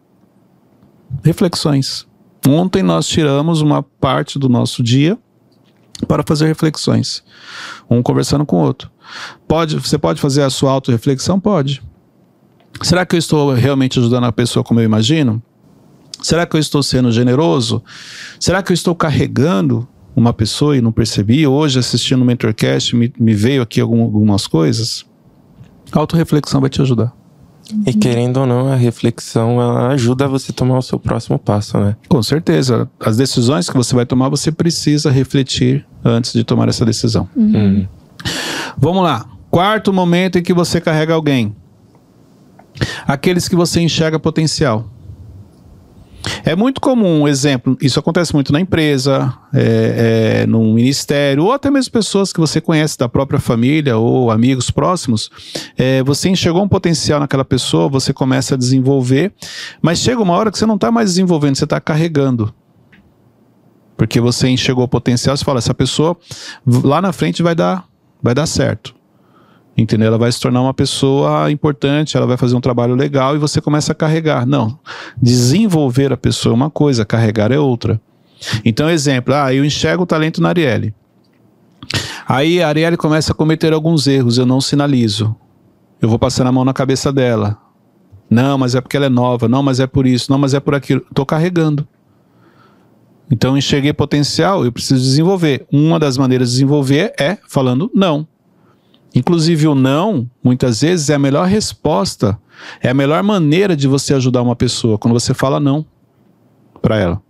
Reflexões. 1.24 2.06
Ontem 2.46 2.82
nós 2.82 3.08
tiramos 3.08 3.60
uma 3.60 3.82
parte 3.82 4.38
do 4.38 4.48
nosso 4.48 4.82
dia 4.82 5.18
para 6.06 6.22
fazer 6.22 6.46
reflexões, 6.46 7.24
um 7.90 8.02
conversando 8.02 8.46
com 8.46 8.56
o 8.56 8.60
outro. 8.60 8.90
Pode, 9.48 9.76
você 9.76 9.98
pode 9.98 10.20
fazer 10.20 10.42
a 10.42 10.50
sua 10.50 10.70
autorreflexão? 10.70 11.40
Pode. 11.40 11.82
Será 12.82 13.04
que 13.04 13.16
eu 13.16 13.18
estou 13.18 13.52
realmente 13.52 13.98
ajudando 13.98 14.24
a 14.24 14.32
pessoa 14.32 14.62
como 14.62 14.80
eu 14.80 14.84
imagino? 14.84 15.42
Será 16.22 16.46
que 16.46 16.56
eu 16.56 16.60
estou 16.60 16.82
sendo 16.82 17.12
generoso? 17.12 17.82
Será 18.40 18.62
que 18.62 18.72
eu 18.72 18.74
estou 18.74 18.94
carregando 18.94 19.86
uma 20.14 20.32
pessoa 20.32 20.76
e 20.76 20.80
não 20.80 20.92
percebi? 20.92 21.46
Hoje, 21.46 21.78
assistindo 21.78 22.22
o 22.22 22.24
Mentorcast, 22.24 22.96
me, 22.96 23.12
me 23.18 23.34
veio 23.34 23.62
aqui 23.62 23.80
algum, 23.80 24.02
algumas 24.02 24.46
coisas. 24.46 25.04
A 25.92 25.98
autorreflexão 25.98 26.60
vai 26.60 26.70
te 26.70 26.80
ajudar. 26.82 27.14
E 27.84 27.92
querendo 27.92 28.38
ou 28.38 28.46
não, 28.46 28.72
a 28.72 28.76
reflexão 28.76 29.60
ela 29.60 29.88
ajuda 29.88 30.28
você 30.28 30.52
a 30.52 30.54
tomar 30.54 30.78
o 30.78 30.82
seu 30.82 31.00
próximo 31.00 31.38
passo, 31.38 31.78
né? 31.78 31.96
Com 32.08 32.22
certeza. 32.22 32.88
As 33.00 33.16
decisões 33.16 33.68
que 33.68 33.76
você 33.76 33.94
vai 33.94 34.06
tomar, 34.06 34.28
você 34.28 34.52
precisa 34.52 35.10
refletir 35.10 35.84
antes 36.04 36.32
de 36.32 36.44
tomar 36.44 36.68
essa 36.68 36.84
decisão. 36.84 37.28
Uhum. 37.34 37.86
Vamos 38.78 39.02
lá. 39.02 39.26
Quarto 39.50 39.92
momento 39.92 40.38
em 40.38 40.42
que 40.42 40.54
você 40.54 40.80
carrega 40.80 41.14
alguém. 41.14 41.56
Aqueles 43.06 43.48
que 43.48 43.56
você 43.56 43.80
enxerga 43.80 44.18
potencial. 44.18 44.88
É 46.44 46.56
muito 46.56 46.80
comum, 46.80 47.26
exemplo, 47.26 47.76
isso 47.80 47.98
acontece 47.98 48.34
muito 48.34 48.52
na 48.52 48.60
empresa, 48.60 49.32
é, 49.54 50.42
é, 50.42 50.46
num 50.46 50.74
ministério, 50.74 51.44
ou 51.44 51.52
até 51.52 51.70
mesmo 51.70 51.92
pessoas 51.92 52.32
que 52.32 52.40
você 52.40 52.60
conhece 52.60 52.98
da 52.98 53.08
própria 53.08 53.38
família 53.38 53.96
ou 53.96 54.30
amigos 54.30 54.70
próximos. 54.70 55.30
É, 55.76 56.02
você 56.02 56.28
enxergou 56.28 56.62
um 56.62 56.68
potencial 56.68 57.20
naquela 57.20 57.44
pessoa, 57.44 57.88
você 57.88 58.12
começa 58.12 58.54
a 58.54 58.58
desenvolver, 58.58 59.32
mas 59.80 59.98
chega 59.98 60.20
uma 60.20 60.34
hora 60.34 60.50
que 60.50 60.58
você 60.58 60.66
não 60.66 60.76
está 60.76 60.90
mais 60.90 61.10
desenvolvendo, 61.10 61.56
você 61.56 61.64
está 61.64 61.80
carregando. 61.80 62.52
Porque 63.96 64.20
você 64.20 64.48
enxergou 64.48 64.84
o 64.84 64.88
potencial, 64.88 65.36
você 65.36 65.44
fala, 65.44 65.58
essa 65.58 65.74
pessoa 65.74 66.16
lá 66.66 67.00
na 67.00 67.12
frente 67.12 67.42
vai 67.42 67.54
dar, 67.54 67.86
vai 68.22 68.34
dar 68.34 68.46
certo. 68.46 68.95
Entendeu? 69.76 70.08
Ela 70.08 70.18
vai 70.18 70.32
se 70.32 70.40
tornar 70.40 70.62
uma 70.62 70.72
pessoa 70.72 71.50
importante, 71.50 72.16
ela 72.16 72.26
vai 72.26 72.36
fazer 72.36 72.56
um 72.56 72.60
trabalho 72.60 72.94
legal 72.94 73.36
e 73.36 73.38
você 73.38 73.60
começa 73.60 73.92
a 73.92 73.94
carregar. 73.94 74.46
Não. 74.46 74.78
Desenvolver 75.20 76.12
a 76.12 76.16
pessoa 76.16 76.52
é 76.52 76.56
uma 76.56 76.70
coisa, 76.70 77.04
carregar 77.04 77.52
é 77.52 77.58
outra. 77.58 78.00
Então, 78.64 78.88
exemplo, 78.88 79.34
ah, 79.34 79.52
eu 79.52 79.64
enxergo 79.64 80.04
o 80.04 80.06
talento 80.06 80.40
na 80.40 80.48
Arielle. 80.48 80.94
Aí 82.26 82.62
a 82.62 82.68
Arielle 82.68 82.96
começa 82.96 83.32
a 83.32 83.34
cometer 83.34 83.72
alguns 83.72 84.06
erros, 84.06 84.38
eu 84.38 84.46
não 84.46 84.60
sinalizo. 84.60 85.36
Eu 86.00 86.08
vou 86.08 86.18
passando 86.18 86.48
a 86.48 86.52
mão 86.52 86.64
na 86.64 86.72
cabeça 86.72 87.12
dela. 87.12 87.58
Não, 88.28 88.58
mas 88.58 88.74
é 88.74 88.80
porque 88.80 88.96
ela 88.96 89.06
é 89.06 89.10
nova. 89.10 89.48
Não, 89.48 89.62
mas 89.62 89.78
é 89.78 89.86
por 89.86 90.06
isso. 90.06 90.30
Não, 90.30 90.38
mas 90.38 90.52
é 90.52 90.60
por 90.60 90.74
aquilo. 90.74 91.02
Estou 91.08 91.24
carregando. 91.24 91.86
Então, 93.30 93.56
enxerguei 93.56 93.92
potencial, 93.92 94.64
eu 94.64 94.72
preciso 94.72 95.02
desenvolver. 95.02 95.66
Uma 95.72 95.98
das 95.98 96.16
maneiras 96.16 96.48
de 96.48 96.54
desenvolver 96.54 97.12
é 97.18 97.38
falando 97.48 97.90
não. 97.94 98.26
Inclusive, 99.16 99.66
o 99.66 99.74
não, 99.74 100.30
muitas 100.44 100.82
vezes, 100.82 101.08
é 101.08 101.14
a 101.14 101.18
melhor 101.18 101.46
resposta, 101.46 102.38
é 102.82 102.90
a 102.90 102.94
melhor 102.94 103.22
maneira 103.22 103.74
de 103.74 103.88
você 103.88 104.12
ajudar 104.12 104.42
uma 104.42 104.54
pessoa, 104.54 104.98
quando 104.98 105.14
você 105.14 105.32
fala 105.32 105.58
não 105.58 105.86
para 106.82 106.98
ela. 106.98 107.22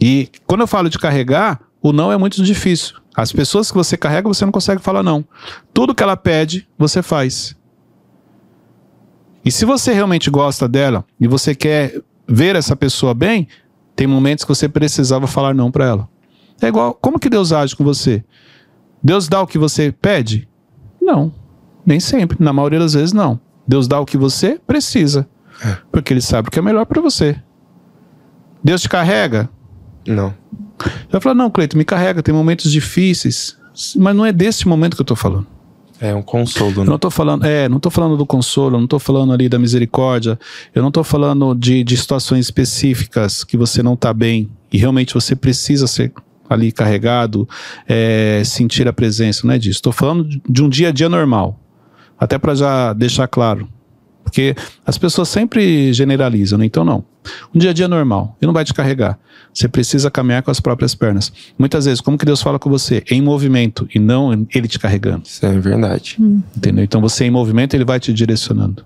E 0.00 0.28
quando 0.44 0.62
eu 0.62 0.66
falo 0.66 0.90
de 0.90 0.98
carregar, 0.98 1.60
o 1.80 1.92
não 1.92 2.10
é 2.10 2.16
muito 2.16 2.42
difícil. 2.42 2.96
As 3.16 3.30
pessoas 3.30 3.70
que 3.70 3.76
você 3.76 3.96
carrega, 3.96 4.26
você 4.26 4.44
não 4.44 4.50
consegue 4.50 4.82
falar 4.82 5.04
não. 5.04 5.24
Tudo 5.72 5.94
que 5.94 6.02
ela 6.02 6.16
pede, 6.16 6.68
você 6.76 7.00
faz. 7.00 7.56
E 9.44 9.52
se 9.52 9.64
você 9.64 9.92
realmente 9.92 10.30
gosta 10.30 10.66
dela 10.66 11.04
e 11.20 11.28
você 11.28 11.54
quer 11.54 12.02
ver 12.26 12.56
essa 12.56 12.74
pessoa 12.74 13.14
bem, 13.14 13.46
tem 13.94 14.08
momentos 14.08 14.44
que 14.44 14.48
você 14.48 14.68
precisava 14.68 15.28
falar 15.28 15.54
não 15.54 15.70
para 15.70 15.86
ela. 15.86 16.08
É 16.60 16.66
igual, 16.66 16.92
como 16.94 17.20
que 17.20 17.30
Deus 17.30 17.52
age 17.52 17.76
com 17.76 17.84
você? 17.84 18.24
Deus 19.04 19.28
dá 19.28 19.42
o 19.42 19.46
que 19.46 19.58
você 19.58 19.92
pede? 19.92 20.48
Não. 21.00 21.30
Nem 21.84 22.00
sempre. 22.00 22.38
Na 22.40 22.54
maioria 22.54 22.78
das 22.78 22.94
vezes, 22.94 23.12
não. 23.12 23.38
Deus 23.68 23.86
dá 23.86 24.00
o 24.00 24.06
que 24.06 24.16
você 24.16 24.58
precisa. 24.66 25.28
É. 25.62 25.76
Porque 25.92 26.14
Ele 26.14 26.22
sabe 26.22 26.48
o 26.48 26.50
que 26.50 26.58
é 26.58 26.62
melhor 26.62 26.86
para 26.86 27.02
você. 27.02 27.36
Deus 28.62 28.80
te 28.80 28.88
carrega? 28.88 29.50
Não. 30.06 30.32
Você 30.78 31.12
vai 31.12 31.20
falar, 31.20 31.34
não, 31.34 31.50
Cleito, 31.50 31.76
me 31.76 31.84
carrega, 31.84 32.22
tem 32.22 32.34
momentos 32.34 32.72
difíceis. 32.72 33.58
Mas 33.94 34.16
não 34.16 34.24
é 34.24 34.32
desse 34.32 34.66
momento 34.66 34.96
que 34.96 35.02
eu 35.02 35.06
tô 35.06 35.14
falando. 35.14 35.46
É 36.00 36.14
um 36.14 36.22
consolo, 36.22 36.84
né? 36.84 36.90
Não 36.90 36.98
tô 36.98 37.10
falando, 37.10 37.44
é, 37.44 37.68
não 37.68 37.78
tô 37.78 37.90
falando 37.90 38.16
do 38.16 38.26
consolo, 38.26 38.80
não 38.80 38.86
tô 38.86 38.98
falando 38.98 39.32
ali 39.32 39.48
da 39.48 39.58
misericórdia, 39.58 40.38
eu 40.74 40.82
não 40.82 40.90
tô 40.90 41.04
falando 41.04 41.54
de, 41.54 41.84
de 41.84 41.96
situações 41.96 42.46
específicas 42.46 43.44
que 43.44 43.56
você 43.56 43.82
não 43.82 43.94
tá 43.94 44.12
bem 44.12 44.50
e 44.72 44.78
realmente 44.78 45.14
você 45.14 45.36
precisa 45.36 45.86
ser 45.86 46.12
ali 46.48 46.70
carregado, 46.72 47.48
é, 47.88 48.42
sentir 48.44 48.86
a 48.88 48.92
presença, 48.92 49.46
não 49.46 49.54
é 49.54 49.58
disso. 49.58 49.78
Estou 49.78 49.92
falando 49.92 50.28
de 50.48 50.62
um 50.62 50.68
dia 50.68 50.88
a 50.88 50.92
dia 50.92 51.08
normal. 51.08 51.60
Até 52.18 52.38
para 52.38 52.54
já 52.54 52.92
deixar 52.92 53.26
claro. 53.26 53.68
Porque 54.22 54.56
as 54.86 54.96
pessoas 54.96 55.28
sempre 55.28 55.92
generalizam, 55.92 56.58
né? 56.58 56.64
então 56.64 56.84
não. 56.84 57.04
Um 57.54 57.58
dia 57.58 57.70
a 57.70 57.72
dia 57.72 57.86
normal, 57.86 58.36
ele 58.40 58.46
não 58.46 58.54
vai 58.54 58.64
te 58.64 58.72
carregar. 58.72 59.18
Você 59.52 59.68
precisa 59.68 60.10
caminhar 60.10 60.42
com 60.42 60.50
as 60.50 60.60
próprias 60.60 60.94
pernas. 60.94 61.32
Muitas 61.58 61.84
vezes, 61.84 62.00
como 62.00 62.18
que 62.18 62.24
Deus 62.24 62.42
fala 62.42 62.58
com 62.58 62.68
você? 62.68 63.04
Em 63.10 63.22
movimento 63.22 63.86
e 63.94 63.98
não 63.98 64.46
ele 64.54 64.66
te 64.66 64.78
carregando. 64.78 65.22
Isso 65.24 65.44
é 65.44 65.58
verdade. 65.58 66.16
Hum. 66.18 66.42
Entendeu? 66.56 66.82
Então 66.82 67.00
você 67.00 67.24
em 67.24 67.30
movimento, 67.30 67.74
ele 67.74 67.84
vai 67.84 68.00
te 68.00 68.12
direcionando. 68.12 68.84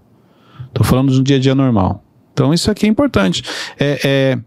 Estou 0.67 0.85
falando 0.85 1.13
de 1.13 1.21
um 1.21 1.23
dia 1.23 1.37
a 1.37 1.41
dia 1.41 1.55
normal. 1.55 2.05
Então 2.33 2.53
isso 2.53 2.71
aqui 2.71 2.87
é 2.87 2.89
importante. 2.89 3.43
É, 3.79 4.01
é, 4.05 4.39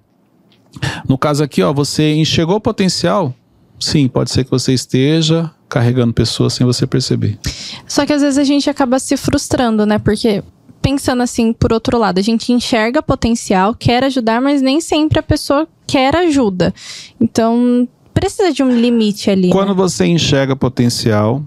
no 1.08 1.18
caso 1.18 1.44
aqui, 1.44 1.62
ó, 1.62 1.74
você 1.74 2.14
enxergou 2.14 2.56
o 2.58 2.62
potencial? 2.62 3.34
Sim, 3.80 4.08
pode 4.08 4.32
ser 4.32 4.44
que 4.44 4.52
você 4.52 4.74
esteja 4.74 5.52
carregando 5.68 6.14
pessoas 6.14 6.54
sem 6.54 6.66
você 6.66 6.86
perceber. 6.86 7.40
Só 7.88 8.06
que 8.06 8.14
às 8.14 8.22
vezes 8.22 8.38
a 8.38 8.44
gente 8.44 8.70
acaba 8.70 9.00
se 9.00 9.18
frustrando, 9.18 9.86
né? 9.86 9.98
Porque 9.98 10.44
pensando 10.82 11.24
assim, 11.24 11.54
por 11.54 11.72
outro 11.72 11.98
lado, 11.98 12.20
a 12.20 12.22
gente 12.22 12.52
enxerga 12.52 13.02
potencial, 13.02 13.74
quer 13.74 14.04
ajudar, 14.04 14.42
mas 14.42 14.62
nem 14.62 14.82
sempre 14.82 15.20
a 15.20 15.24
pessoa 15.24 15.68
quer 15.88 16.16
ajuda. 16.16 16.74
Então, 17.20 17.88
precisa 18.14 18.52
de 18.52 18.64
um 18.64 18.72
limite 18.72 19.30
ali. 19.30 19.50
Quando 19.50 19.70
né? 19.70 19.76
você 19.76 20.06
enxerga 20.06 20.56
potencial, 20.56 21.44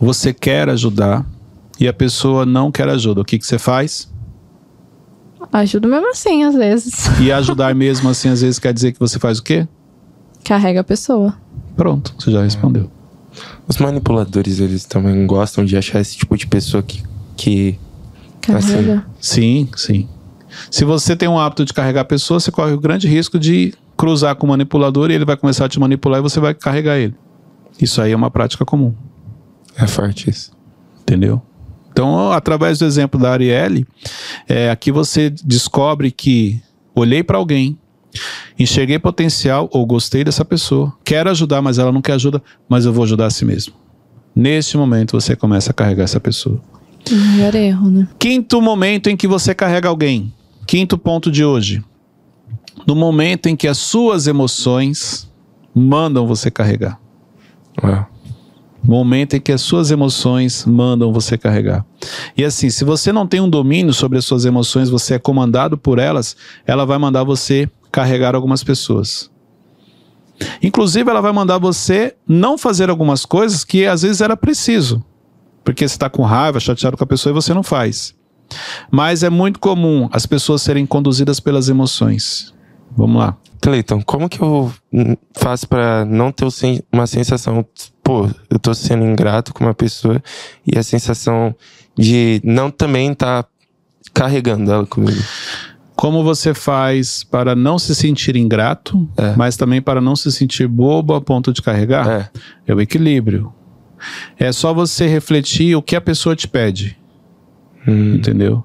você 0.00 0.32
quer 0.32 0.68
ajudar 0.68 1.24
e 1.78 1.86
a 1.86 1.92
pessoa 1.92 2.46
não 2.46 2.70
quer 2.72 2.88
ajuda, 2.88 3.20
o 3.20 3.24
que, 3.24 3.38
que 3.38 3.46
você 3.46 3.58
faz? 3.58 4.12
Ajudo 5.52 5.88
mesmo 5.88 6.10
assim, 6.10 6.44
às 6.44 6.54
vezes. 6.54 6.94
E 7.20 7.32
ajudar 7.32 7.74
mesmo 7.74 8.08
assim, 8.08 8.28
às 8.28 8.40
vezes, 8.40 8.58
quer 8.58 8.72
dizer 8.72 8.92
que 8.92 8.98
você 8.98 9.18
faz 9.18 9.38
o 9.38 9.42
quê? 9.42 9.66
Carrega 10.44 10.80
a 10.80 10.84
pessoa. 10.84 11.34
Pronto, 11.76 12.14
você 12.18 12.30
já 12.30 12.42
respondeu. 12.42 12.90
Os 13.66 13.78
manipuladores, 13.78 14.60
eles 14.60 14.84
também 14.84 15.26
gostam 15.26 15.64
de 15.64 15.76
achar 15.76 16.00
esse 16.00 16.16
tipo 16.16 16.36
de 16.36 16.46
pessoa 16.46 16.82
que. 16.82 17.02
que 17.36 17.78
Carrega. 18.40 19.06
Assim, 19.18 19.66
sim, 19.66 19.68
sim. 19.76 20.08
Se 20.70 20.84
você 20.84 21.16
tem 21.16 21.28
um 21.28 21.38
hábito 21.38 21.64
de 21.64 21.72
carregar 21.72 22.02
a 22.02 22.04
pessoa, 22.04 22.38
você 22.38 22.50
corre 22.50 22.72
o 22.72 22.80
grande 22.80 23.08
risco 23.08 23.38
de 23.38 23.74
cruzar 23.96 24.36
com 24.36 24.46
o 24.46 24.50
manipulador 24.50 25.10
e 25.10 25.14
ele 25.14 25.24
vai 25.24 25.36
começar 25.36 25.64
a 25.64 25.68
te 25.68 25.80
manipular 25.80 26.20
e 26.20 26.22
você 26.22 26.38
vai 26.40 26.54
carregar 26.54 26.98
ele. 26.98 27.14
Isso 27.80 28.00
aí 28.00 28.12
é 28.12 28.16
uma 28.16 28.30
prática 28.30 28.64
comum. 28.64 28.94
É 29.76 29.86
forte 29.86 30.30
isso. 30.30 30.52
Entendeu? 31.00 31.42
Então, 31.94 32.32
através 32.32 32.80
do 32.80 32.84
exemplo 32.84 33.20
da 33.20 33.30
Arielle, 33.30 33.86
é, 34.48 34.68
aqui 34.68 34.90
você 34.90 35.30
descobre 35.30 36.10
que 36.10 36.60
olhei 36.92 37.22
para 37.22 37.38
alguém, 37.38 37.78
enxerguei 38.58 38.98
potencial 38.98 39.68
ou 39.72 39.86
gostei 39.86 40.24
dessa 40.24 40.44
pessoa, 40.44 40.92
quero 41.04 41.30
ajudar, 41.30 41.62
mas 41.62 41.78
ela 41.78 41.92
não 41.92 42.02
quer 42.02 42.14
ajuda, 42.14 42.42
mas 42.68 42.84
eu 42.84 42.92
vou 42.92 43.04
ajudar 43.04 43.26
a 43.26 43.30
si 43.30 43.44
mesmo. 43.44 43.74
Neste 44.34 44.76
momento 44.76 45.12
você 45.12 45.36
começa 45.36 45.70
a 45.70 45.72
carregar 45.72 46.02
essa 46.02 46.18
pessoa. 46.18 46.60
Maior 47.08 47.54
erro, 47.54 47.88
né? 47.88 48.08
Quinto 48.18 48.60
momento 48.60 49.08
em 49.08 49.16
que 49.16 49.28
você 49.28 49.54
carrega 49.54 49.88
alguém. 49.88 50.34
Quinto 50.66 50.98
ponto 50.98 51.30
de 51.30 51.44
hoje. 51.44 51.80
no 52.88 52.96
momento 52.96 53.48
em 53.48 53.54
que 53.54 53.68
as 53.68 53.78
suas 53.78 54.26
emoções 54.26 55.30
mandam 55.72 56.26
você 56.26 56.50
carregar. 56.50 56.98
É. 57.80 58.13
Momento 58.84 59.34
em 59.34 59.40
que 59.40 59.50
as 59.50 59.62
suas 59.62 59.90
emoções 59.90 60.66
mandam 60.66 61.12
você 61.12 61.38
carregar. 61.38 61.84
E 62.36 62.44
assim, 62.44 62.68
se 62.68 62.84
você 62.84 63.12
não 63.12 63.26
tem 63.26 63.40
um 63.40 63.48
domínio 63.48 63.94
sobre 63.94 64.18
as 64.18 64.26
suas 64.26 64.44
emoções, 64.44 64.90
você 64.90 65.14
é 65.14 65.18
comandado 65.18 65.78
por 65.78 65.98
elas, 65.98 66.36
ela 66.66 66.84
vai 66.84 66.98
mandar 66.98 67.24
você 67.24 67.68
carregar 67.90 68.34
algumas 68.34 68.62
pessoas. 68.62 69.30
Inclusive, 70.62 71.08
ela 71.08 71.20
vai 71.20 71.32
mandar 71.32 71.58
você 71.58 72.14
não 72.26 72.58
fazer 72.58 72.90
algumas 72.90 73.24
coisas 73.24 73.64
que 73.64 73.86
às 73.86 74.02
vezes 74.02 74.20
era 74.20 74.36
preciso. 74.36 75.02
Porque 75.64 75.86
você 75.88 75.94
está 75.94 76.10
com 76.10 76.22
raiva, 76.22 76.60
chateado 76.60 76.96
com 76.96 77.04
a 77.04 77.06
pessoa 77.06 77.30
e 77.30 77.34
você 77.34 77.54
não 77.54 77.62
faz. 77.62 78.14
Mas 78.90 79.22
é 79.22 79.30
muito 79.30 79.58
comum 79.58 80.08
as 80.12 80.26
pessoas 80.26 80.60
serem 80.60 80.84
conduzidas 80.84 81.40
pelas 81.40 81.68
emoções. 81.68 82.52
Vamos 82.96 83.16
lá. 83.16 83.36
Cleiton, 83.60 84.02
como 84.02 84.28
que 84.28 84.42
eu 84.42 84.70
faço 85.32 85.66
pra 85.66 86.04
não 86.04 86.30
ter 86.30 86.46
uma 86.92 87.06
sensação, 87.06 87.64
pô, 88.04 88.28
eu 88.50 88.58
tô 88.58 88.72
sendo 88.74 89.04
ingrato 89.04 89.52
com 89.54 89.64
uma 89.64 89.74
pessoa 89.74 90.22
e 90.66 90.78
a 90.78 90.82
sensação 90.82 91.54
de 91.98 92.40
não 92.44 92.70
também 92.70 93.10
estar 93.12 93.46
carregando 94.12 94.70
ela 94.70 94.86
comigo? 94.86 95.20
Como 95.96 96.22
você 96.24 96.52
faz 96.52 97.24
para 97.24 97.54
não 97.54 97.78
se 97.78 97.94
sentir 97.94 98.36
ingrato, 98.36 99.08
É. 99.16 99.34
mas 99.36 99.56
também 99.56 99.80
para 99.80 100.00
não 100.00 100.14
se 100.14 100.30
sentir 100.30 100.66
bobo 100.68 101.14
a 101.14 101.20
ponto 101.20 101.52
de 101.52 101.62
carregar? 101.62 102.08
É. 102.08 102.30
É 102.66 102.74
o 102.74 102.80
equilíbrio. 102.80 103.52
É 104.38 104.52
só 104.52 104.74
você 104.74 105.06
refletir 105.06 105.74
o 105.76 105.80
que 105.82 105.96
a 105.96 106.00
pessoa 106.00 106.36
te 106.36 106.46
pede. 106.46 106.98
Hum, 107.86 108.16
Entendeu? 108.16 108.62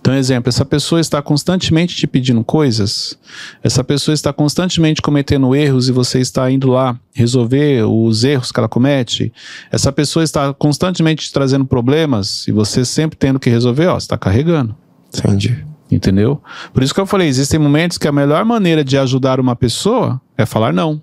Então, 0.00 0.14
exemplo, 0.14 0.48
essa 0.48 0.64
pessoa 0.64 1.00
está 1.00 1.20
constantemente 1.22 1.96
te 1.96 2.06
pedindo 2.06 2.42
coisas, 2.44 3.18
essa 3.62 3.82
pessoa 3.82 4.14
está 4.14 4.32
constantemente 4.32 5.00
cometendo 5.00 5.54
erros 5.54 5.88
e 5.88 5.92
você 5.92 6.20
está 6.20 6.50
indo 6.50 6.68
lá 6.68 6.98
resolver 7.12 7.84
os 7.84 8.24
erros 8.24 8.52
que 8.52 8.58
ela 8.58 8.68
comete, 8.68 9.32
essa 9.70 9.92
pessoa 9.92 10.22
está 10.22 10.52
constantemente 10.52 11.24
te 11.24 11.32
trazendo 11.32 11.64
problemas 11.64 12.46
e 12.46 12.52
você 12.52 12.84
sempre 12.84 13.16
tendo 13.16 13.40
que 13.40 13.50
resolver, 13.50 13.86
ó, 13.86 13.94
você 13.94 14.04
está 14.04 14.18
carregando. 14.18 14.74
entendi. 15.14 15.64
Entendeu? 15.90 16.42
Por 16.72 16.82
isso 16.82 16.94
que 16.94 17.00
eu 17.00 17.06
falei, 17.06 17.28
existem 17.28 17.60
momentos 17.60 17.98
que 17.98 18.08
a 18.08 18.12
melhor 18.12 18.44
maneira 18.44 18.82
de 18.82 18.98
ajudar 18.98 19.38
uma 19.38 19.54
pessoa 19.54 20.20
é 20.36 20.44
falar 20.44 20.72
não. 20.72 21.00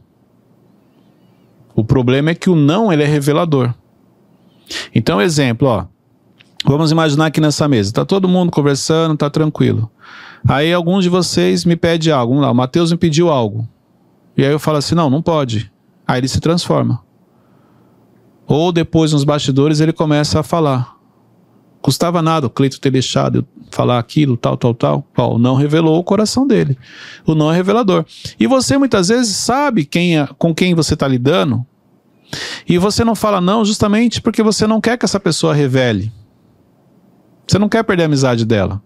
O 1.75 1.83
problema 1.83 2.31
é 2.31 2.35
que 2.35 2.49
o 2.49 2.55
não 2.55 2.91
ele 2.91 3.03
é 3.03 3.07
revelador. 3.07 3.73
Então, 4.93 5.21
exemplo, 5.21 5.67
ó. 5.67 5.85
Vamos 6.65 6.91
imaginar 6.91 7.27
aqui 7.27 7.41
nessa 7.41 7.67
mesa, 7.67 7.91
tá 7.91 8.05
todo 8.05 8.27
mundo 8.27 8.51
conversando, 8.51 9.17
tá 9.17 9.29
tranquilo. 9.29 9.89
Aí 10.47 10.71
alguns 10.73 11.03
de 11.03 11.09
vocês 11.09 11.65
me 11.65 11.75
pedem 11.75 12.11
algo, 12.13 12.33
vamos 12.33 12.45
lá, 12.45 12.51
o 12.51 12.55
Matheus 12.55 12.91
me 12.91 12.97
pediu 12.97 13.29
algo. 13.29 13.67
E 14.37 14.45
aí 14.45 14.51
eu 14.51 14.59
falo 14.59 14.77
assim: 14.77 14.95
"Não, 14.95 15.09
não 15.09 15.21
pode". 15.21 15.71
Aí 16.07 16.19
ele 16.19 16.27
se 16.27 16.39
transforma. 16.39 17.01
Ou 18.47 18.71
depois 18.71 19.13
nos 19.13 19.23
bastidores 19.23 19.79
ele 19.79 19.93
começa 19.93 20.39
a 20.39 20.43
falar: 20.43 20.95
Custava 21.81 22.21
nada 22.21 22.47
o 22.47 22.49
Cleito 22.49 22.79
ter 22.79 22.91
deixado 22.91 23.39
eu 23.39 23.45
falar 23.71 23.97
aquilo, 23.97 24.37
tal, 24.37 24.55
tal, 24.55 24.73
tal. 24.73 25.07
Ó, 25.17 25.37
não 25.39 25.55
revelou 25.55 25.97
o 25.99 26.03
coração 26.03 26.45
dele. 26.45 26.77
O 27.25 27.33
não 27.33 27.51
é 27.51 27.55
revelador. 27.55 28.05
E 28.39 28.45
você 28.45 28.77
muitas 28.77 29.07
vezes 29.07 29.35
sabe 29.35 29.83
quem 29.85 30.19
é- 30.19 30.27
com 30.37 30.53
quem 30.53 30.75
você 30.75 30.93
está 30.93 31.07
lidando. 31.07 31.65
E 32.67 32.77
você 32.77 33.03
não 33.03 33.15
fala 33.15 33.41
não 33.41 33.65
justamente 33.65 34.21
porque 34.21 34.43
você 34.43 34.67
não 34.67 34.79
quer 34.79 34.97
que 34.97 35.05
essa 35.05 35.19
pessoa 35.19 35.53
revele. 35.55 36.11
Você 37.51 37.59
não 37.59 37.67
quer 37.67 37.83
perder 37.83 38.03
a 38.03 38.05
amizade 38.05 38.45
dela. 38.45 38.81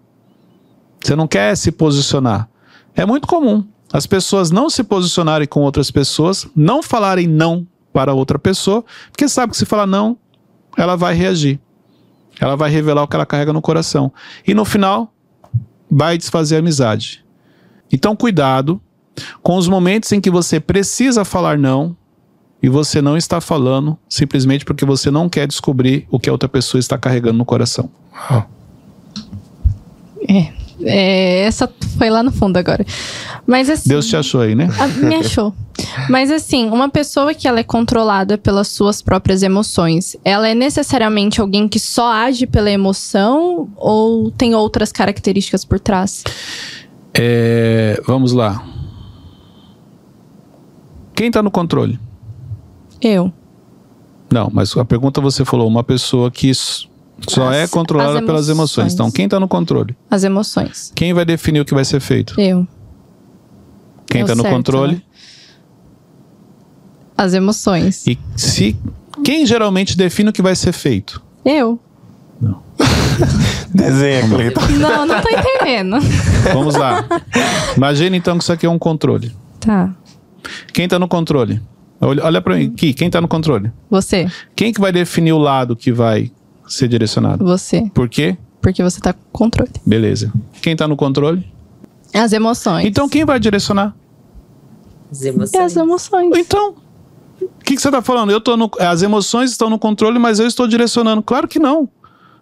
Você 1.00 1.16
não 1.16 1.28
quer 1.28 1.56
se 1.56 1.72
posicionar. 1.72 2.50
É 2.96 3.06
muito 3.06 3.28
comum 3.28 3.64
as 3.94 4.08
pessoas 4.08 4.50
não 4.50 4.72
se 4.72 4.84
posicionarem 4.84 5.48
com 5.48 5.60
outras 5.60 5.92
pessoas, 5.92 6.48
não 6.56 6.82
falarem 6.82 7.28
não 7.28 7.68
para 7.94 8.12
outra 8.12 8.40
pessoa, 8.40 8.84
porque 9.12 9.30
sabe 9.30 9.52
que 9.52 9.58
se 9.58 9.68
falar 9.68 9.86
não, 9.86 10.18
ela 10.76 10.96
vai 10.96 11.14
reagir. 11.14 11.60
Ela 12.40 12.56
vai 12.56 12.72
revelar 12.72 13.04
o 13.04 13.08
que 13.08 13.16
ela 13.16 13.26
carrega 13.28 13.54
no 13.54 13.62
coração. 13.62 14.12
E 14.48 14.56
no 14.56 14.66
final, 14.66 15.14
vai 15.90 16.18
desfazer 16.18 16.56
a 16.56 16.60
amizade. 16.60 17.24
Então, 17.94 18.16
cuidado 18.16 18.82
com 19.44 19.58
os 19.58 19.68
momentos 19.68 20.12
em 20.12 20.20
que 20.20 20.32
você 20.32 20.60
precisa 20.60 21.24
falar 21.24 21.56
não 21.56 21.96
e 22.64 22.68
você 22.68 23.00
não 23.00 23.16
está 23.16 23.40
falando 23.40 23.96
simplesmente 24.10 24.66
porque 24.66 24.86
você 24.86 25.12
não 25.12 25.30
quer 25.30 25.46
descobrir 25.46 26.08
o 26.10 26.20
que 26.20 26.30
a 26.30 26.32
outra 26.32 26.50
pessoa 26.50 26.80
está 26.80 26.98
carregando 26.98 27.38
no 27.38 27.46
coração. 27.46 27.92
É, 30.28 30.54
é, 30.82 31.40
essa 31.42 31.72
foi 31.98 32.10
lá 32.10 32.22
no 32.22 32.32
fundo 32.32 32.58
agora. 32.58 32.86
Mas 33.46 33.70
assim. 33.70 33.90
Deus 33.90 34.08
te 34.08 34.16
achou 34.16 34.42
aí, 34.42 34.56
né? 34.56 34.68
Ah, 34.80 34.88
me 34.88 35.16
achou. 35.16 35.54
Mas 36.10 36.32
assim, 36.32 36.70
uma 36.70 36.90
pessoa 36.90 37.34
que 37.34 37.48
ela 37.48 37.60
é 37.60 37.64
controlada 37.64 38.38
pelas 38.38 38.68
suas 38.68 39.02
próprias 39.02 39.44
emoções, 39.44 40.16
ela 40.24 40.48
é 40.48 40.56
necessariamente 40.56 41.40
alguém 41.40 41.68
que 41.68 41.80
só 41.80 42.12
age 42.12 42.48
pela 42.48 42.70
emoção 42.70 43.70
ou 43.76 44.32
tem 44.32 44.56
outras 44.56 44.92
características 44.92 45.64
por 45.64 45.80
trás? 45.80 46.24
É, 47.14 48.02
vamos 48.06 48.34
lá. 48.34 48.64
Quem 51.16 51.28
está 51.28 51.42
no 51.42 51.50
controle? 51.50 51.98
Eu. 53.02 53.32
Não, 54.32 54.50
mas 54.52 54.76
a 54.76 54.84
pergunta 54.84 55.22
você 55.22 55.46
falou, 55.46 55.68
uma 55.68 55.84
pessoa 55.84 56.30
que 56.30 56.50
só 57.28 57.50
As- 57.50 57.56
é 57.56 57.68
controlada 57.68 58.20
as 58.20 58.26
pelas 58.26 58.50
emoções. 58.50 58.94
Então, 58.94 59.10
quem 59.12 59.26
está 59.26 59.40
no 59.40 59.48
controle? 59.48 59.96
As 60.10 60.24
emoções. 60.24 60.92
Quem 60.96 61.14
vai 61.14 61.26
definir 61.26 61.60
o 61.62 61.66
que 61.66 61.74
vai 61.74 61.86
ser 61.86 62.00
feito? 62.00 62.40
Eu. 62.40 62.68
Quem 64.08 64.22
É 64.22 64.24
está 64.24 64.36
no 64.36 64.42
certo, 64.44 64.54
controle? 64.56 64.96
né? 64.96 65.02
As 67.18 67.34
emoções. 67.34 68.06
E 68.08 68.18
se 68.36 68.76
quem 69.24 69.46
geralmente 69.46 69.96
define 69.98 70.30
o 70.30 70.34
que 70.34 70.42
vai 70.42 70.56
ser 70.56 70.74
feito? 70.74 71.22
Eu. 71.46 71.80
Desenha, 73.74 74.28
Cleiton. 74.28 74.62
Não, 74.80 75.06
não 75.06 75.22
tô 75.22 75.30
entendendo. 75.30 75.98
Vamos 76.54 76.76
lá. 76.76 77.06
Imagina 77.78 78.16
então 78.18 78.38
que 78.38 78.44
isso 78.44 78.52
aqui 78.54 78.66
é 78.66 78.70
um 78.70 78.78
controle. 78.80 79.34
Tá. 79.60 79.94
Quem 80.74 80.86
está 80.86 81.00
no 81.00 81.08
controle? 81.08 81.62
Olha, 82.02 82.24
olha 82.26 82.42
para 82.42 82.56
mim 82.56 82.72
aqui, 82.76 82.94
quem 82.94 83.08
está 83.08 83.22
no 83.22 83.28
controle? 83.28 83.72
Você. 83.90 84.28
Quem 84.56 84.74
que 84.74 84.82
vai 84.82 84.92
definir 84.92 85.32
o 85.32 85.38
lado 85.38 85.76
que 85.76 85.92
vai 85.92 86.32
ser 86.68 86.88
direcionado? 86.88 87.44
Você. 87.46 87.90
Por 87.94 88.08
quê? 88.10 88.38
Porque 88.62 88.82
você 88.84 89.00
tá 89.00 89.14
com 89.14 89.20
controle. 89.32 89.72
Beleza. 89.86 90.32
Quem 90.62 90.74
está 90.74 90.88
no 90.88 90.96
controle? 90.96 91.46
As 92.14 92.34
emoções. 92.34 92.86
Então 92.86 93.08
quem 93.10 93.26
vai 93.26 93.40
direcionar? 93.40 93.96
As 95.12 95.22
E 95.22 95.28
emoções. 95.30 95.64
as 95.64 95.76
emoções. 95.76 96.38
Então, 96.38 96.76
o 97.42 97.64
que, 97.64 97.76
que 97.76 97.82
você 97.82 97.90
está 97.90 98.02
falando? 98.02 98.32
Eu 98.32 98.42
tô 98.42 98.58
no, 98.58 98.70
as 98.80 99.02
emoções 99.02 99.52
estão 99.52 99.70
no 99.70 99.78
controle, 99.78 100.18
mas 100.18 100.40
eu 100.40 100.48
estou 100.48 100.68
direcionando. 100.68 101.22
Claro 101.22 101.48
que 101.48 101.60
não. 101.60 101.88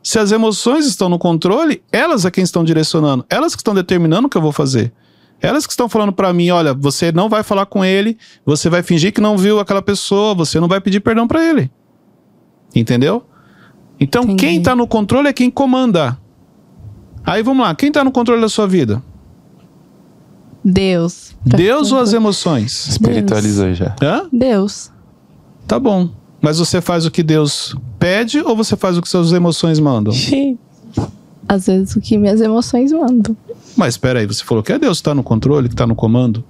Se 0.01 0.19
as 0.19 0.31
emoções 0.31 0.85
estão 0.85 1.07
no 1.09 1.17
controle, 1.17 1.81
elas 1.91 2.25
é 2.25 2.31
quem 2.31 2.43
estão 2.43 2.63
direcionando. 2.63 3.25
Elas 3.29 3.55
que 3.55 3.61
estão 3.61 3.73
determinando 3.73 4.27
o 4.27 4.29
que 4.29 4.37
eu 4.37 4.41
vou 4.41 4.51
fazer. 4.51 4.91
Elas 5.41 5.65
que 5.65 5.73
estão 5.73 5.89
falando 5.89 6.13
para 6.13 6.31
mim, 6.31 6.49
olha, 6.51 6.73
você 6.73 7.11
não 7.11 7.27
vai 7.27 7.43
falar 7.43 7.65
com 7.65 7.83
ele, 7.83 8.17
você 8.45 8.69
vai 8.69 8.81
fingir 8.83 9.11
que 9.11 9.19
não 9.19 9.37
viu 9.37 9.59
aquela 9.59 9.81
pessoa, 9.81 10.33
você 10.33 10.57
não 10.59 10.67
vai 10.69 10.79
pedir 10.79 11.01
perdão 11.01 11.27
para 11.27 11.43
ele. 11.43 11.69
Entendeu? 12.73 13.25
Então, 14.03 14.23
Entendi. 14.23 14.45
quem 14.45 14.61
tá 14.61 14.75
no 14.75 14.85
controle 14.85 15.27
é 15.29 15.33
quem 15.33 15.49
comanda. 15.49 16.17
Aí 17.25 17.41
vamos 17.41 17.65
lá, 17.65 17.73
quem 17.73 17.91
tá 17.91 18.03
no 18.03 18.11
controle 18.11 18.41
da 18.41 18.49
sua 18.49 18.67
vida? 18.67 19.01
Deus. 20.63 21.35
Pra 21.47 21.57
Deus 21.57 21.91
ou 21.91 21.99
as 21.99 22.13
emoções? 22.13 22.87
Espiritualizou 22.87 23.73
já. 23.73 23.95
Hã? 24.01 24.27
Deus. 24.31 24.91
Tá 25.67 25.79
bom. 25.79 26.09
Mas 26.41 26.59
você 26.59 26.81
faz 26.81 27.05
o 27.05 27.11
que 27.11 27.23
Deus 27.23 27.75
pede 27.97 28.39
ou 28.39 28.55
você 28.55 28.75
faz 28.75 28.97
o 28.97 29.01
que 29.01 29.07
suas 29.07 29.31
emoções 29.31 29.79
mandam? 29.79 30.13
Às 31.47 31.67
vezes 31.67 31.95
o 31.95 32.01
que 32.01 32.17
minhas 32.17 32.41
emoções 32.41 32.91
mandam. 32.91 33.35
Mas 33.77 33.93
espera 33.93 34.19
aí, 34.19 34.25
você 34.25 34.43
falou 34.43 34.61
que 34.61 34.71
é 34.73 34.79
Deus 34.79 34.97
que 34.97 35.03
tá 35.03 35.15
no 35.15 35.23
controle, 35.23 35.69
que 35.69 35.75
tá 35.75 35.87
no 35.87 35.95
comando? 35.95 36.43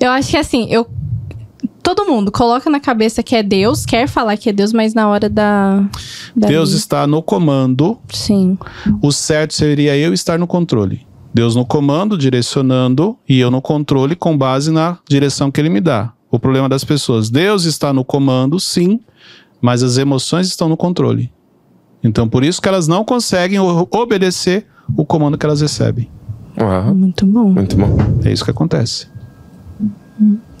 Eu 0.00 0.10
acho 0.10 0.30
que 0.30 0.36
assim, 0.36 0.66
eu. 0.70 0.86
Todo 1.88 2.04
mundo 2.04 2.30
coloca 2.30 2.68
na 2.68 2.78
cabeça 2.78 3.22
que 3.22 3.34
é 3.34 3.42
Deus, 3.42 3.86
quer 3.86 4.06
falar 4.06 4.36
que 4.36 4.50
é 4.50 4.52
Deus, 4.52 4.74
mas 4.74 4.92
na 4.92 5.08
hora 5.08 5.26
da. 5.26 5.88
da 6.36 6.46
Deus 6.46 6.72
está 6.72 7.06
no 7.06 7.22
comando, 7.22 7.96
Sim. 8.12 8.58
o 9.00 9.10
certo 9.10 9.54
seria 9.54 9.96
eu 9.96 10.12
estar 10.12 10.38
no 10.38 10.46
controle. 10.46 11.06
Deus 11.32 11.56
no 11.56 11.64
comando, 11.64 12.18
direcionando, 12.18 13.16
e 13.26 13.40
eu 13.40 13.50
no 13.50 13.62
controle 13.62 14.14
com 14.14 14.36
base 14.36 14.70
na 14.70 14.98
direção 15.08 15.50
que 15.50 15.58
ele 15.58 15.70
me 15.70 15.80
dá. 15.80 16.12
O 16.30 16.38
problema 16.38 16.68
das 16.68 16.84
pessoas, 16.84 17.30
Deus 17.30 17.64
está 17.64 17.90
no 17.90 18.04
comando, 18.04 18.60
sim, 18.60 19.00
mas 19.58 19.82
as 19.82 19.96
emoções 19.96 20.46
estão 20.46 20.68
no 20.68 20.76
controle. 20.76 21.32
Então, 22.04 22.28
por 22.28 22.44
isso 22.44 22.60
que 22.60 22.68
elas 22.68 22.86
não 22.86 23.02
conseguem 23.02 23.58
obedecer 23.58 24.66
o 24.94 25.06
comando 25.06 25.38
que 25.38 25.46
elas 25.46 25.62
recebem. 25.62 26.10
Muito 26.92 27.24
bom. 27.24 27.48
muito 27.48 27.78
bom. 27.78 27.96
É 28.26 28.30
isso 28.30 28.44
que 28.44 28.50
acontece. 28.50 29.06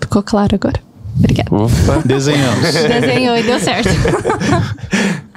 Ficou 0.00 0.22
claro 0.22 0.54
agora. 0.54 0.87
Obrigada. 1.18 1.54
Ufa. 1.54 2.02
Desenhamos. 2.04 2.62
Desenhou 2.72 3.36
e 3.36 3.42
deu 3.42 3.60
certo. 3.60 3.88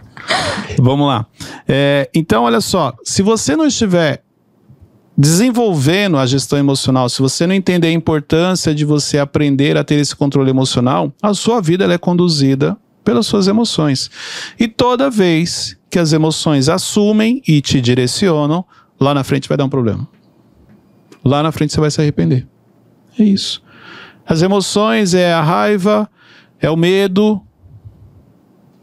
Vamos 0.80 1.08
lá. 1.08 1.26
É, 1.68 2.10
então, 2.14 2.44
olha 2.44 2.62
só. 2.62 2.94
Se 3.04 3.22
você 3.22 3.56
não 3.56 3.66
estiver 3.66 4.24
desenvolvendo 5.18 6.18
a 6.18 6.26
gestão 6.26 6.58
emocional, 6.58 7.10
se 7.10 7.22
você 7.22 7.46
não 7.46 7.54
entender 7.54 7.88
a 7.88 7.92
importância 7.92 8.74
de 8.74 8.86
você 8.86 9.20
aprender 9.20 9.78
a 9.78 9.84
ter 9.84 9.96
esse 9.96 10.16
controle 10.16 10.50
emocional, 10.50 11.12
a 11.22 11.34
sua 11.34 11.62
vida 11.62 11.84
ela 11.84 11.94
é 11.94 11.98
conduzida 11.98 12.78
pelas 13.04 13.28
suas 13.28 13.48
emoções. 13.48 14.10
E 14.60 14.68
toda 14.68 15.10
vez 15.10 15.78
que 15.90 16.00
as 16.00 16.14
emoções 16.14 16.70
assumem 16.70 17.42
e 17.48 17.62
te 17.62 17.82
direcionam, 17.82 18.64
lá 19.00 19.14
na 19.14 19.24
frente 19.24 19.50
vai 19.50 19.58
dar 19.58 19.66
um 19.66 19.70
problema. 19.70 20.08
Lá 21.24 21.44
na 21.44 21.52
frente 21.52 21.74
você 21.74 21.80
vai 21.80 21.92
se 21.92 22.02
arrepender. 22.02 22.48
É 23.20 23.24
isso. 23.24 23.62
As 24.32 24.42
emoções 24.42 25.14
é 25.14 25.34
a 25.34 25.42
raiva, 25.42 26.10
é 26.58 26.70
o 26.70 26.78
medo, 26.78 27.42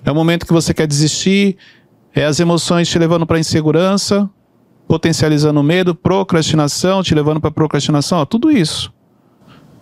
é 0.04 0.12
o 0.12 0.14
momento 0.14 0.44
que 0.44 0.52
você 0.52 0.74
quer 0.74 0.86
desistir, 0.86 1.56
é 2.14 2.26
as 2.26 2.38
emoções 2.38 2.86
te 2.86 2.98
levando 2.98 3.26
para 3.26 3.38
insegurança, 3.38 4.28
potencializando 4.86 5.58
o 5.58 5.62
medo, 5.62 5.94
procrastinação, 5.94 7.02
te 7.02 7.14
levando 7.14 7.40
para 7.40 7.50
procrastinação, 7.50 8.18
ó, 8.18 8.26
tudo 8.26 8.50
isso. 8.50 8.92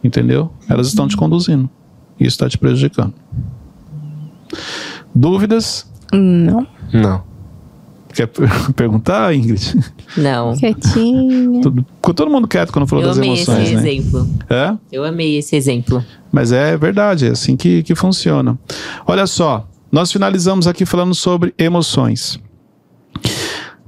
Entendeu? 0.04 0.52
Elas 0.68 0.86
estão 0.86 1.08
te 1.08 1.16
conduzindo. 1.16 1.68
Isso 2.16 2.36
está 2.36 2.48
te 2.48 2.56
prejudicando. 2.56 3.14
Dúvidas? 5.12 5.92
Não. 6.12 6.64
Não. 6.92 7.24
Quer 8.16 8.28
perguntar, 8.74 9.34
Ingrid? 9.34 9.78
Não. 10.16 10.56
Quietinha. 10.56 11.60
Tudo, 11.60 11.84
ficou 11.96 12.14
todo 12.14 12.30
mundo 12.30 12.48
quieto 12.48 12.72
quando 12.72 12.86
falou 12.86 13.04
Eu 13.04 13.08
das 13.08 13.18
amei 13.18 13.28
emoções, 13.28 13.64
esse 13.64 13.74
né? 13.74 13.80
exemplo. 13.94 14.28
É? 14.48 14.74
Eu 14.90 15.04
amei 15.04 15.36
esse 15.36 15.54
exemplo. 15.54 16.02
Mas 16.32 16.50
é 16.50 16.78
verdade, 16.78 17.26
é 17.26 17.30
assim 17.30 17.58
que, 17.58 17.82
que 17.82 17.94
funciona. 17.94 18.58
Olha 19.06 19.26
só, 19.26 19.68
nós 19.92 20.10
finalizamos 20.10 20.66
aqui 20.66 20.86
falando 20.86 21.14
sobre 21.14 21.52
emoções. 21.58 22.40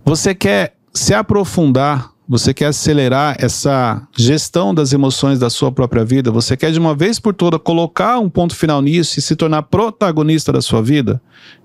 Você 0.04 0.34
quer 0.34 0.74
se 0.92 1.14
aprofundar, 1.14 2.10
você 2.28 2.52
quer 2.52 2.66
acelerar 2.66 3.34
essa 3.38 4.06
gestão 4.14 4.74
das 4.74 4.92
emoções 4.92 5.38
da 5.38 5.48
sua 5.48 5.72
própria 5.72 6.04
vida, 6.04 6.30
você 6.30 6.54
quer 6.54 6.70
de 6.70 6.78
uma 6.78 6.94
vez 6.94 7.18
por 7.18 7.32
toda 7.32 7.58
colocar 7.58 8.18
um 8.18 8.28
ponto 8.28 8.54
final 8.54 8.82
nisso 8.82 9.18
e 9.18 9.22
se 9.22 9.34
tornar 9.34 9.62
protagonista 9.62 10.52
da 10.52 10.60
sua 10.60 10.82
vida? 10.82 11.18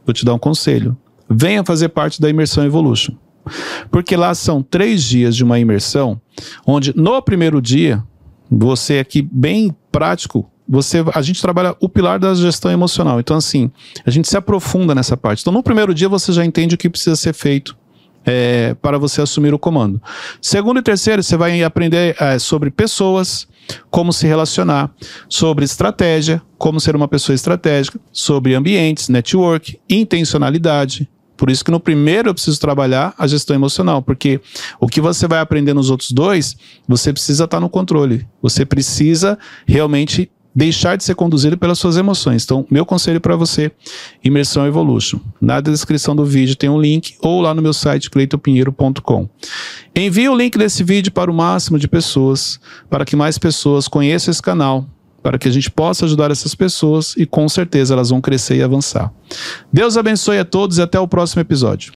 Vou 0.06 0.14
te 0.14 0.24
dar 0.24 0.34
um 0.34 0.40
conselho. 0.40 0.98
Venha 1.30 1.64
fazer 1.64 1.90
parte 1.90 2.22
da 2.22 2.30
Imersão 2.30 2.66
Evolution. 2.66 3.16
Porque 3.92 4.16
lá 4.16 4.34
são 4.34 4.62
três 4.62 5.04
dias 5.04 5.36
de 5.36 5.44
uma 5.44 5.60
imersão, 5.60 6.20
onde 6.66 6.96
no 6.96 7.22
primeiro 7.22 7.62
dia, 7.62 8.02
você 8.50 9.00
aqui 9.00 9.22
bem 9.22 9.76
prático, 9.92 10.50
você, 10.68 11.04
a 11.14 11.22
gente 11.22 11.42
trabalha 11.42 11.76
o 11.80 11.90
pilar 11.90 12.20
da 12.20 12.34
gestão 12.34 12.72
emocional. 12.72 13.20
Então, 13.20 13.36
assim, 13.36 13.70
a 14.06 14.10
gente 14.10 14.28
se 14.28 14.38
aprofunda 14.38 14.96
nessa 14.96 15.18
parte. 15.18 15.42
Então, 15.42 15.52
no 15.52 15.62
primeiro 15.62 15.94
dia, 15.94 16.08
você 16.08 16.32
já 16.32 16.46
entende 16.46 16.76
o 16.76 16.78
que 16.78 16.90
precisa 16.90 17.16
ser 17.16 17.34
feito 17.34 17.76
é, 18.26 18.74
para 18.82 18.98
você 18.98 19.22
assumir 19.22 19.54
o 19.54 19.60
comando. 19.60 20.02
Segundo 20.42 20.80
e 20.80 20.82
terceiro, 20.82 21.22
você 21.22 21.36
vai 21.36 21.62
aprender 21.64 22.16
é, 22.20 22.40
sobre 22.40 22.72
pessoas, 22.72 23.48
como 23.90 24.12
se 24.12 24.28
relacionar, 24.28 24.92
sobre 25.30 25.66
estratégia, 25.66 26.42
como 26.58 26.80
ser 26.80 26.96
uma 26.96 27.08
pessoa 27.08 27.34
estratégica, 27.34 28.00
sobre 28.12 28.56
ambientes, 28.56 29.10
network, 29.10 29.80
intencionalidade. 29.90 31.10
Por 31.36 31.50
isso 31.50 31.66
que 31.66 31.72
no 31.72 31.80
primeiro 31.80 32.30
eu 32.30 32.34
preciso 32.34 32.60
trabalhar 32.60 33.14
a 33.18 33.28
gestão 33.28 33.56
emocional, 33.56 34.02
porque 34.02 34.40
o 34.80 34.88
que 34.88 35.02
você 35.02 35.28
vai 35.28 35.40
aprender 35.40 35.74
nos 35.74 35.90
outros 35.90 36.12
dois, 36.12 36.56
você 36.88 37.12
precisa 37.12 37.46
estar 37.46 37.60
no 37.60 37.70
controle. 37.70 38.26
Você 38.42 38.66
precisa 38.66 39.38
realmente 39.66 40.32
deixar 40.56 40.96
de 40.96 41.04
ser 41.04 41.16
conduzido 41.16 41.58
pelas 41.58 41.80
suas 41.80 41.98
emoções. 41.98 42.44
Então, 42.44 42.66
meu 42.70 42.86
conselho 42.86 43.20
para 43.20 43.36
você, 43.36 43.72
Imersão 44.24 44.68
Evolution. 44.68 45.20
Na 45.42 45.60
descrição 45.60 46.16
do 46.16 46.26
vídeo 46.26 46.56
tem 46.56 46.70
um 46.70 46.80
link 46.80 47.16
ou 47.22 47.42
lá 47.42 47.54
no 47.54 47.62
meu 47.62 47.74
site 47.74 48.10
cleitopinheiro.com. 48.10 49.30
Envie 49.96 50.30
o 50.30 50.36
link 50.36 50.58
desse 50.58 50.84
vídeo 50.84 51.12
para 51.12 51.32
o 51.32 51.34
máximo 51.34 51.80
de 51.80 51.88
pessoas, 51.88 52.60
para 52.90 53.06
que 53.06 53.16
mais 53.16 53.38
pessoas 53.38 53.88
conheçam 53.88 54.32
esse 54.32 54.42
canal, 54.42 54.86
para 55.22 55.38
que 55.38 55.48
a 55.48 55.52
gente 55.52 55.72
possa 55.72 56.06
ajudar 56.06 56.32
essas 56.32 56.54
pessoas 56.54 57.16
e 57.18 57.26
com 57.26 57.48
certeza 57.48 57.94
elas 57.94 58.10
vão 58.10 58.22
crescer 58.22 58.58
e 58.58 58.64
avançar. 58.64 59.12
Deus 59.72 59.98
abençoe 59.98 60.38
a 60.38 60.46
todos 60.46 60.78
e 60.78 60.82
até 60.82 61.00
o 61.00 61.08
próximo 61.08 61.42
episódio. 61.42 61.94